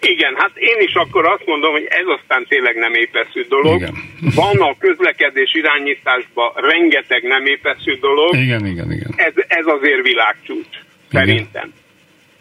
Igen, 0.00 0.34
hát 0.36 0.50
én 0.54 0.78
is 0.78 0.94
akkor 0.94 1.26
azt 1.28 1.46
mondom, 1.46 1.72
hogy 1.72 1.86
ez 1.88 2.06
aztán 2.06 2.46
tényleg 2.48 2.76
nem 2.76 2.94
épeszű 2.94 3.42
dolog. 3.48 3.80
Igen. 3.80 3.94
Van 4.34 4.60
a 4.60 4.76
közlekedés 4.78 5.54
irányításban 5.54 6.52
rengeteg 6.54 7.22
nem 7.22 7.46
épeszű 7.46 7.98
dolog. 8.00 8.34
Igen, 8.34 8.66
igen, 8.66 8.92
igen. 8.92 9.12
Ez, 9.16 9.32
ez 9.48 9.66
azért 9.66 10.02
világcsúcs, 10.02 10.76
szerintem. 11.10 11.72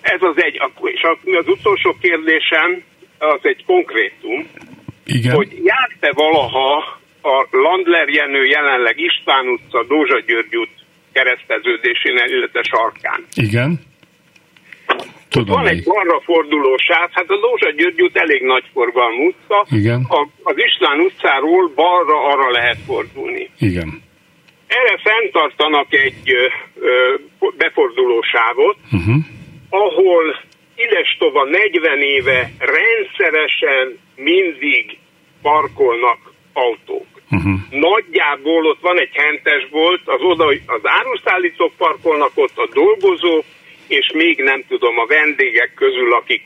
Ez 0.01 0.21
az 0.21 0.43
egy, 0.43 0.61
és 0.83 1.01
az 1.37 1.47
utolsó 1.47 1.95
kérdésem, 2.01 2.83
az 3.17 3.39
egy 3.41 3.63
konkrétum, 3.65 4.47
Igen. 5.05 5.35
hogy 5.35 5.62
járt-e 5.63 6.12
valaha 6.13 6.99
a 7.21 7.47
Landler 7.51 8.10
Jenő 8.10 8.45
jelenleg 8.45 8.99
István 8.99 9.47
utca, 9.47 9.83
Dózsa 9.83 10.19
György 10.27 10.55
út 10.55 10.69
kereszteződésénél, 11.12 12.37
illetve 12.37 12.62
sarkán. 12.63 13.25
Igen. 13.33 13.79
Tudom 15.30 15.56
van 15.56 15.67
egy 15.67 15.84
balra 15.84 16.21
forduló 16.21 16.78
sáv, 16.78 17.10
hát 17.12 17.30
a 17.30 17.40
Dózsa 17.40 17.71
György 17.71 18.02
út 18.02 18.17
elég 18.17 18.42
nagy 18.42 18.63
forgalmú 18.73 19.28
utca. 19.28 19.65
Igen. 19.69 20.06
A, 20.10 20.28
az 20.44 20.56
István 20.58 21.00
utcáról 21.00 21.71
balra 21.75 22.23
arra 22.32 22.52
lehet 22.52 22.78
fordulni. 22.86 23.50
Igen. 23.60 24.02
Erre 24.67 25.00
fenntartanak 25.04 25.94
egy 25.94 26.21
ö, 26.25 26.48
ö, 26.80 27.15
beforduló 27.58 28.21
sávot, 28.21 28.78
uh-huh. 28.92 29.15
ahol 29.69 30.36
idestova 30.75 31.44
40 31.44 32.02
éve 32.02 32.52
rendszeresen 32.58 34.00
mindig 34.15 34.98
parkolnak 35.42 36.19
autók. 36.54 37.06
Uh-huh. 37.32 37.60
Nagyjából 37.69 38.65
ott 38.65 38.82
van 38.82 39.00
egy 39.00 39.13
hentes 39.13 39.67
volt, 39.71 40.02
az 40.06 40.21
oda 40.21 40.46
az 40.65 40.82
áruszállítók 40.84 41.73
parkolnak 41.78 42.32
ott, 42.36 42.58
a 42.58 42.67
dolgozók, 42.73 43.46
és 43.88 44.12
még 44.13 44.44
nem 44.44 44.63
tudom, 44.67 45.00
a 45.00 45.06
vendégek 45.06 45.73
közül, 45.73 46.13
akik 46.13 46.44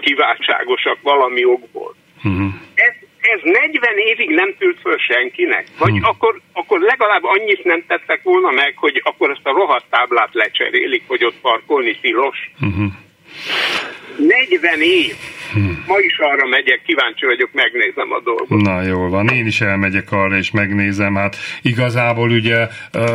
kiváltságosak 0.00 0.98
valami 1.02 1.44
okból. 1.44 1.94
Uh-huh. 2.24 2.52
Ez, 2.74 2.94
ez 3.20 3.40
40 3.42 3.98
évig 3.98 4.30
nem 4.30 4.54
tűnt 4.58 4.80
föl 4.80 4.98
senkinek? 4.98 5.66
Vagy 5.78 5.92
uh-huh. 5.92 6.08
akkor, 6.08 6.40
akkor 6.52 6.80
legalább 6.80 7.24
annyit 7.24 7.64
nem 7.64 7.84
tettek 7.86 8.22
volna 8.22 8.50
meg, 8.50 8.74
hogy 8.76 9.00
akkor 9.04 9.30
ezt 9.30 9.46
a 9.46 9.52
rohadt 9.52 9.84
táblát 9.90 10.32
lecserélik, 10.32 11.02
hogy 11.06 11.24
ott 11.24 11.40
parkolni 11.40 11.98
tilos? 12.00 12.50
Uh-huh. 12.60 12.92
40 14.16 14.80
év! 14.80 15.14
Hmm. 15.52 15.84
Ma 15.86 15.98
is 15.98 16.18
arra 16.18 16.46
megyek, 16.46 16.82
kíváncsi 16.86 17.26
vagyok, 17.26 17.50
megnézem 17.52 18.12
a 18.12 18.20
dolgot. 18.24 18.66
Na 18.66 18.82
jól 18.82 19.08
van, 19.10 19.28
én 19.28 19.46
is 19.46 19.60
elmegyek 19.60 20.12
arra 20.12 20.36
és 20.36 20.50
megnézem. 20.50 21.14
Hát 21.14 21.36
igazából 21.62 22.30
ugye 22.30 22.68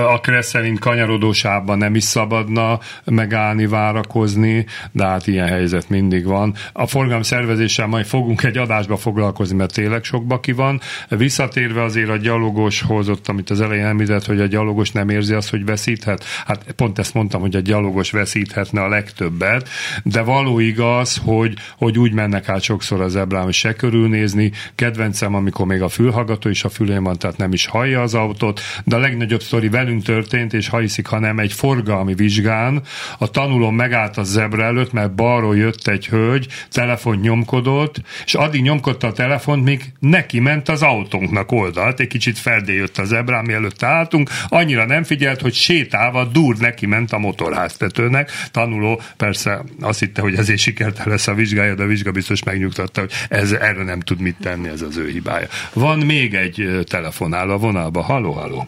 a 0.07 0.19
Kressz 0.19 0.49
szerint 0.49 0.79
kanyarodósában 0.79 1.77
nem 1.77 1.95
is 1.95 2.03
szabadna 2.03 2.79
megállni, 3.05 3.67
várakozni, 3.67 4.65
de 4.91 5.05
hát 5.05 5.27
ilyen 5.27 5.47
helyzet 5.47 5.89
mindig 5.89 6.25
van. 6.25 6.53
A 6.73 6.87
forgalom 6.87 7.21
szervezéssel 7.21 7.87
majd 7.87 8.05
fogunk 8.05 8.43
egy 8.43 8.57
adásba 8.57 8.97
foglalkozni, 8.97 9.57
mert 9.57 9.73
tényleg 9.73 10.03
sokba 10.03 10.39
ki 10.39 10.51
van. 10.51 10.79
Visszatérve 11.09 11.81
azért 11.83 12.09
a 12.09 12.17
gyalogoshoz, 12.17 13.09
ott 13.09 13.27
amit 13.27 13.49
az 13.49 13.61
elején 13.61 13.85
említett, 13.85 14.25
hogy 14.25 14.41
a 14.41 14.45
gyalogos 14.45 14.91
nem 14.91 15.09
érzi 15.09 15.33
azt, 15.33 15.49
hogy 15.49 15.65
veszíthet. 15.65 16.23
Hát 16.45 16.65
pont 16.75 16.99
ezt 16.99 17.13
mondtam, 17.13 17.41
hogy 17.41 17.55
a 17.55 17.59
gyalogos 17.59 18.11
veszíthetne 18.11 18.81
a 18.81 18.87
legtöbbet, 18.87 19.69
de 20.03 20.21
való 20.21 20.59
igaz, 20.59 21.21
hogy, 21.25 21.53
hogy 21.77 21.99
úgy 21.99 22.13
mennek 22.27 22.49
át 22.49 22.61
sokszor 22.61 23.01
az 23.01 23.19
hogy 23.29 23.53
se 23.53 23.73
körülnézni. 23.73 24.51
Kedvencem, 24.75 25.35
amikor 25.35 25.65
még 25.65 25.81
a 25.81 25.89
fülhallgató 25.89 26.49
is 26.49 26.63
a 26.63 26.69
fülén 26.69 27.03
van, 27.03 27.17
tehát 27.17 27.37
nem 27.37 27.53
is 27.53 27.65
hallja 27.65 28.01
az 28.01 28.13
autót, 28.13 28.61
de 28.83 28.95
a 28.95 28.99
legnagyobb 28.99 29.41
sztori 29.41 29.69
velünk 29.69 30.03
történt, 30.03 30.53
és 30.53 30.67
ha 30.67 30.77
hiszik, 30.77 31.07
hanem 31.07 31.39
egy 31.39 31.53
forgalmi 31.53 32.13
vizsgán 32.13 32.81
a 33.17 33.29
tanuló 33.29 33.69
megállt 33.69 34.17
a 34.17 34.23
zebra 34.23 34.63
előtt, 34.63 34.91
mert 34.91 35.15
balról 35.15 35.57
jött 35.57 35.87
egy 35.87 36.07
hölgy, 36.07 36.47
telefon 36.71 37.15
nyomkodott, 37.15 38.01
és 38.25 38.33
addig 38.33 38.61
nyomkodta 38.61 39.07
a 39.07 39.11
telefont, 39.11 39.63
míg 39.63 39.83
neki 39.99 40.39
ment 40.39 40.69
az 40.69 40.81
autónknak 40.81 41.51
oldalt, 41.51 41.99
egy 41.99 42.07
kicsit 42.07 42.37
feldé 42.37 42.75
jött 42.75 42.97
a 42.97 43.05
zebrán, 43.05 43.45
mielőtt 43.45 43.83
álltunk, 43.83 44.29
annyira 44.47 44.85
nem 44.85 45.03
figyelt, 45.03 45.41
hogy 45.41 45.53
sétálva 45.53 46.25
dur 46.25 46.57
neki 46.57 46.85
ment 46.85 47.11
a 47.11 47.17
motorháztetőnek. 47.17 48.31
Tanuló 48.51 49.01
persze 49.17 49.63
azt 49.81 49.99
hitte, 49.99 50.21
hogy 50.21 50.35
ezért 50.35 50.59
sikertel 50.59 51.05
lesz 51.07 51.27
a 51.27 51.33
vizsgája, 51.33 51.75
de 51.75 51.83
a 51.83 51.87
vizsga 51.87 52.11
biztos 52.17 52.43
megnyugtatta, 52.43 52.99
hogy 52.99 53.11
ez, 53.29 53.51
erre 53.51 53.83
nem 53.83 53.99
tud 53.99 54.19
mit 54.19 54.35
tenni, 54.41 54.67
ez 54.67 54.81
az 54.81 54.97
ő 54.97 55.09
hibája. 55.09 55.47
Van 55.73 55.99
még 55.99 56.33
egy 56.33 56.79
telefonáló 56.89 57.53
a 57.53 57.57
vonalba. 57.57 58.01
Haló, 58.01 58.31
haló. 58.31 58.67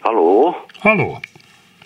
Haló? 0.00 0.56
Haló. 0.78 1.18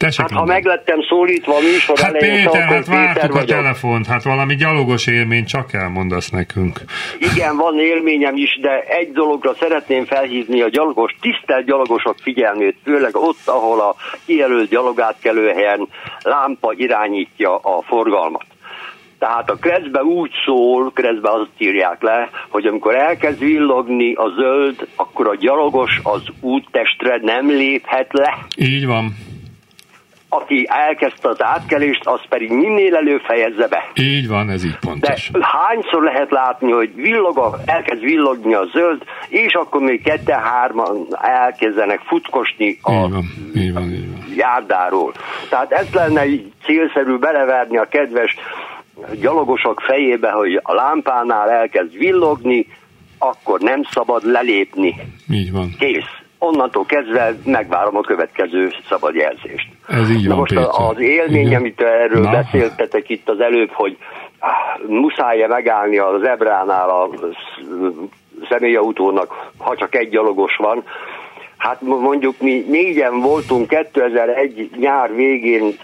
Tessék 0.01 0.21
hát, 0.21 0.31
ha 0.31 0.45
meglettem 0.45 1.03
szólítva 1.03 1.57
a 1.57 1.61
műsor 1.61 1.99
hát 1.99 2.15
elején, 2.15 2.45
Péter, 2.45 2.63
hát 2.63 2.87
vártuk 2.87 3.35
a 3.35 3.45
telefont, 3.45 4.07
hát 4.07 4.23
valami 4.23 4.55
gyalogos 4.55 5.07
élmény 5.07 5.45
csak 5.45 5.73
elmondasz 5.73 6.31
nekünk. 6.31 6.81
Igen, 7.19 7.57
van 7.57 7.79
élményem 7.79 8.37
is, 8.37 8.59
de 8.61 8.81
egy 8.81 9.13
dologra 9.13 9.55
szeretném 9.55 10.05
felhívni 10.05 10.61
a 10.61 10.69
gyalogos, 10.69 11.17
tisztelt 11.21 11.67
gyalogosok 11.67 12.15
figyelmét, 12.23 12.77
főleg 12.85 13.17
ott, 13.17 13.41
ahol 13.45 13.81
a 13.81 13.95
kijelölt 14.27 14.69
gyalogátkelőhelyen 14.69 15.89
lámpa 16.23 16.73
irányítja 16.77 17.57
a 17.57 17.83
forgalmat. 17.83 18.45
Tehát 19.21 19.51
a 19.51 19.55
kreszbe 19.55 20.03
úgy 20.03 20.31
szól, 20.45 20.91
kreszbe 20.95 21.31
azt 21.31 21.51
írják 21.59 22.03
le, 22.03 22.29
hogy 22.49 22.67
amikor 22.67 22.95
elkezd 22.95 23.39
villogni 23.39 24.13
a 24.13 24.29
zöld, 24.37 24.89
akkor 24.97 25.29
a 25.29 25.35
gyalogos 25.35 26.01
az 26.03 26.23
úttestre 26.41 27.19
nem 27.23 27.49
léphet 27.49 28.13
le. 28.13 28.47
Így 28.57 28.87
van 28.87 29.15
aki 30.33 30.67
elkezdte 30.69 31.29
az 31.29 31.43
átkelést, 31.43 32.07
az 32.07 32.21
pedig 32.29 32.51
minél 32.51 32.97
előbb 32.97 33.21
fejezze 33.21 33.69
be. 33.69 33.91
Így 33.95 34.29
van, 34.29 34.51
ez 34.51 34.65
így 34.65 34.79
pontos. 34.81 35.31
De 35.33 35.39
hányszor 35.43 36.03
lehet 36.03 36.31
látni, 36.31 36.71
hogy 36.71 36.95
villog, 36.95 37.57
elkezd 37.65 38.01
villogni 38.01 38.55
a 38.55 38.65
zöld, 38.73 39.03
és 39.29 39.53
akkor 39.53 39.81
még 39.81 40.03
kette-hárman 40.03 41.07
elkezdenek 41.21 42.01
futkosni 42.01 42.79
a 42.83 42.93
így 42.93 43.11
van, 43.11 43.25
így 43.55 43.73
van, 43.73 43.83
így 43.83 44.11
van. 44.11 44.25
járdáról. 44.37 45.13
Tehát 45.49 45.73
ez 45.73 45.87
lenne 45.93 46.27
így 46.27 46.53
célszerű 46.65 47.17
beleverni 47.17 47.77
a 47.77 47.89
kedves 47.89 48.37
gyalogosok 49.21 49.81
fejébe, 49.81 50.31
hogy 50.31 50.61
a 50.63 50.75
lámpánál 50.75 51.51
elkezd 51.51 51.99
villogni, 51.99 52.67
akkor 53.19 53.61
nem 53.61 53.83
szabad 53.91 54.25
lelépni. 54.25 54.95
Így 55.31 55.53
van. 55.53 55.75
Kész 55.79 56.21
onnantól 56.39 56.85
kezdve 56.85 57.35
megvárom 57.45 57.97
a 57.97 58.01
következő 58.01 58.71
szabad 58.89 59.15
jelzést. 59.15 59.69
Ez 59.89 60.11
így 60.11 60.29
van, 60.29 60.37
most 60.37 60.55
Péter. 60.55 60.69
az 60.73 61.01
élmény, 61.01 61.47
Igen. 61.47 61.61
amit 61.61 61.81
erről 61.81 62.23
Na. 62.23 62.31
beszéltetek 62.31 63.09
itt 63.09 63.29
az 63.29 63.41
előbb, 63.41 63.71
hogy 63.71 63.97
muszáj-e 64.87 65.47
megállni 65.47 65.99
a 65.99 66.19
zebránál 66.23 66.89
a 66.89 67.09
személyautónak, 68.49 69.51
ha 69.59 69.77
csak 69.77 69.95
egy 69.95 70.09
gyalogos 70.09 70.57
van. 70.57 70.85
Hát 71.57 71.81
mondjuk 71.81 72.41
mi 72.41 72.65
négyen 72.69 73.21
voltunk 73.21 73.69
2001 73.69 74.71
nyár 74.77 75.15
végén. 75.15 75.75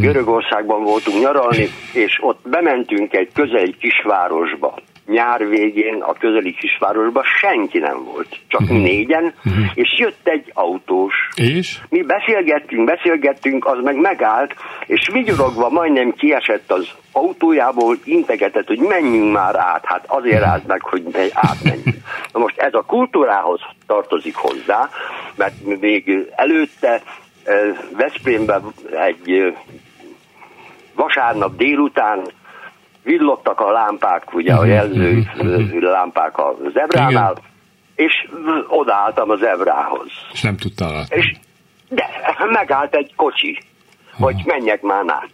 Görögországban 0.00 0.82
voltunk 0.82 1.20
nyaralni, 1.20 1.68
és 1.92 2.18
ott 2.20 2.40
bementünk 2.48 3.14
egy 3.14 3.28
közeli 3.32 3.76
kisvárosba 3.78 4.74
nyár 5.06 5.48
végén 5.48 6.02
a 6.02 6.12
közeli 6.12 6.54
kisvárosban 6.54 7.24
senki 7.40 7.78
nem 7.78 8.04
volt, 8.04 8.38
csak 8.48 8.60
uh-huh. 8.60 8.78
négyen, 8.78 9.34
uh-huh. 9.44 9.66
és 9.74 9.98
jött 9.98 10.28
egy 10.28 10.50
autós. 10.54 11.14
És? 11.34 11.78
Mi 11.88 12.02
beszélgettünk, 12.02 12.84
beszélgettünk, 12.84 13.66
az 13.66 13.78
meg 13.82 13.96
megállt, 13.96 14.54
és 14.86 15.08
vigyorogva 15.12 15.68
majdnem 15.68 16.12
kiesett 16.12 16.72
az 16.72 16.88
autójából, 17.12 17.96
integetett, 18.04 18.66
hogy 18.66 18.78
menjünk 18.78 19.32
már 19.32 19.56
át, 19.56 19.84
hát 19.84 20.04
azért 20.06 20.42
állt 20.42 20.66
meg, 20.66 20.82
hogy 20.82 21.02
átmenjünk. 21.32 21.96
Na 22.32 22.40
most 22.40 22.58
ez 22.58 22.74
a 22.74 22.84
kultúrához 22.86 23.60
tartozik 23.86 24.34
hozzá, 24.34 24.88
mert 25.36 25.54
még 25.80 26.26
előtte 26.36 27.02
Veszprémben 27.96 28.62
egy 28.90 29.54
vasárnap 30.94 31.56
délután 31.56 32.20
villogtak 33.02 33.60
a 33.60 33.70
lámpák, 33.70 34.34
ugye 34.34 34.54
a 34.54 34.60
mhm, 34.60 34.70
jelző 34.70 35.26
mhm, 35.36 35.84
lámpák 35.84 36.38
a 36.38 36.56
zebránál, 36.72 37.32
Igen. 37.32 37.44
és 37.94 38.28
odaálltam 38.68 39.30
a 39.30 39.36
zebrához. 39.36 40.10
És 40.32 40.42
nem 40.42 40.56
tudtál 40.56 40.92
látni. 40.92 41.16
És, 41.16 41.36
de 41.88 42.04
megállt 42.50 42.94
egy 42.94 43.14
kocsi, 43.16 43.58
Aha. 44.12 44.24
hogy 44.24 44.42
menjek 44.44 44.82
már 44.82 45.04
át. 45.06 45.30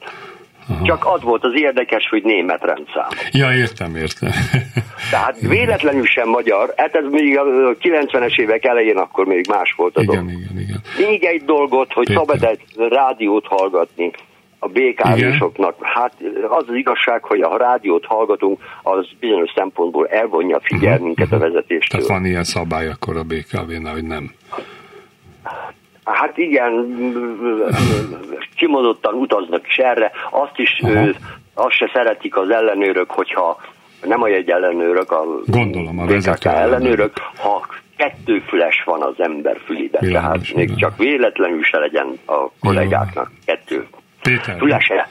Aha. 0.72 0.84
Csak 0.84 1.06
az 1.06 1.22
volt 1.22 1.44
az 1.44 1.52
érdekes, 1.54 2.08
hogy 2.08 2.22
német 2.22 2.62
rendszám. 2.64 3.08
Ja, 3.30 3.52
értem, 3.52 3.96
értem. 3.96 4.30
Tehát 5.10 5.40
véletlenül 5.40 6.06
sem 6.06 6.28
magyar, 6.28 6.72
hát 6.76 6.94
ez 6.94 7.04
még 7.10 7.38
a 7.38 7.44
90-es 7.80 8.40
évek 8.40 8.64
elején 8.64 8.96
akkor 8.96 9.26
még 9.26 9.46
más 9.48 9.74
volt 9.76 9.96
a 9.96 10.02
igen, 10.02 10.14
dolog. 10.14 10.30
Igen, 10.30 10.58
igen. 10.58 10.80
Még 11.08 11.24
egy 11.24 11.44
dolgot, 11.44 11.92
hogy 11.92 12.06
szabad 12.14 12.42
egy 12.44 12.60
rádiót 12.88 13.46
hallgatni 13.46 14.10
a 14.58 14.68
békárosoknak. 14.68 15.76
Hát 15.80 16.12
az 16.48 16.64
az 16.68 16.74
igazság, 16.74 17.24
hogy 17.24 17.40
a 17.40 17.56
rádiót 17.56 18.04
hallgatunk, 18.04 18.60
az 18.82 19.08
bizonyos 19.20 19.50
szempontból 19.54 20.06
elvonja 20.06 20.56
a 20.56 20.60
figyelmünket 20.62 21.26
uh-huh. 21.26 21.42
a 21.42 21.48
vezetéstől. 21.48 22.00
Tehát 22.00 22.20
van 22.20 22.26
ilyen 22.26 22.44
szabály 22.44 22.88
akkor 22.88 23.16
a 23.16 23.22
BKV-nál, 23.22 23.92
hogy 23.92 24.04
nem? 24.04 24.30
Hát 26.04 26.38
igen, 26.38 26.72
kimondottan 28.56 29.14
utaznak 29.14 29.66
is 29.68 29.76
erre. 29.76 30.10
Azt 30.30 30.58
is, 30.58 30.80
ő, 30.84 31.14
azt 31.54 31.76
se 31.76 31.90
szeretik 31.92 32.36
az 32.36 32.50
ellenőrök, 32.50 33.10
hogyha 33.10 33.60
nem 34.02 34.22
a 34.22 34.28
jegy 34.28 34.50
ellenőrök, 34.50 35.10
a, 35.10 35.24
Gondolom, 35.46 35.98
a 35.98 36.04
BKK 36.04 36.44
ellenőrök, 36.44 37.12
ha 37.36 37.66
kettőfüles 37.96 38.82
van 38.84 39.02
az 39.02 39.14
ember 39.16 39.60
fülibe. 39.64 39.98
Tehát 39.98 40.54
még 40.54 40.76
csak 40.76 40.96
véletlenül 40.96 41.62
se 41.62 41.78
legyen 41.78 42.18
a 42.26 42.50
kollégáknak 42.60 43.30
kettő 43.44 43.86
Péter. 44.22 44.56
Fülese. 44.58 45.08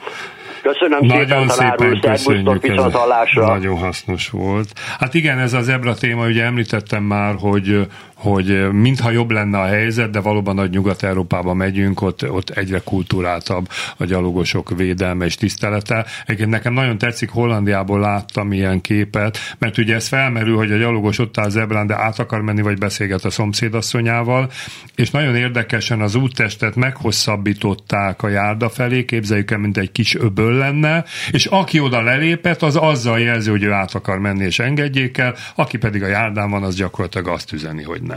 Köszönöm 0.62 0.98
Nagyon 1.06 1.48
szépen, 1.48 2.00
szépen 2.16 2.60
köszönjük. 2.60 2.64
Ez 2.64 3.46
nagyon 3.46 3.78
hasznos 3.78 4.30
volt. 4.30 4.68
Hát 4.98 5.14
igen, 5.14 5.38
ez 5.38 5.52
az 5.52 5.68
ebra 5.68 5.94
téma, 5.94 6.26
ugye 6.26 6.44
említettem 6.44 7.02
már, 7.02 7.34
hogy 7.40 7.86
hogy 8.22 8.72
mintha 8.72 9.10
jobb 9.10 9.30
lenne 9.30 9.58
a 9.58 9.66
helyzet, 9.66 10.10
de 10.10 10.20
valóban 10.20 10.54
nagy 10.54 10.70
Nyugat-Európába 10.70 11.54
megyünk, 11.54 12.02
ott, 12.02 12.30
ott 12.30 12.50
egyre 12.50 12.80
kultúráltabb 12.84 13.68
a 13.96 14.04
gyalogosok 14.04 14.76
védelme 14.76 15.24
és 15.24 15.34
tisztelete. 15.34 16.06
Egyébként 16.24 16.50
nekem 16.50 16.72
nagyon 16.72 16.98
tetszik, 16.98 17.30
Hollandiából 17.30 18.00
láttam 18.00 18.52
ilyen 18.52 18.80
képet, 18.80 19.38
mert 19.58 19.78
ugye 19.78 19.94
ez 19.94 20.08
felmerül, 20.08 20.56
hogy 20.56 20.72
a 20.72 20.76
gyalogos 20.76 21.18
ott 21.18 21.38
áll 21.38 21.48
zebrán, 21.48 21.86
de 21.86 21.94
át 21.94 22.18
akar 22.18 22.40
menni, 22.40 22.62
vagy 22.62 22.78
beszélget 22.78 23.24
a 23.24 23.30
szomszédasszonyával, 23.30 24.50
és 24.94 25.10
nagyon 25.10 25.36
érdekesen 25.36 26.00
az 26.00 26.14
úttestet 26.14 26.74
meghosszabbították 26.74 28.22
a 28.22 28.28
járda 28.28 28.68
felé, 28.68 29.04
képzeljük 29.04 29.50
el, 29.50 29.58
mint 29.58 29.76
egy 29.76 29.92
kis 29.92 30.14
öböl 30.14 30.52
lenne, 30.52 31.04
és 31.30 31.46
aki 31.46 31.80
oda 31.80 32.02
lelépett, 32.02 32.62
az 32.62 32.76
azzal 32.76 33.20
jelzi, 33.20 33.50
hogy 33.50 33.62
ő 33.62 33.72
át 33.72 33.94
akar 33.94 34.18
menni, 34.18 34.44
és 34.44 34.58
engedjék 34.58 35.18
el, 35.18 35.34
aki 35.54 35.78
pedig 35.78 36.02
a 36.02 36.06
járdán 36.06 36.50
van, 36.50 36.62
az 36.62 36.74
gyakorlatilag 36.74 37.26
azt 37.26 37.52
üzeni, 37.52 37.82
hogy. 37.82 38.11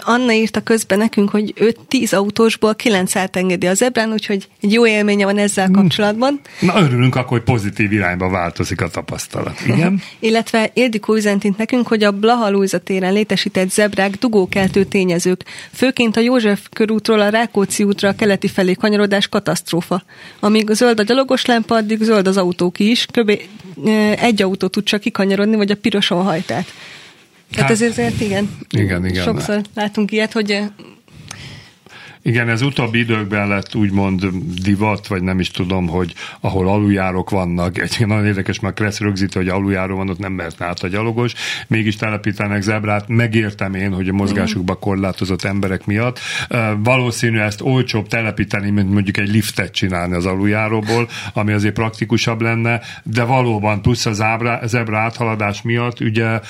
Anna 0.00 0.32
írta 0.32 0.60
közben 0.60 0.98
nekünk, 0.98 1.30
hogy 1.30 1.52
ő 1.56 1.74
tíz 1.88 2.12
autósból 2.12 2.74
kilenc 2.74 3.16
átengedi 3.16 3.66
az 3.66 3.82
ebrán, 3.82 4.12
úgyhogy 4.12 4.48
egy 4.60 4.72
jó 4.72 4.86
élménye 4.86 5.24
van 5.24 5.38
ezzel 5.38 5.70
kapcsolatban. 5.70 6.40
Na 6.60 6.80
örülünk 6.80 7.14
akkor, 7.14 7.38
hogy 7.38 7.54
pozitív 7.54 7.92
irányba 7.92 8.28
változik 8.28 8.80
a 8.80 8.88
tapasztalat. 8.88 9.60
Igen? 9.66 10.02
Illetve 10.18 10.70
Ildikó 10.74 11.14
üzentint 11.14 11.58
nekünk, 11.58 11.86
hogy 11.86 12.04
a 12.04 12.10
Blaha 12.10 12.50
Lújza 12.50 12.78
téren 12.78 13.12
létesített 13.12 13.70
zebrák 13.70 14.10
dugókeltő 14.10 14.84
tényezők, 14.84 15.44
főként 15.72 16.16
a 16.16 16.20
József 16.20 16.60
körútról 16.72 17.20
a 17.20 17.28
Rákóczi 17.28 17.84
útra 17.84 18.08
a 18.08 18.14
keleti 18.14 18.48
felé 18.48 18.74
kanyarodás 18.74 19.28
katasztrófa. 19.28 20.02
Amíg 20.40 20.70
zöld 20.70 21.00
a 21.00 21.02
gyalogos 21.02 21.44
lámpa, 21.44 21.74
addig 21.74 22.02
zöld 22.02 22.26
az 22.26 22.36
autók 22.36 22.78
is, 22.78 23.06
kb. 23.10 23.40
egy 24.20 24.42
autó 24.42 24.66
tud 24.66 24.84
csak 24.84 25.00
kikanyarodni, 25.00 25.56
vagy 25.56 25.70
a 25.70 25.76
piroson 25.76 26.22
hajtát. 26.22 26.66
Tehát 27.50 27.70
hát, 27.70 27.80
ezért 27.80 28.20
igen. 28.20 28.56
Igen, 28.70 29.06
igen. 29.06 29.22
Sokszor 29.22 29.60
látunk 29.74 30.12
ilyet, 30.12 30.32
hogy 30.32 30.62
igen, 32.26 32.48
ez 32.48 32.62
utóbbi 32.62 32.98
időkben 32.98 33.48
lett 33.48 33.74
úgymond 33.74 34.26
divat, 34.62 35.06
vagy 35.06 35.22
nem 35.22 35.40
is 35.40 35.50
tudom, 35.50 35.88
hogy 35.88 36.14
ahol 36.40 36.68
aluljárók 36.68 37.30
vannak, 37.30 37.78
egy 37.78 38.06
nagyon 38.06 38.26
érdekes, 38.26 38.60
mert 38.60 38.74
Kressz 38.74 39.00
rögzít, 39.00 39.34
hogy 39.34 39.48
aluljáró 39.48 39.96
van, 39.96 40.08
ott 40.08 40.18
nem 40.18 40.32
mert 40.32 40.60
át 40.60 40.82
a 40.82 40.88
gyalogos, 40.88 41.32
mégis 41.66 41.96
telepítenek 41.96 42.62
zebrát, 42.62 43.08
megértem 43.08 43.74
én, 43.74 43.92
hogy 43.92 44.08
a 44.08 44.12
mozgásukba 44.12 44.74
korlátozott 44.74 45.44
emberek 45.44 45.86
miatt. 45.86 46.18
Valószínű 46.78 47.38
ezt 47.38 47.60
olcsóbb 47.60 48.08
telepíteni, 48.08 48.70
mint 48.70 48.92
mondjuk 48.92 49.16
egy 49.16 49.28
liftet 49.28 49.72
csinálni 49.72 50.14
az 50.14 50.26
aluljáróból, 50.26 51.08
ami 51.32 51.52
azért 51.52 51.74
praktikusabb 51.74 52.40
lenne, 52.40 52.80
de 53.02 53.22
valóban 53.22 53.82
plusz 53.82 54.06
az 54.06 54.20
ábra, 54.20 54.60
zebra 54.64 54.98
áthaladás 54.98 55.62
miatt 55.62 56.00
ugye 56.00 56.40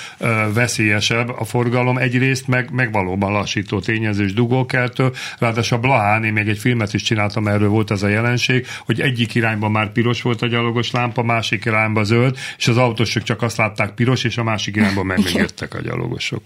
veszélyesebb 0.55 1.29
a 1.39 1.45
forgalom. 1.45 1.99
Egyrészt, 1.99 2.47
meg, 2.47 2.71
meg 2.73 2.93
valóban 2.93 3.33
lassító 3.33 3.81
tényezős 3.81 4.33
dugókeltő, 4.33 5.11
ráadásul 5.39 5.65
a 5.73 5.79
Blahán, 5.79 6.25
én 6.25 6.33
még 6.33 6.49
egy 6.49 6.59
filmet 6.59 6.95
is 6.95 7.03
csináltam, 7.03 7.49
erről 7.49 7.69
volt 7.69 7.91
ez 7.91 8.03
a 8.03 8.09
jelenség, 8.09 8.67
hogy 8.87 9.01
egyik 9.01 9.35
irányban 9.35 9.71
már 9.71 9.93
piros 9.93 10.23
volt 10.23 10.43
a 10.43 10.47
gyalogos 10.47 10.91
lámpa, 10.91 11.23
másik 11.23 11.65
irányban 11.65 12.05
zöld, 12.05 12.37
és 12.59 12.69
az 12.69 12.77
autósok 12.77 13.23
csak 13.23 13.43
azt 13.43 13.57
látták 13.57 13.91
piros, 13.91 14.25
és 14.25 14.37
a 14.37 14.43
másik 14.43 14.77
irányban 14.77 15.07
meg 15.07 15.19
még 15.25 15.35
jöttek 15.35 15.75
a 15.75 15.81
gyalogosok. 15.81 16.43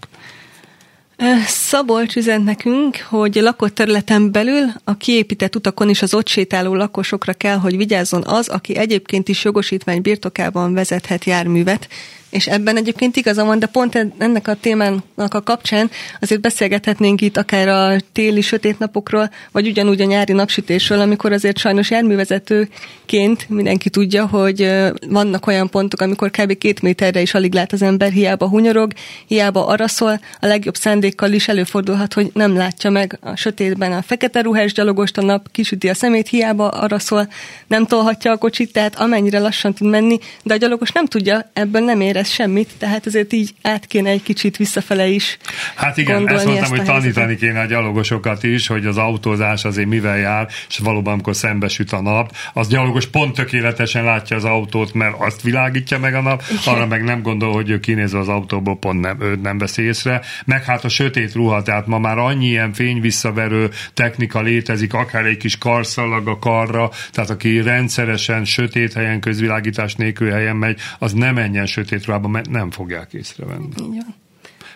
Szabolcs 1.45 2.15
üzent 2.15 2.45
nekünk, 2.45 2.97
hogy 2.97 3.35
lakott 3.35 3.75
területen 3.75 4.31
belül 4.31 4.63
a 4.83 4.97
kiépített 4.97 5.55
utakon 5.55 5.89
is 5.89 6.01
az 6.01 6.13
ott 6.13 6.27
sétáló 6.27 6.75
lakosokra 6.75 7.33
kell, 7.33 7.57
hogy 7.57 7.77
vigyázzon 7.77 8.23
az, 8.25 8.47
aki 8.47 8.77
egyébként 8.77 9.27
is 9.29 9.43
jogosítvány 9.43 10.01
birtokában 10.01 10.73
vezethet 10.73 11.25
járművet, 11.25 11.87
és 12.31 12.47
ebben 12.47 12.77
egyébként 12.77 13.15
igaza 13.15 13.45
van, 13.45 13.59
de 13.59 13.65
pont 13.65 14.07
ennek 14.17 14.47
a 14.47 14.53
témának 14.53 15.33
a 15.33 15.41
kapcsán 15.41 15.89
azért 16.19 16.41
beszélgethetnénk 16.41 17.21
itt 17.21 17.37
akár 17.37 17.67
a 17.67 17.99
téli 18.11 18.41
sötét 18.41 18.79
napokról, 18.79 19.29
vagy 19.51 19.67
ugyanúgy 19.67 20.01
a 20.01 20.05
nyári 20.05 20.33
napsütésről, 20.33 20.99
amikor 20.99 21.31
azért 21.31 21.57
sajnos 21.57 21.89
járművezetőként 21.89 23.49
mindenki 23.49 23.89
tudja, 23.89 24.25
hogy 24.27 24.71
vannak 25.07 25.47
olyan 25.47 25.69
pontok, 25.69 26.01
amikor 26.01 26.31
kb. 26.31 26.57
két 26.57 26.81
méterre 26.81 27.21
is 27.21 27.33
alig 27.33 27.53
lát 27.53 27.73
az 27.73 27.81
ember, 27.81 28.11
hiába 28.11 28.47
hunyorog, 28.47 28.91
hiába 29.27 29.65
araszol, 29.65 30.19
a 30.39 30.45
legjobb 30.45 30.75
szándékkal 30.75 31.31
is 31.31 31.47
előfordulhat, 31.47 32.13
hogy 32.13 32.31
nem 32.33 32.55
látja 32.55 32.89
meg 32.89 33.17
a 33.21 33.35
sötétben 33.35 33.91
a 33.91 34.01
fekete 34.01 34.41
ruhás 34.41 34.73
gyalogost 34.73 35.17
a 35.17 35.21
nap, 35.21 35.51
kisüti 35.51 35.89
a 35.89 35.93
szemét, 35.93 36.27
hiába 36.27 36.67
araszol, 36.67 37.27
nem 37.67 37.85
tolhatja 37.85 38.31
a 38.31 38.37
kocsit, 38.37 38.73
tehát 38.73 38.99
amennyire 38.99 39.39
lassan 39.39 39.73
tud 39.73 39.89
menni, 39.89 40.19
de 40.43 40.53
a 40.53 40.57
gyalogos 40.57 40.91
nem 40.91 41.05
tudja, 41.05 41.49
ebből 41.53 41.81
nem 41.81 42.01
ér 42.01 42.19
érez 42.21 42.33
semmit, 42.33 42.69
tehát 42.77 43.05
azért 43.05 43.33
így 43.33 43.53
át 43.61 43.85
kéne 43.85 44.09
egy 44.09 44.23
kicsit 44.23 44.57
visszafele 44.57 45.07
is 45.07 45.37
Hát 45.75 45.97
igen, 45.97 46.27
ezt 46.27 46.45
mondtam, 46.45 46.63
ezt 46.63 46.75
hogy 46.75 46.83
tanítani 46.83 47.35
kéne 47.35 47.59
a 47.59 47.65
gyalogosokat 47.65 48.43
is, 48.43 48.67
hogy 48.67 48.85
az 48.85 48.97
autózás 48.97 49.65
azért 49.65 49.87
mivel 49.87 50.17
jár, 50.17 50.47
és 50.69 50.77
valóban 50.77 51.13
amikor 51.13 51.35
szembesüt 51.35 51.91
a 51.91 52.01
nap, 52.01 52.35
az 52.53 52.67
gyalogos 52.67 53.07
pont 53.07 53.35
tökéletesen 53.35 54.03
látja 54.03 54.35
az 54.35 54.43
autót, 54.43 54.93
mert 54.93 55.15
azt 55.17 55.41
világítja 55.41 55.99
meg 55.99 56.15
a 56.15 56.21
nap, 56.21 56.43
igen. 56.49 56.73
arra 56.73 56.85
meg 56.85 57.03
nem 57.03 57.21
gondol, 57.21 57.53
hogy 57.53 57.69
ő 57.69 57.79
kinézve 57.79 58.19
az 58.19 58.27
autóból 58.27 58.77
pont 58.77 58.99
nem, 58.99 59.21
őt 59.21 59.41
nem 59.41 59.57
veszi 59.57 59.81
észre. 59.81 60.21
Meg 60.45 60.63
hát 60.63 60.83
a 60.83 60.89
sötét 60.89 61.33
ruha, 61.33 61.61
tehát 61.61 61.87
ma 61.87 61.99
már 61.99 62.17
annyi 62.17 62.47
ilyen 62.47 62.73
fényvisszaverő 62.73 63.69
technika 63.93 64.41
létezik, 64.41 64.93
akár 64.93 65.25
egy 65.25 65.37
kis 65.37 65.57
karszalag 65.57 66.27
a 66.27 66.39
karra, 66.39 66.89
tehát 67.11 67.29
aki 67.29 67.61
rendszeresen 67.61 68.45
sötét 68.45 68.93
helyen, 68.93 69.19
közvilágítás 69.19 69.95
nélkül 69.95 70.31
helyen 70.31 70.55
megy, 70.55 70.79
az 70.99 71.13
nem 71.13 71.33
menjen 71.33 71.65
sötét 71.65 72.05
ruhában, 72.11 72.31
mert 72.31 72.49
nem 72.49 72.71
fogják 72.71 73.13
észrevenni. 73.13 73.67
Igen. 73.91 74.15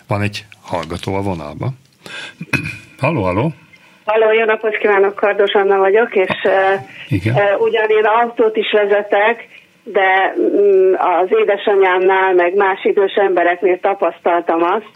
Van 0.07 0.21
egy 0.21 0.45
hallgató 0.63 1.15
a 1.15 1.21
vonalban. 1.21 1.77
halló, 3.03 3.23
halló! 3.23 3.51
Halló, 4.05 4.31
jó 4.31 4.45
napot 4.45 4.77
kívánok, 4.77 5.15
Kardos 5.15 5.53
Anna 5.53 5.77
vagyok, 5.77 6.15
és 6.15 6.35
Igen. 7.07 7.35
Uh, 7.35 7.61
ugyan 7.61 7.89
én 7.89 8.05
autót 8.05 8.55
is 8.55 8.71
vezetek, 8.71 9.47
de 9.83 10.33
um, 10.37 10.93
az 10.97 11.27
édesanyámnál, 11.41 12.33
meg 12.33 12.55
más 12.55 12.83
idős 12.83 13.13
embereknél 13.13 13.79
tapasztaltam 13.79 14.63
azt, 14.63 14.89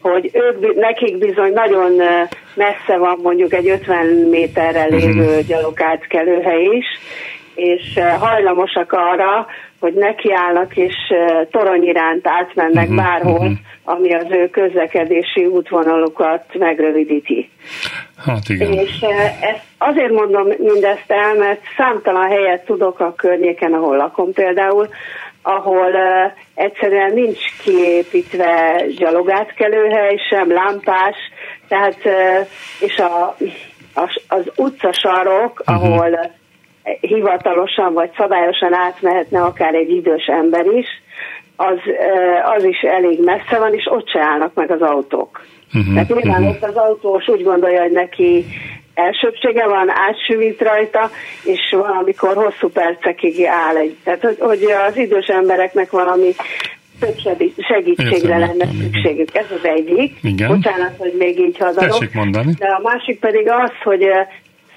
hogy 0.00 0.30
ők, 0.32 0.74
nekik 0.74 1.18
bizony 1.18 1.52
nagyon 1.52 1.92
messze 2.54 2.96
van 2.96 3.18
mondjuk 3.22 3.52
egy 3.52 3.68
50 3.68 4.06
méterre 4.06 4.84
lévő 4.84 5.28
uh-huh. 5.28 5.46
gyalogátkelőhely 5.46 6.64
is, 6.64 6.86
és 7.54 7.98
hajlamosak 8.18 8.92
arra, 8.92 9.46
hogy 9.82 9.94
nekiállnak 9.94 10.76
és 10.76 10.94
torony 11.50 11.82
iránt 11.82 12.26
átmennek 12.26 12.88
uh-huh, 12.88 13.04
bárhol, 13.04 13.32
uh-huh. 13.32 13.52
ami 13.84 14.14
az 14.14 14.26
ő 14.30 14.48
közlekedési 14.50 15.46
útvonalukat 15.46 16.44
megrövidíti. 16.58 17.50
Hát 18.26 18.48
igen. 18.48 18.72
És 18.72 19.00
ezt 19.40 19.64
azért 19.78 20.12
mondom 20.12 20.46
mindezt 20.58 21.10
el, 21.10 21.34
mert 21.34 21.60
számtalan 21.76 22.28
helyet 22.28 22.64
tudok 22.64 23.00
a 23.00 23.14
környéken, 23.14 23.72
ahol 23.72 23.96
lakom 23.96 24.32
például, 24.32 24.88
ahol 25.42 25.90
uh, 25.90 26.32
egyszerűen 26.54 27.12
nincs 27.12 27.38
kiépítve 27.62 28.84
gyalogátkelőhely, 28.96 30.16
sem 30.30 30.52
lámpás, 30.52 31.16
tehát 31.68 31.98
uh, 32.04 32.48
és 32.80 32.96
a, 32.96 33.36
a, 33.94 34.20
az 34.28 34.44
utcasarok, 34.56 35.62
uh-huh. 35.66 36.40
Hivatalosan 37.00 37.92
vagy 37.92 38.10
szabályosan 38.16 38.74
átmehetne 38.74 39.42
akár 39.42 39.74
egy 39.74 39.90
idős 39.90 40.26
ember 40.26 40.66
is, 40.66 40.86
az, 41.56 41.78
az 42.56 42.64
is 42.64 42.80
elég 42.80 43.20
messze 43.24 43.58
van, 43.58 43.74
és 43.74 43.86
ott 43.90 44.08
se 44.08 44.20
állnak 44.20 44.54
meg 44.54 44.70
az 44.70 44.80
autók. 44.80 45.44
Uh-huh, 45.74 45.92
Tehát 45.92 46.08
nyilván 46.08 46.42
uh-huh. 46.42 46.48
ott 46.48 46.68
az 46.68 46.76
autós 46.76 47.28
úgy 47.28 47.42
gondolja, 47.42 47.82
hogy 47.82 47.92
neki 47.92 48.44
elsőbsége 48.94 49.66
van, 49.66 49.90
átsüvít 49.90 50.60
rajta, 50.60 51.10
és 51.44 51.60
valamikor 51.70 52.34
hosszú 52.34 52.68
percekig 52.68 53.44
áll 53.44 53.76
egy. 53.76 53.96
Tehát, 54.04 54.20
hogy, 54.20 54.36
hogy 54.38 54.62
az 54.88 54.96
idős 54.96 55.26
embereknek 55.26 55.90
valami 55.90 56.34
több 57.00 57.16
segítségre 57.58 58.38
lenne 58.38 58.66
szükségük. 58.80 59.36
Ez 59.36 59.46
az 59.50 59.64
egyik. 59.64 60.16
Igen. 60.22 60.48
Bocsánat, 60.48 60.94
hogy 60.98 61.14
még 61.18 61.38
így 61.38 61.58
hazadok. 61.58 62.04
De 62.58 62.66
a 62.66 62.80
másik 62.82 63.20
pedig 63.20 63.48
az, 63.48 63.72
hogy 63.82 64.02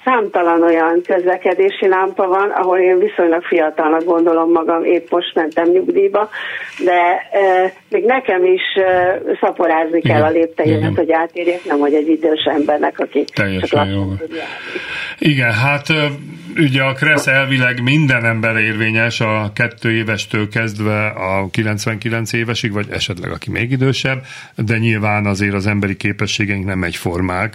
számtalan 0.06 0.62
olyan 0.62 1.00
közlekedési 1.06 1.88
lámpa 1.88 2.26
van, 2.26 2.50
ahol 2.50 2.78
én 2.78 2.98
viszonylag 2.98 3.42
fiatalnak 3.42 4.04
gondolom 4.04 4.50
magam, 4.52 4.84
épp 4.84 5.10
most 5.10 5.34
mentem 5.34 5.68
nyugdíjba, 5.68 6.28
de 6.84 7.00
e, 7.30 7.72
még 7.90 8.04
nekem 8.04 8.44
is 8.44 8.62
e, 8.74 9.20
szaporázni 9.40 9.98
Igen. 9.98 10.16
kell 10.16 10.24
a 10.24 10.30
lépteimet, 10.30 10.96
hogy 10.96 11.12
átérjek, 11.12 11.64
nem 11.64 11.78
hogy 11.78 11.94
egy 11.94 12.08
idős 12.08 12.44
embernek, 12.44 12.98
aki 12.98 13.24
Teljesen 13.34 13.88
jó. 13.88 14.12
Igen, 15.18 15.52
hát 15.52 15.86
ugye 16.56 16.82
a 16.82 16.92
KRESZ 16.92 17.26
elvileg 17.26 17.82
minden 17.82 18.24
ember 18.24 18.56
érvényes 18.56 19.20
a 19.20 19.50
kettő 19.54 19.90
évestől 19.90 20.48
kezdve 20.48 21.06
a 21.06 21.48
99 21.50 22.32
évesig, 22.32 22.72
vagy 22.72 22.86
esetleg 22.90 23.30
aki 23.30 23.50
még 23.50 23.70
idősebb, 23.70 24.22
de 24.66 24.78
nyilván 24.78 25.26
azért 25.26 25.54
az 25.54 25.66
emberi 25.66 25.96
képességeink 25.96 26.64
nem 26.64 26.82
egyformák, 26.82 27.54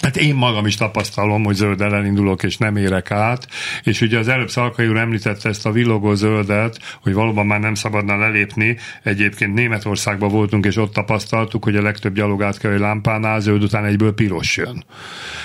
Hát 0.00 0.16
én 0.16 0.34
magam 0.34 0.66
is 0.66 0.76
tapasztalom, 0.76 1.44
hogy 1.44 1.54
zöld 1.54 1.80
elindulok, 1.80 2.42
és 2.42 2.56
nem 2.56 2.76
érek 2.76 3.10
át, 3.10 3.46
és 3.82 4.00
ugye 4.00 4.18
az 4.18 4.28
előbb 4.28 4.50
Szalkai 4.50 4.86
úr 4.86 4.96
említette 4.96 5.48
ezt 5.48 5.66
a 5.66 5.72
villogó 5.72 6.14
zöldet, 6.14 6.78
hogy 7.02 7.12
valóban 7.12 7.46
már 7.46 7.60
nem 7.60 7.74
szabadna 7.74 8.16
lelépni. 8.16 8.76
Egyébként 9.02 9.54
Németországban 9.54 10.28
voltunk, 10.28 10.66
és 10.66 10.76
ott 10.76 10.92
tapasztaltuk, 10.92 11.64
hogy 11.64 11.76
a 11.76 11.82
legtöbb 11.82 12.14
gyalogátkelő 12.14 12.78
lámpánál 12.78 13.40
zöld 13.40 13.62
után 13.62 13.84
egyből 13.84 14.14
piros 14.14 14.56
jön. 14.56 14.84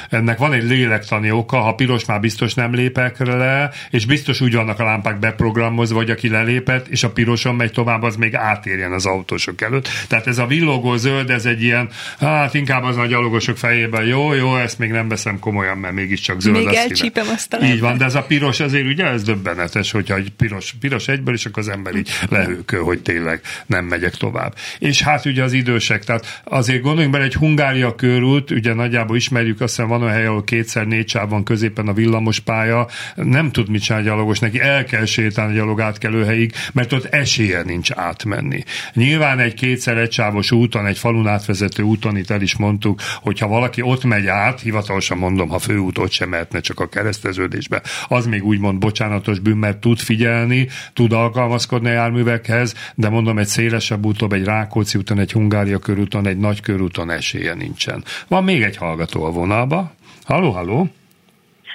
Ennek 0.09 0.37
van 0.37 0.53
egy 0.53 0.63
lélektani 0.63 1.31
oka, 1.31 1.57
ha 1.57 1.75
piros 1.75 2.05
már 2.05 2.19
biztos 2.19 2.53
nem 2.53 2.73
lépek 2.73 3.17
le, 3.25 3.71
és 3.89 4.05
biztos 4.05 4.41
úgy 4.41 4.55
vannak 4.55 4.79
a 4.79 4.83
lámpák 4.83 5.19
beprogramozva, 5.19 5.97
hogy 5.97 6.09
aki 6.09 6.29
lelépett, 6.29 6.87
és 6.87 7.03
a 7.03 7.11
piroson 7.11 7.55
megy 7.55 7.71
tovább, 7.71 8.03
az 8.03 8.15
még 8.15 8.35
átérjen 8.35 8.91
az 8.91 9.05
autósok 9.05 9.61
előtt. 9.61 9.89
Tehát 10.07 10.27
ez 10.27 10.37
a 10.37 10.45
villogó 10.45 10.95
zöld, 10.95 11.29
ez 11.29 11.45
egy 11.45 11.63
ilyen, 11.63 11.89
hát 12.19 12.53
inkább 12.53 12.83
az 12.83 12.97
a 12.97 13.05
gyalogosok 13.05 13.57
fejében, 13.57 14.05
jó, 14.05 14.33
jó, 14.33 14.44
jó, 14.45 14.55
ezt 14.55 14.79
még 14.79 14.91
nem 14.91 15.07
veszem 15.07 15.39
komolyan, 15.39 15.77
mert 15.77 15.93
mégiscsak 15.93 16.41
zöld 16.41 16.55
Még 16.55 16.73
elcsípem 16.73 17.27
azt 17.33 17.53
a 17.53 17.65
Így 17.65 17.79
van, 17.79 17.97
de 17.97 18.05
ez 18.05 18.15
a 18.15 18.21
piros 18.23 18.59
azért 18.59 18.85
ugye 18.85 19.05
ez 19.05 19.23
döbbenetes, 19.23 19.91
hogyha 19.91 20.15
egy 20.15 20.31
piros, 20.37 20.75
piros 20.79 21.07
egyből, 21.07 21.33
és 21.33 21.45
akkor 21.45 21.63
az 21.63 21.69
ember 21.69 21.95
így 21.95 22.09
lehőköl, 22.29 22.83
hogy 22.83 23.01
tényleg 23.01 23.41
nem 23.65 23.85
megyek 23.85 24.15
tovább. 24.15 24.55
És 24.79 25.01
hát 25.01 25.25
ugye 25.25 25.43
az 25.43 25.53
idősek, 25.53 26.03
tehát 26.03 26.41
azért 26.43 26.81
gondoljunk 26.81 27.13
bele, 27.13 27.25
egy 27.25 27.33
Hungária 27.33 27.95
körút, 27.95 28.51
ugye 28.51 28.73
nagyjából 28.73 29.15
ismerjük, 29.15 29.61
azt 29.61 29.75
hiszem 29.75 29.89
van 29.89 30.01
olyan 30.01 30.13
hely, 30.13 30.25
ahol 30.25 30.43
kétszer 30.43 30.85
négy 30.85 31.09
sáv 31.09 31.29
van 31.29 31.43
középen 31.43 31.87
a 31.87 31.93
villamos 31.93 32.39
pálya, 32.39 32.87
nem 33.15 33.51
tud 33.51 33.69
mit 33.69 33.83
csinálni 33.83 34.07
gyalogos, 34.07 34.39
neki 34.39 34.59
el 34.59 34.83
kell 34.83 35.05
sétálni 35.05 35.53
a 35.53 35.55
gyalog 35.55 35.81
átkelőhelyig, 35.81 36.53
mert 36.73 36.93
ott 36.93 37.05
esélye 37.05 37.63
nincs 37.63 37.91
átmenni. 37.91 38.63
Nyilván 38.93 39.39
egy 39.39 39.53
kétszer 39.53 39.97
egy 39.97 40.11
sávos 40.11 40.51
úton, 40.51 40.85
egy 40.85 40.97
falun 40.97 41.27
átvezető 41.27 41.83
úton, 41.83 42.17
itt 42.17 42.29
el 42.29 42.41
is 42.41 42.57
mondtuk, 42.57 43.01
hogyha 43.21 43.47
valaki 43.47 43.81
ott 43.81 44.03
megy 44.03 44.27
át, 44.35 44.59
hivatalosan 44.59 45.17
mondom, 45.17 45.49
ha 45.49 45.59
főútot 45.59 46.11
sem 46.11 46.29
mehetne 46.29 46.59
csak 46.59 46.79
a 46.79 46.87
kereszteződésbe, 46.87 47.81
az 48.07 48.25
még 48.25 48.43
úgymond 48.43 48.79
bocsánatos 48.79 49.39
bűn, 49.39 49.57
mert 49.57 49.77
tud 49.77 49.97
figyelni, 49.97 50.67
tud 50.93 51.11
alkalmazkodni 51.11 51.89
a 51.89 51.91
járművekhez, 51.91 52.93
de 52.95 53.09
mondom, 53.09 53.37
egy 53.37 53.45
szélesebb 53.45 54.05
úton, 54.05 54.33
egy 54.33 54.45
Rákóczi 54.45 54.97
úton, 54.97 55.19
egy 55.19 55.31
Hungária 55.31 55.77
körúton, 55.77 56.27
egy 56.27 56.37
nagy 56.37 56.61
körúton 56.61 57.09
esélye 57.09 57.53
nincsen. 57.53 58.03
Van 58.27 58.43
még 58.43 58.61
egy 58.61 58.77
hallgató 58.77 59.23
a 59.23 59.31
vonalba. 59.31 59.91
Halló, 60.25 60.49
halló! 60.49 60.87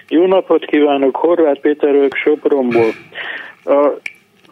Jó 0.09 0.27
napot 0.27 0.65
kívánok, 0.65 1.17
Horváth 1.17 1.61
Péter 1.61 1.95
ők 1.95 2.15
Sopronból. 2.15 2.91
A 3.65 4.01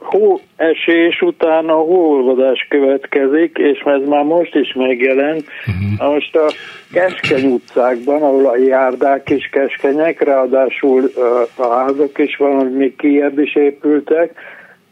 hóesés 0.00 1.20
után 1.20 1.68
a 1.68 1.76
hóolvadás 1.76 2.66
következik, 2.68 3.56
és 3.58 3.78
ez 3.78 4.08
már 4.08 4.24
most 4.24 4.54
is 4.54 4.72
megjelent. 4.74 5.44
Uh-huh. 5.66 6.12
Most 6.12 6.36
a 6.36 6.50
keskeny 6.92 7.52
utcákban, 7.52 8.22
ahol 8.22 8.46
a 8.46 8.56
járdák 8.56 9.30
is 9.30 9.48
keskenyek, 9.52 10.22
ráadásul 10.22 11.10
a 11.56 11.66
házak 11.66 12.18
is 12.18 12.36
van, 12.36 12.56
hogy 12.56 12.76
még 12.76 12.96
kiebb 12.96 13.38
is 13.38 13.54
épültek, 13.54 14.34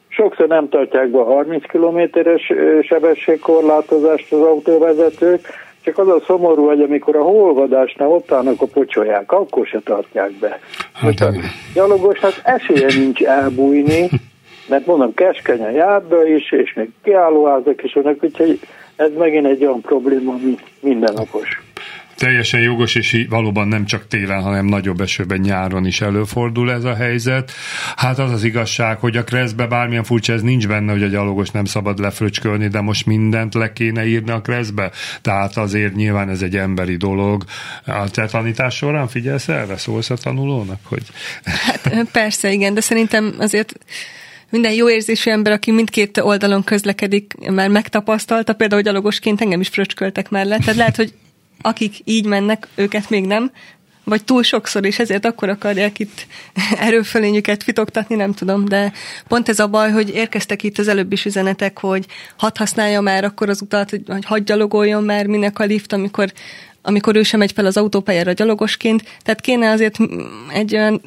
sokszor 0.08 0.46
nem 0.48 0.68
tartják 0.68 1.08
be 1.08 1.18
a 1.18 1.24
30 1.24 1.66
kilométeres 1.66 2.52
sebességkorlátozást 2.82 4.32
az 4.32 4.40
autóvezetők, 4.40 5.40
csak 5.80 5.98
az 5.98 6.08
a 6.08 6.22
szomorú, 6.26 6.66
hogy 6.66 6.80
amikor 6.80 7.16
a 7.16 7.22
holvadásnál 7.22 8.08
ott 8.08 8.32
állnak 8.32 8.62
a 8.62 8.66
pocsolyák, 8.66 9.32
akkor 9.32 9.66
se 9.66 9.80
tartják 9.84 10.32
be. 10.32 10.58
Hát, 10.92 11.20
a 11.20 11.30
gyalogosnak 11.74 12.32
esélye 12.42 12.86
nincs 12.96 13.22
elbújni, 13.22 14.08
mert 14.68 14.86
mondom, 14.86 15.14
keskeny 15.14 15.62
a 15.62 15.70
járda 15.70 16.26
is, 16.26 16.52
és 16.52 16.74
még 16.74 16.90
kiállóházak 17.02 17.82
is 17.82 17.92
vannak, 17.92 18.24
úgyhogy 18.24 18.60
ez 18.96 19.10
megint 19.18 19.46
egy 19.46 19.64
olyan 19.64 19.80
probléma, 19.80 20.32
ami 20.32 20.54
mindennapos. 20.80 21.64
Teljesen 22.16 22.60
jogos, 22.60 22.94
és 22.94 23.26
valóban 23.28 23.68
nem 23.68 23.84
csak 23.84 24.06
télen, 24.06 24.42
hanem 24.42 24.66
nagyobb 24.66 25.00
esőben 25.00 25.40
nyáron 25.40 25.86
is 25.86 26.00
előfordul 26.00 26.72
ez 26.72 26.84
a 26.84 26.94
helyzet. 26.94 27.52
Hát 27.96 28.18
az 28.18 28.32
az 28.32 28.44
igazság, 28.44 28.98
hogy 28.98 29.16
a 29.16 29.24
kreszbe 29.24 29.66
bármilyen 29.66 30.04
furcsa, 30.04 30.32
ez 30.32 30.42
nincs 30.42 30.68
benne, 30.68 30.92
hogy 30.92 31.02
a 31.02 31.06
gyalogos 31.06 31.50
nem 31.50 31.64
szabad 31.64 31.98
lefröcskölni, 31.98 32.68
de 32.68 32.80
most 32.80 33.06
mindent 33.06 33.54
le 33.54 33.72
kéne 33.72 34.06
írni 34.06 34.30
a 34.30 34.40
kreszbe. 34.40 34.90
Tehát 35.22 35.56
azért 35.56 35.94
nyilván 35.94 36.28
ez 36.28 36.42
egy 36.42 36.56
emberi 36.56 36.96
dolog. 36.96 37.44
A 37.86 38.10
te 38.10 38.26
tanítás 38.26 38.76
során 38.76 39.08
figyelsz 39.08 39.48
erre? 39.48 39.76
Szólsz 39.76 40.10
a 40.10 40.16
tanulónak? 40.16 40.80
Hogy... 40.84 41.02
Hát 41.44 42.10
persze, 42.12 42.52
igen, 42.52 42.74
de 42.74 42.80
szerintem 42.80 43.34
azért 43.38 43.72
minden 44.50 44.72
jó 44.72 44.90
érzésű 44.90 45.30
ember, 45.30 45.52
aki 45.52 45.70
mindkét 45.70 46.18
oldalon 46.18 46.64
közlekedik, 46.64 47.34
már 47.50 47.68
megtapasztalta, 47.68 48.54
például 48.54 48.82
gyalogosként 48.82 49.40
engem 49.40 49.60
is 49.60 49.68
fröcsköltek 49.68 50.30
mellett. 50.30 50.60
Tehát 50.60 50.76
lehet, 50.76 50.96
hogy 50.96 51.14
akik 51.60 51.94
így 52.04 52.24
mennek, 52.24 52.68
őket 52.74 53.10
még 53.10 53.26
nem, 53.26 53.50
vagy 54.04 54.24
túl 54.24 54.42
sokszor, 54.42 54.84
és 54.84 54.98
ezért 54.98 55.24
akkor 55.24 55.48
akarják 55.48 55.98
itt 55.98 56.26
erőfölényüket 56.78 57.62
fitoktatni, 57.62 58.14
nem 58.14 58.32
tudom, 58.32 58.64
de 58.64 58.92
pont 59.28 59.48
ez 59.48 59.58
a 59.58 59.68
baj, 59.68 59.90
hogy 59.90 60.14
érkeztek 60.14 60.62
itt 60.62 60.78
az 60.78 60.88
előbb 60.88 61.12
is 61.12 61.24
üzenetek, 61.24 61.78
hogy 61.78 62.06
hat 62.36 62.56
használja 62.56 63.00
már 63.00 63.24
akkor 63.24 63.48
az 63.48 63.62
utat, 63.62 63.90
hogy, 63.90 64.02
hogy 64.06 64.24
hadd 64.24 64.44
gyalogoljon 64.44 65.04
már, 65.04 65.26
minek 65.26 65.58
a 65.58 65.64
lift, 65.64 65.92
amikor 65.92 66.32
amikor 66.82 67.16
ő 67.16 67.22
sem 67.22 67.38
megy 67.38 67.52
fel 67.52 67.66
az 67.66 67.76
autópályára 67.76 68.32
gyalogosként, 68.32 69.02
tehát 69.22 69.40
kéne 69.40 69.70
azért 69.70 69.96
egy 70.52 70.74
olyan 70.74 71.00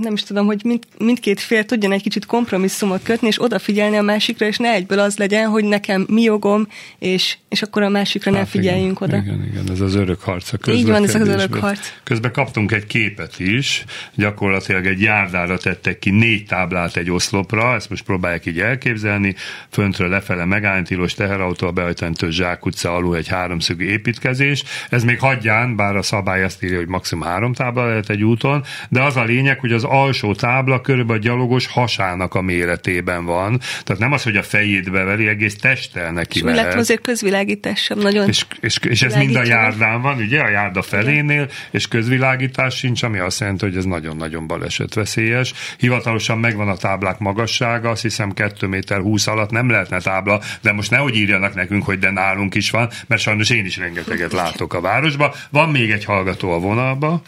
nem 0.00 0.12
is 0.12 0.22
tudom, 0.22 0.46
hogy 0.46 0.60
mind, 0.64 0.82
mindkét 0.98 1.40
fél 1.40 1.64
tudjon 1.64 1.92
egy 1.92 2.02
kicsit 2.02 2.26
kompromisszumot 2.26 3.02
kötni, 3.02 3.26
és 3.26 3.42
odafigyelni 3.42 3.96
a 3.96 4.02
másikra, 4.02 4.46
és 4.46 4.56
ne 4.56 4.72
egyből 4.72 4.98
az 4.98 5.16
legyen, 5.16 5.48
hogy 5.48 5.64
nekem 5.64 6.06
mi 6.08 6.22
jogom, 6.22 6.68
és, 6.98 7.36
és 7.48 7.62
akkor 7.62 7.82
a 7.82 7.88
másikra 7.88 8.30
hát 8.30 8.40
ne 8.40 8.46
figyeljünk 8.46 9.00
igen, 9.00 9.08
oda. 9.08 9.16
Igen, 9.16 9.48
igen, 9.50 9.70
ez 9.72 9.80
az 9.80 9.94
örök 9.94 10.20
harc 10.20 10.52
a 10.52 10.70
Így 10.70 10.86
van, 10.86 11.02
ez 11.02 11.14
az 11.14 11.28
örök 11.28 11.54
harc. 11.54 11.92
Közben 12.02 12.32
kaptunk 12.32 12.72
egy 12.72 12.86
képet 12.86 13.38
is, 13.38 13.84
gyakorlatilag 14.14 14.86
egy 14.86 15.00
járdára 15.00 15.58
tettek 15.58 15.98
ki 15.98 16.10
négy 16.10 16.44
táblát 16.46 16.96
egy 16.96 17.10
oszlopra, 17.10 17.74
ezt 17.74 17.90
most 17.90 18.04
próbálják 18.04 18.46
így 18.46 18.60
elképzelni, 18.60 19.34
föntről 19.70 20.08
lefele 20.08 20.44
megállítilos 20.44 21.14
teherautó, 21.14 21.66
a 21.66 21.72
beajtentő 21.72 22.30
Zsák 22.30 22.66
utca 22.66 22.94
alul 22.94 23.16
egy 23.16 23.28
háromszögű 23.28 23.84
építkezés. 23.84 24.64
Ez 24.90 25.04
még 25.04 25.18
hagyján, 25.18 25.76
bár 25.76 25.96
a 25.96 26.02
szabály 26.02 26.44
azt 26.44 26.62
írja, 26.62 26.76
hogy 26.76 26.88
maximum 26.88 27.24
három 27.24 27.52
tábla 27.52 27.86
lehet 27.86 28.10
egy 28.10 28.22
úton, 28.22 28.64
de 28.88 29.02
az 29.02 29.16
a 29.16 29.24
lényeg, 29.24 29.60
hogy 29.60 29.72
az 29.72 29.84
alsó 29.86 30.34
tábla 30.34 30.80
körülbelül 30.80 31.22
a 31.22 31.24
gyalogos 31.24 31.66
hasának 31.66 32.34
a 32.34 32.40
méretében 32.40 33.24
van. 33.24 33.60
Tehát 33.84 34.02
nem 34.02 34.12
az, 34.12 34.22
hogy 34.22 34.36
a 34.36 34.42
fejétbe 34.42 35.04
veri, 35.04 35.26
egész 35.26 35.56
testtel 35.56 36.12
neki 36.12 36.38
és 36.38 36.44
lehet. 36.44 36.74
azért 36.74 37.00
közvilágítás 37.00 37.82
sem 37.82 37.98
nagyon 37.98 38.28
És, 38.28 38.46
és, 38.60 38.78
és 38.88 39.02
ez 39.02 39.14
mind 39.14 39.36
a 39.36 39.44
járdán 39.44 40.02
van, 40.02 40.18
ugye, 40.18 40.40
a 40.40 40.48
járda 40.48 40.82
felénél, 40.82 41.42
Igen. 41.42 41.48
és 41.70 41.88
közvilágítás 41.88 42.76
sincs, 42.76 43.02
ami 43.02 43.18
azt 43.18 43.40
jelenti, 43.40 43.64
hogy 43.64 43.76
ez 43.76 43.84
nagyon-nagyon 43.84 44.46
balesetveszélyes. 44.46 45.52
Hivatalosan 45.78 46.38
megvan 46.38 46.68
a 46.68 46.76
táblák 46.76 47.18
magassága, 47.18 47.90
azt 47.90 48.02
hiszem 48.02 48.32
2 48.32 48.66
méter 48.66 49.00
20 49.00 49.26
alatt 49.26 49.50
nem 49.50 49.70
lehetne 49.70 50.00
tábla, 50.00 50.40
de 50.60 50.72
most 50.72 50.90
nehogy 50.90 51.16
írjanak 51.16 51.54
nekünk, 51.54 51.84
hogy 51.84 51.98
de 51.98 52.10
nálunk 52.10 52.54
is 52.54 52.70
van, 52.70 52.88
mert 53.06 53.20
sajnos 53.20 53.50
én 53.50 53.64
is 53.64 53.76
rengeteget 53.76 54.32
látok 54.32 54.74
a 54.74 54.80
városba. 54.80 55.34
Van 55.50 55.70
még 55.70 55.90
egy 55.90 56.04
hallgató 56.04 56.50
a 56.52 56.58
vonalba. 56.58 57.22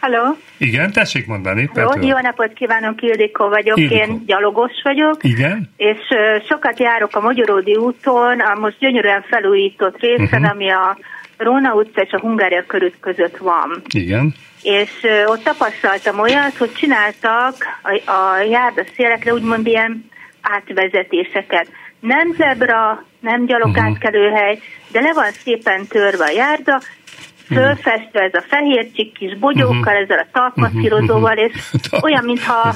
Halló? 0.00 0.36
Igen, 0.58 0.92
tessék 0.92 1.26
mondani. 1.26 1.70
Jó, 1.74 1.88
jó 2.00 2.18
napot 2.18 2.52
kívánok, 2.52 3.02
Ildikó 3.02 3.48
vagyok, 3.48 3.78
Ildikó. 3.78 4.02
én 4.02 4.22
gyalogos 4.26 4.72
vagyok. 4.82 5.24
Igen. 5.24 5.70
És 5.76 5.98
uh, 6.10 6.46
sokat 6.48 6.78
járok 6.78 7.16
a 7.16 7.20
Magyaródi 7.20 7.76
úton, 7.76 8.40
a 8.40 8.58
most 8.58 8.78
gyönyörűen 8.78 9.22
felújított 9.22 10.00
részen, 10.00 10.24
uh-huh. 10.24 10.50
ami 10.50 10.70
a 10.70 10.98
Róna 11.36 11.74
utca 11.74 12.00
és 12.00 12.12
a 12.12 12.20
Hungária 12.20 12.64
körút 12.66 12.94
között 13.00 13.36
van. 13.36 13.82
Igen. 13.94 14.34
És 14.62 14.90
uh, 15.02 15.30
ott 15.30 15.42
tapasztaltam 15.42 16.18
olyat, 16.18 16.56
hogy 16.56 16.72
csináltak 16.72 17.54
a, 17.82 18.10
a 18.10 18.42
járda 18.42 18.84
szélekre 18.96 19.32
úgymond 19.32 19.66
ilyen 19.66 20.04
átvezetéseket. 20.40 21.68
Nem 22.00 22.32
zebra, 22.36 23.04
nem 23.20 23.46
gyalogátkelőhely, 23.46 24.52
uh-huh. 24.52 24.92
de 24.92 25.00
le 25.00 25.12
van 25.12 25.30
szépen 25.30 25.86
törve 25.86 26.24
a 26.24 26.30
járda, 26.30 26.80
fölfestve 27.52 28.20
ez 28.20 28.34
a 28.34 28.44
fehér 28.48 28.90
csik 28.94 29.12
kis 29.12 29.38
bogyókkal, 29.38 29.78
uh-huh. 29.78 30.00
ezzel 30.00 30.18
a 30.18 30.26
talpmasszírozóval, 30.32 31.36
és 31.36 31.52
olyan, 32.06 32.24
mintha 32.24 32.74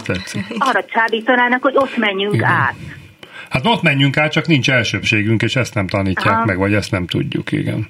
arra 0.59 0.85
csábítanának, 0.85 1.63
hogy 1.63 1.77
ott 1.77 1.97
menjünk 1.97 2.35
Igen. 2.35 2.49
át. 2.49 2.75
Hát 3.55 3.67
ott 3.67 3.83
menjünk 3.83 4.17
át, 4.17 4.33
csak 4.33 4.47
nincs 4.47 4.71
elsőbségünk, 4.71 5.43
és 5.43 5.57
ezt 5.57 5.75
nem 5.75 5.87
tanítják 5.87 6.35
Aha. 6.35 6.45
meg, 6.45 6.59
vagy 6.59 6.75
ezt 6.75 6.91
nem 6.91 7.07
tudjuk, 7.07 7.53
igen. 7.53 7.87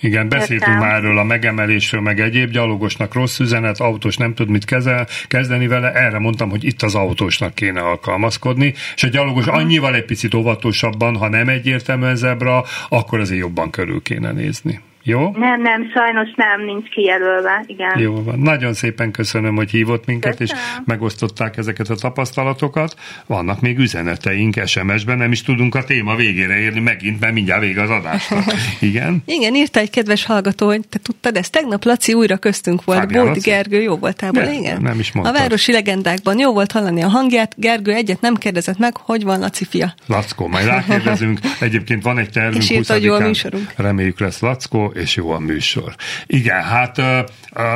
Igen, 0.00 0.28
beszéltünk 0.28 0.60
Értem. 0.60 0.78
már 0.78 0.94
erről 0.94 1.18
a 1.18 1.24
megemelésről, 1.24 2.00
meg 2.00 2.20
egyéb 2.20 2.50
gyalogosnak 2.50 3.14
rossz 3.14 3.38
üzenet, 3.38 3.80
autós 3.80 4.16
nem 4.16 4.34
tud 4.34 4.48
mit 4.48 4.64
kezel, 4.64 5.06
kezdeni 5.28 5.66
vele, 5.66 5.92
erre 5.92 6.18
mondtam, 6.18 6.50
hogy 6.50 6.64
itt 6.64 6.82
az 6.82 6.94
autósnak 6.94 7.54
kéne 7.54 7.80
alkalmazkodni, 7.80 8.74
és 8.94 9.02
a 9.02 9.08
gyalogos 9.08 9.46
Aha. 9.46 9.58
annyival 9.58 9.94
egy 9.94 10.04
picit 10.04 10.34
óvatosabban, 10.34 11.16
ha 11.16 11.28
nem 11.28 11.48
egyértelműen 11.48 12.16
zebra, 12.16 12.64
akkor 12.88 13.20
azért 13.20 13.40
jobban 13.40 13.70
körül 13.70 14.02
kéne 14.02 14.32
nézni 14.32 14.80
Jó? 15.08 15.30
Nem, 15.36 15.62
nem, 15.62 15.90
sajnos 15.94 16.28
nem, 16.36 16.64
nincs 16.64 16.88
kijelölve, 16.88 17.64
igen. 17.66 17.98
Jó 17.98 18.22
van. 18.22 18.38
Nagyon 18.38 18.74
szépen 18.74 19.10
köszönöm, 19.10 19.54
hogy 19.56 19.70
hívott 19.70 20.06
minket, 20.06 20.36
Köszönöm. 20.36 20.62
és 20.64 20.70
megosztották 20.84 21.56
ezeket 21.56 21.88
a 21.88 21.94
tapasztalatokat. 21.94 22.94
Vannak 23.26 23.60
még 23.60 23.78
üzeneteink 23.78 24.62
SMS-ben, 24.66 25.16
nem 25.16 25.32
is 25.32 25.42
tudunk 25.42 25.74
a 25.74 25.84
téma 25.84 26.14
végére 26.14 26.58
érni 26.58 26.80
megint, 26.80 27.20
mert 27.20 27.32
mindjárt 27.32 27.60
vége 27.60 27.82
az 27.82 27.90
adásnak. 27.90 28.44
Igen? 28.80 29.22
Igen, 29.26 29.54
írta 29.54 29.80
egy 29.80 29.90
kedves 29.90 30.24
hallgató, 30.24 30.66
hogy 30.66 30.88
te 30.88 30.98
tudtad 31.02 31.36
ezt? 31.36 31.52
Tegnap 31.52 31.84
Laci 31.84 32.12
újra 32.12 32.36
köztünk 32.36 32.84
volt. 32.84 33.00
Bódi 33.00 33.14
Laci? 33.28 33.40
Gergő 33.40 33.82
jó 33.82 33.96
voltából, 33.96 34.42
Nem, 34.42 34.52
igen? 34.52 34.82
nem 34.82 34.98
is 34.98 35.08
A 35.08 35.18
mondtad. 35.18 35.36
városi 35.38 35.72
legendákban 35.72 36.38
jó 36.38 36.52
volt 36.52 36.72
hallani 36.72 37.02
a 37.02 37.08
hangját, 37.08 37.54
Gergő 37.56 37.92
egyet 37.92 38.20
nem 38.20 38.34
kérdezett 38.34 38.78
meg, 38.78 38.96
hogy 38.96 39.22
van 39.24 39.38
Laci 39.38 39.64
fia. 39.64 39.94
Lackó, 40.06 40.46
majd 40.46 40.66
rákérdezünk. 40.66 41.38
Egyébként 41.60 42.02
van 42.02 42.18
egy 42.18 42.30
tervünk 42.30 42.62
És 42.62 42.70
írta, 42.70 42.92
hogy 42.92 43.02
jó 43.04 43.14
a 43.14 43.18
20-án. 43.18 43.26
műsorunk. 43.26 43.72
Reméljük 43.76 44.20
lesz 44.20 44.40
Lackó, 44.40 44.92
és 44.96 45.16
jó 45.16 45.30
a 45.30 45.38
műsor. 45.38 45.94
Igen, 46.26 46.62
hát 46.62 47.02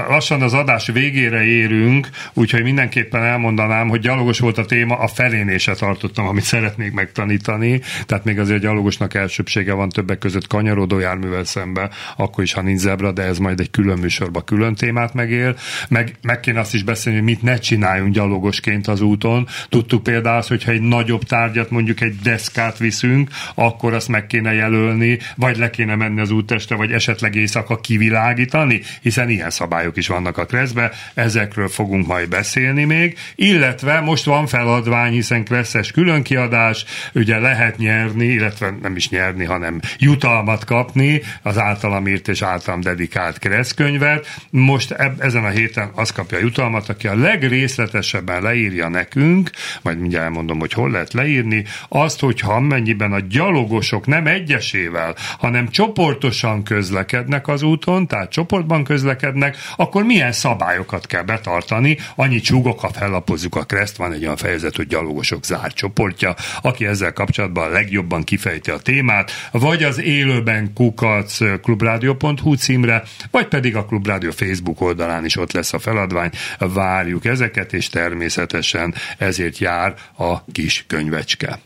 lassan 0.08 0.42
az 0.42 0.54
adás 0.54 0.86
végére 0.86 1.42
érünk, 1.42 2.08
úgyhogy 2.32 2.62
mindenképpen 2.62 3.22
elmondanám, 3.22 3.88
hogy 3.88 4.00
gyalogos 4.00 4.38
volt 4.38 4.58
a 4.58 4.64
téma, 4.64 4.98
a 4.98 5.06
felénél 5.06 5.58
se 5.58 5.74
tartottam, 5.74 6.26
amit 6.26 6.42
szeretnék 6.42 6.92
megtanítani, 6.92 7.80
tehát 8.06 8.24
még 8.24 8.38
azért 8.38 8.60
gyalogosnak 8.60 9.14
elsőbsége 9.14 9.72
van 9.72 9.88
többek 9.88 10.18
között 10.18 10.46
kanyarodó 10.46 10.98
járművel 10.98 11.44
szembe, 11.44 11.90
akkor 12.16 12.44
is, 12.44 12.52
ha 12.52 12.62
nincs 12.62 12.78
zebra, 12.78 13.12
de 13.12 13.22
ez 13.22 13.38
majd 13.38 13.60
egy 13.60 13.70
külön 13.70 13.98
műsorban 13.98 14.44
külön 14.44 14.74
témát 14.74 15.14
megél. 15.14 15.56
Meg, 15.88 16.14
meg 16.22 16.40
kéne 16.40 16.60
azt 16.60 16.74
is 16.74 16.82
beszélni, 16.82 17.18
hogy 17.18 17.28
mit 17.28 17.42
ne 17.42 17.58
csináljunk 17.58 18.14
gyalogosként 18.14 18.86
az 18.86 19.00
úton. 19.00 19.46
Tudtuk 19.68 20.02
például 20.02 20.36
azt, 20.36 20.48
hogyha 20.48 20.70
egy 20.70 20.80
nagyobb 20.80 21.22
tárgyat, 21.22 21.70
mondjuk 21.70 22.00
egy 22.00 22.16
deszkát 22.22 22.78
viszünk, 22.78 23.30
akkor 23.54 23.94
azt 23.94 24.08
meg 24.08 24.26
kéne 24.26 24.52
jelölni, 24.52 25.18
vagy 25.36 25.56
le 25.56 25.70
kéne 25.70 25.94
menni 25.94 26.20
az 26.20 26.30
úttestre, 26.30 26.76
vagy 26.76 26.92
esetleg 26.92 27.09
éjszaka 27.32 27.80
kivilágítani, 27.80 28.80
hiszen 29.02 29.30
ilyen 29.30 29.50
szabályok 29.50 29.96
is 29.96 30.06
vannak 30.06 30.38
a 30.38 30.44
kreszbe, 30.44 30.92
ezekről 31.14 31.68
fogunk 31.68 32.06
majd 32.06 32.28
beszélni 32.28 32.84
még, 32.84 33.18
illetve 33.34 34.00
most 34.00 34.24
van 34.24 34.46
feladvány, 34.46 35.12
hiszen 35.12 35.44
kresszes 35.44 35.90
különkiadás, 35.90 36.84
ugye 37.14 37.38
lehet 37.38 37.76
nyerni, 37.76 38.24
illetve 38.24 38.74
nem 38.82 38.96
is 38.96 39.08
nyerni, 39.08 39.44
hanem 39.44 39.80
jutalmat 39.98 40.64
kapni 40.64 41.22
az 41.42 41.58
általam 41.58 42.06
írt 42.06 42.28
és 42.28 42.42
általam 42.42 42.80
dedikált 42.80 43.38
kresszkönyvet. 43.38 44.26
Most 44.50 44.90
eb- 44.90 45.20
ezen 45.20 45.44
a 45.44 45.48
héten 45.48 45.90
az 45.94 46.10
kapja 46.10 46.38
a 46.38 46.40
jutalmat, 46.40 46.88
aki 46.88 47.06
a 47.06 47.16
legrészletesebben 47.16 48.42
leírja 48.42 48.88
nekünk, 48.88 49.50
majd 49.82 50.00
mindjárt 50.00 50.24
elmondom, 50.24 50.58
hogy 50.58 50.72
hol 50.72 50.90
lehet 50.90 51.12
leírni, 51.12 51.64
azt, 51.88 52.20
hogy 52.20 52.40
ha 52.40 52.52
amennyiben 52.52 53.12
a 53.12 53.20
gyalogosok 53.20 54.06
nem 54.06 54.26
egyesével, 54.26 55.14
hanem 55.38 55.68
csoportosan 55.68 56.62
közlekednek 56.62 56.99
az 57.42 57.62
úton, 57.62 58.06
tehát 58.06 58.30
csoportban 58.30 58.84
közlekednek, 58.84 59.56
akkor 59.76 60.04
milyen 60.04 60.32
szabályokat 60.32 61.06
kell 61.06 61.22
betartani? 61.22 61.98
Annyit 62.14 62.44
csúgok, 62.44 62.80
ha 62.80 62.88
fellapozzuk 62.88 63.56
a 63.56 63.64
kreszt, 63.64 63.96
van 63.96 64.12
egy 64.12 64.22
olyan 64.22 64.36
fejezet, 64.36 64.76
hogy 64.76 64.86
gyalogosok 64.86 65.44
zárt 65.44 65.74
csoportja, 65.74 66.34
aki 66.62 66.86
ezzel 66.86 67.12
kapcsolatban 67.12 67.64
a 67.64 67.72
legjobban 67.72 68.22
kifejti 68.22 68.70
a 68.70 68.78
témát, 68.78 69.30
vagy 69.52 69.82
az 69.82 70.00
élőben 70.00 70.72
kukac 70.74 71.60
klubrádió.hu 71.62 72.54
címre, 72.54 73.02
vagy 73.30 73.46
pedig 73.46 73.76
a 73.76 73.84
Klubrádió 73.84 74.30
Facebook 74.30 74.80
oldalán 74.80 75.24
is 75.24 75.36
ott 75.36 75.52
lesz 75.52 75.72
a 75.72 75.78
feladvány. 75.78 76.30
Várjuk 76.58 77.24
ezeket, 77.24 77.72
és 77.72 77.88
természetesen 77.88 78.94
ezért 79.18 79.58
jár 79.58 79.94
a 80.16 80.44
kis 80.52 80.84
könyvecske. 80.86 81.58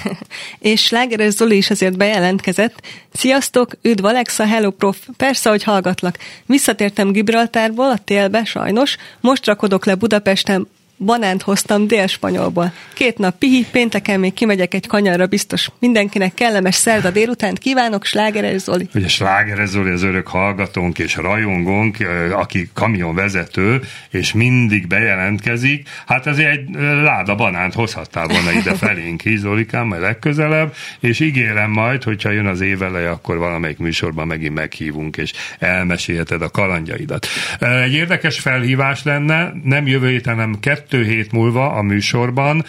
És 0.58 0.82
Slágeres 0.82 1.32
Zoli 1.32 1.56
is 1.56 1.70
azért 1.70 1.96
bejelentkezett. 1.96 2.80
Sziasztok, 3.12 3.72
üdv 3.82 4.04
Alexa, 4.04 4.46
hello 4.46 4.70
prof. 4.70 4.98
Persze, 5.16 5.50
hogy 5.50 5.62
hallgatlak. 5.62 6.18
Visszatértem 6.46 7.12
Gibraltárból 7.12 7.90
a 7.90 7.98
télbe, 7.98 8.44
sajnos. 8.44 8.96
Most 9.20 9.46
rakodok 9.46 9.84
le 9.84 9.94
Budapesten, 9.94 10.68
banánt 10.96 11.42
hoztam 11.42 11.86
dél-spanyolból. 11.86 12.72
Két 12.94 13.18
nap 13.18 13.38
pihi, 13.38 13.66
pénteken 13.72 14.20
még 14.20 14.32
kimegyek 14.32 14.74
egy 14.74 14.86
kanyarra 14.86 15.26
biztos. 15.26 15.68
Mindenkinek 15.78 16.34
kellemes 16.34 16.74
szerda 16.74 17.10
délutánt 17.10 17.58
kívánok, 17.58 18.04
Slágeres 18.04 18.60
Zoli. 18.60 18.88
Ugye 18.94 19.08
Sláger 19.08 19.66
Zoli 19.66 19.90
az 19.90 20.02
örök 20.02 20.26
hallgatónk 20.26 20.98
és 20.98 21.16
rajongónk, 21.16 21.96
aki 22.32 22.70
kamionvezető, 22.74 23.80
és 24.10 24.32
mindig 24.32 24.86
bejelentkezik. 24.86 25.88
Hát 26.06 26.26
ezért 26.26 26.50
egy 26.50 26.68
láda 27.02 27.34
banánt 27.34 27.74
hozhattál 27.74 28.26
volna 28.26 28.52
ide 28.52 28.74
felénk 28.86 29.24
is, 29.24 29.38
Zolikám, 29.38 29.86
majd 29.86 30.00
legközelebb, 30.00 30.74
és 31.00 31.20
ígérem 31.20 31.70
majd, 31.70 32.02
hogyha 32.02 32.30
jön 32.30 32.46
az 32.46 32.60
éveleje, 32.60 33.10
akkor 33.10 33.36
valamelyik 33.36 33.78
műsorban 33.78 34.26
megint 34.26 34.54
meghívunk, 34.54 35.16
és 35.16 35.32
elmesélheted 35.58 36.42
a 36.42 36.50
kalandjaidat. 36.50 37.26
Egy 37.58 37.92
érdekes 37.92 38.40
felhívás 38.40 39.02
lenne, 39.02 39.52
nem 39.64 39.86
jövő 39.86 40.08
héten, 40.08 40.34
hanem 40.34 40.60
kettő 40.60 40.91
hét 41.00 41.32
múlva 41.32 41.72
a 41.72 41.82
műsorban. 41.82 42.64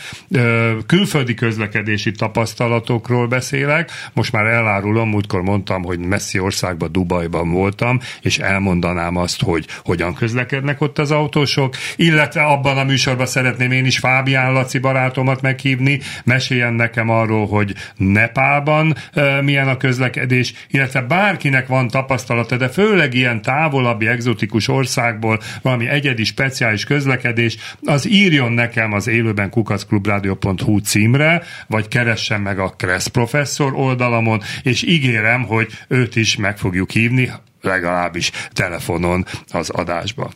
Külföldi 0.86 1.34
közlekedési 1.34 2.12
tapasztalatokról 2.12 3.28
beszélek. 3.28 3.92
Most 4.14 4.32
már 4.32 4.46
elárulom, 4.46 5.10
múltkor 5.10 5.42
mondtam, 5.42 5.84
hogy 5.84 6.00
messzi 6.00 6.40
országban, 6.40 6.92
Dubajban 6.92 7.52
voltam, 7.52 8.00
és 8.22 8.38
elmondanám 8.38 9.16
azt, 9.16 9.42
hogy 9.42 9.66
hogyan 9.84 10.14
közlekednek 10.14 10.82
ott 10.82 11.00
az 11.00 11.12
autósok, 11.12 11.76
illetve 11.96 12.44
abban 12.44 12.78
a 12.78 12.84
műsorban 12.84 13.26
szeretném 13.26 13.72
én 13.72 13.86
is 13.86 13.98
Fábián 13.98 14.54
Laci 14.54 14.78
barátomat 14.78 15.42
meghívni, 15.42 16.00
meséljen 16.24 16.74
nekem 16.74 17.10
arról, 17.10 17.48
hogy 17.48 17.74
Nepálban 17.96 18.96
milyen 19.42 19.68
a 19.68 19.78
közlekedés, 19.78 20.54
illetve 20.70 21.02
bárkinek 21.02 21.68
van 21.68 21.88
tapasztalata, 21.88 22.58
de 22.58 22.70
főleg 22.70 23.14
ilyen 23.14 23.42
távolabbi, 23.42 24.08
egzotikus 24.08 24.68
országból 24.68 25.40
valami 25.62 25.88
egyedi, 25.88 26.24
speciális 26.24 26.84
közlekedés, 26.84 27.58
az 27.84 28.03
írjon 28.06 28.52
nekem 28.52 28.94
az 28.94 29.08
élőben 29.08 29.50
kukacklubrádió.hu 29.50 30.78
címre, 30.78 31.44
vagy 31.68 31.88
keressen 31.88 32.42
meg 32.42 32.60
a 32.60 32.70
Kressz 32.70 33.08
professzor 33.08 33.74
oldalamon, 33.76 34.42
és 34.64 34.84
ígérem, 34.84 35.44
hogy 35.44 35.68
őt 35.88 36.16
is 36.16 36.36
meg 36.36 36.58
fogjuk 36.58 36.92
hívni, 36.92 37.32
legalábbis 37.62 38.32
telefonon 38.54 39.26
az 39.52 39.70
adásba. 39.70 40.32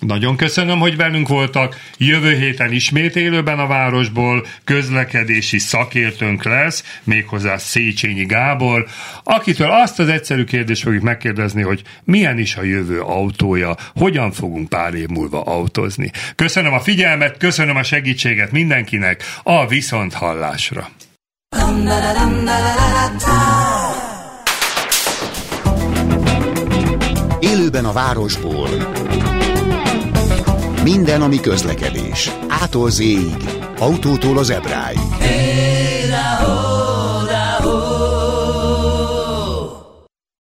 Nagyon 0.00 0.36
köszönöm, 0.36 0.78
hogy 0.78 0.96
velünk 0.96 1.28
voltak. 1.28 1.80
Jövő 1.98 2.36
héten 2.36 2.72
ismét 2.72 3.16
élőben 3.16 3.58
a 3.58 3.66
városból 3.66 4.46
közlekedési 4.64 5.58
szakértőnk 5.58 6.44
lesz, 6.44 6.98
méghozzá 7.04 7.56
Széchenyi 7.56 8.24
Gábor, 8.24 8.86
akitől 9.22 9.70
azt 9.70 9.98
az 9.98 10.08
egyszerű 10.08 10.44
kérdést 10.44 10.82
fogjuk 10.82 11.02
megkérdezni, 11.02 11.62
hogy 11.62 11.82
milyen 12.04 12.38
is 12.38 12.56
a 12.56 12.62
jövő 12.62 13.00
autója, 13.00 13.76
hogyan 13.94 14.32
fogunk 14.32 14.68
pár 14.68 14.94
év 14.94 15.08
múlva 15.08 15.42
autózni. 15.42 16.10
Köszönöm 16.34 16.72
a 16.72 16.80
figyelmet, 16.80 17.36
köszönöm 17.36 17.76
a 17.76 17.82
segítséget 17.82 18.52
mindenkinek, 18.52 19.24
a 19.42 19.66
viszont 19.66 20.14
hallásra. 20.14 20.88
Élőben 27.40 27.84
a 27.84 27.92
városból. 27.92 28.95
Minden, 30.86 31.22
ami 31.22 31.40
közlekedés. 31.40 32.30
Ától 32.48 32.90
Z-ig. 32.90 33.44
Autótól 33.78 34.38
az 34.38 34.50
Ebráig. 34.50 34.98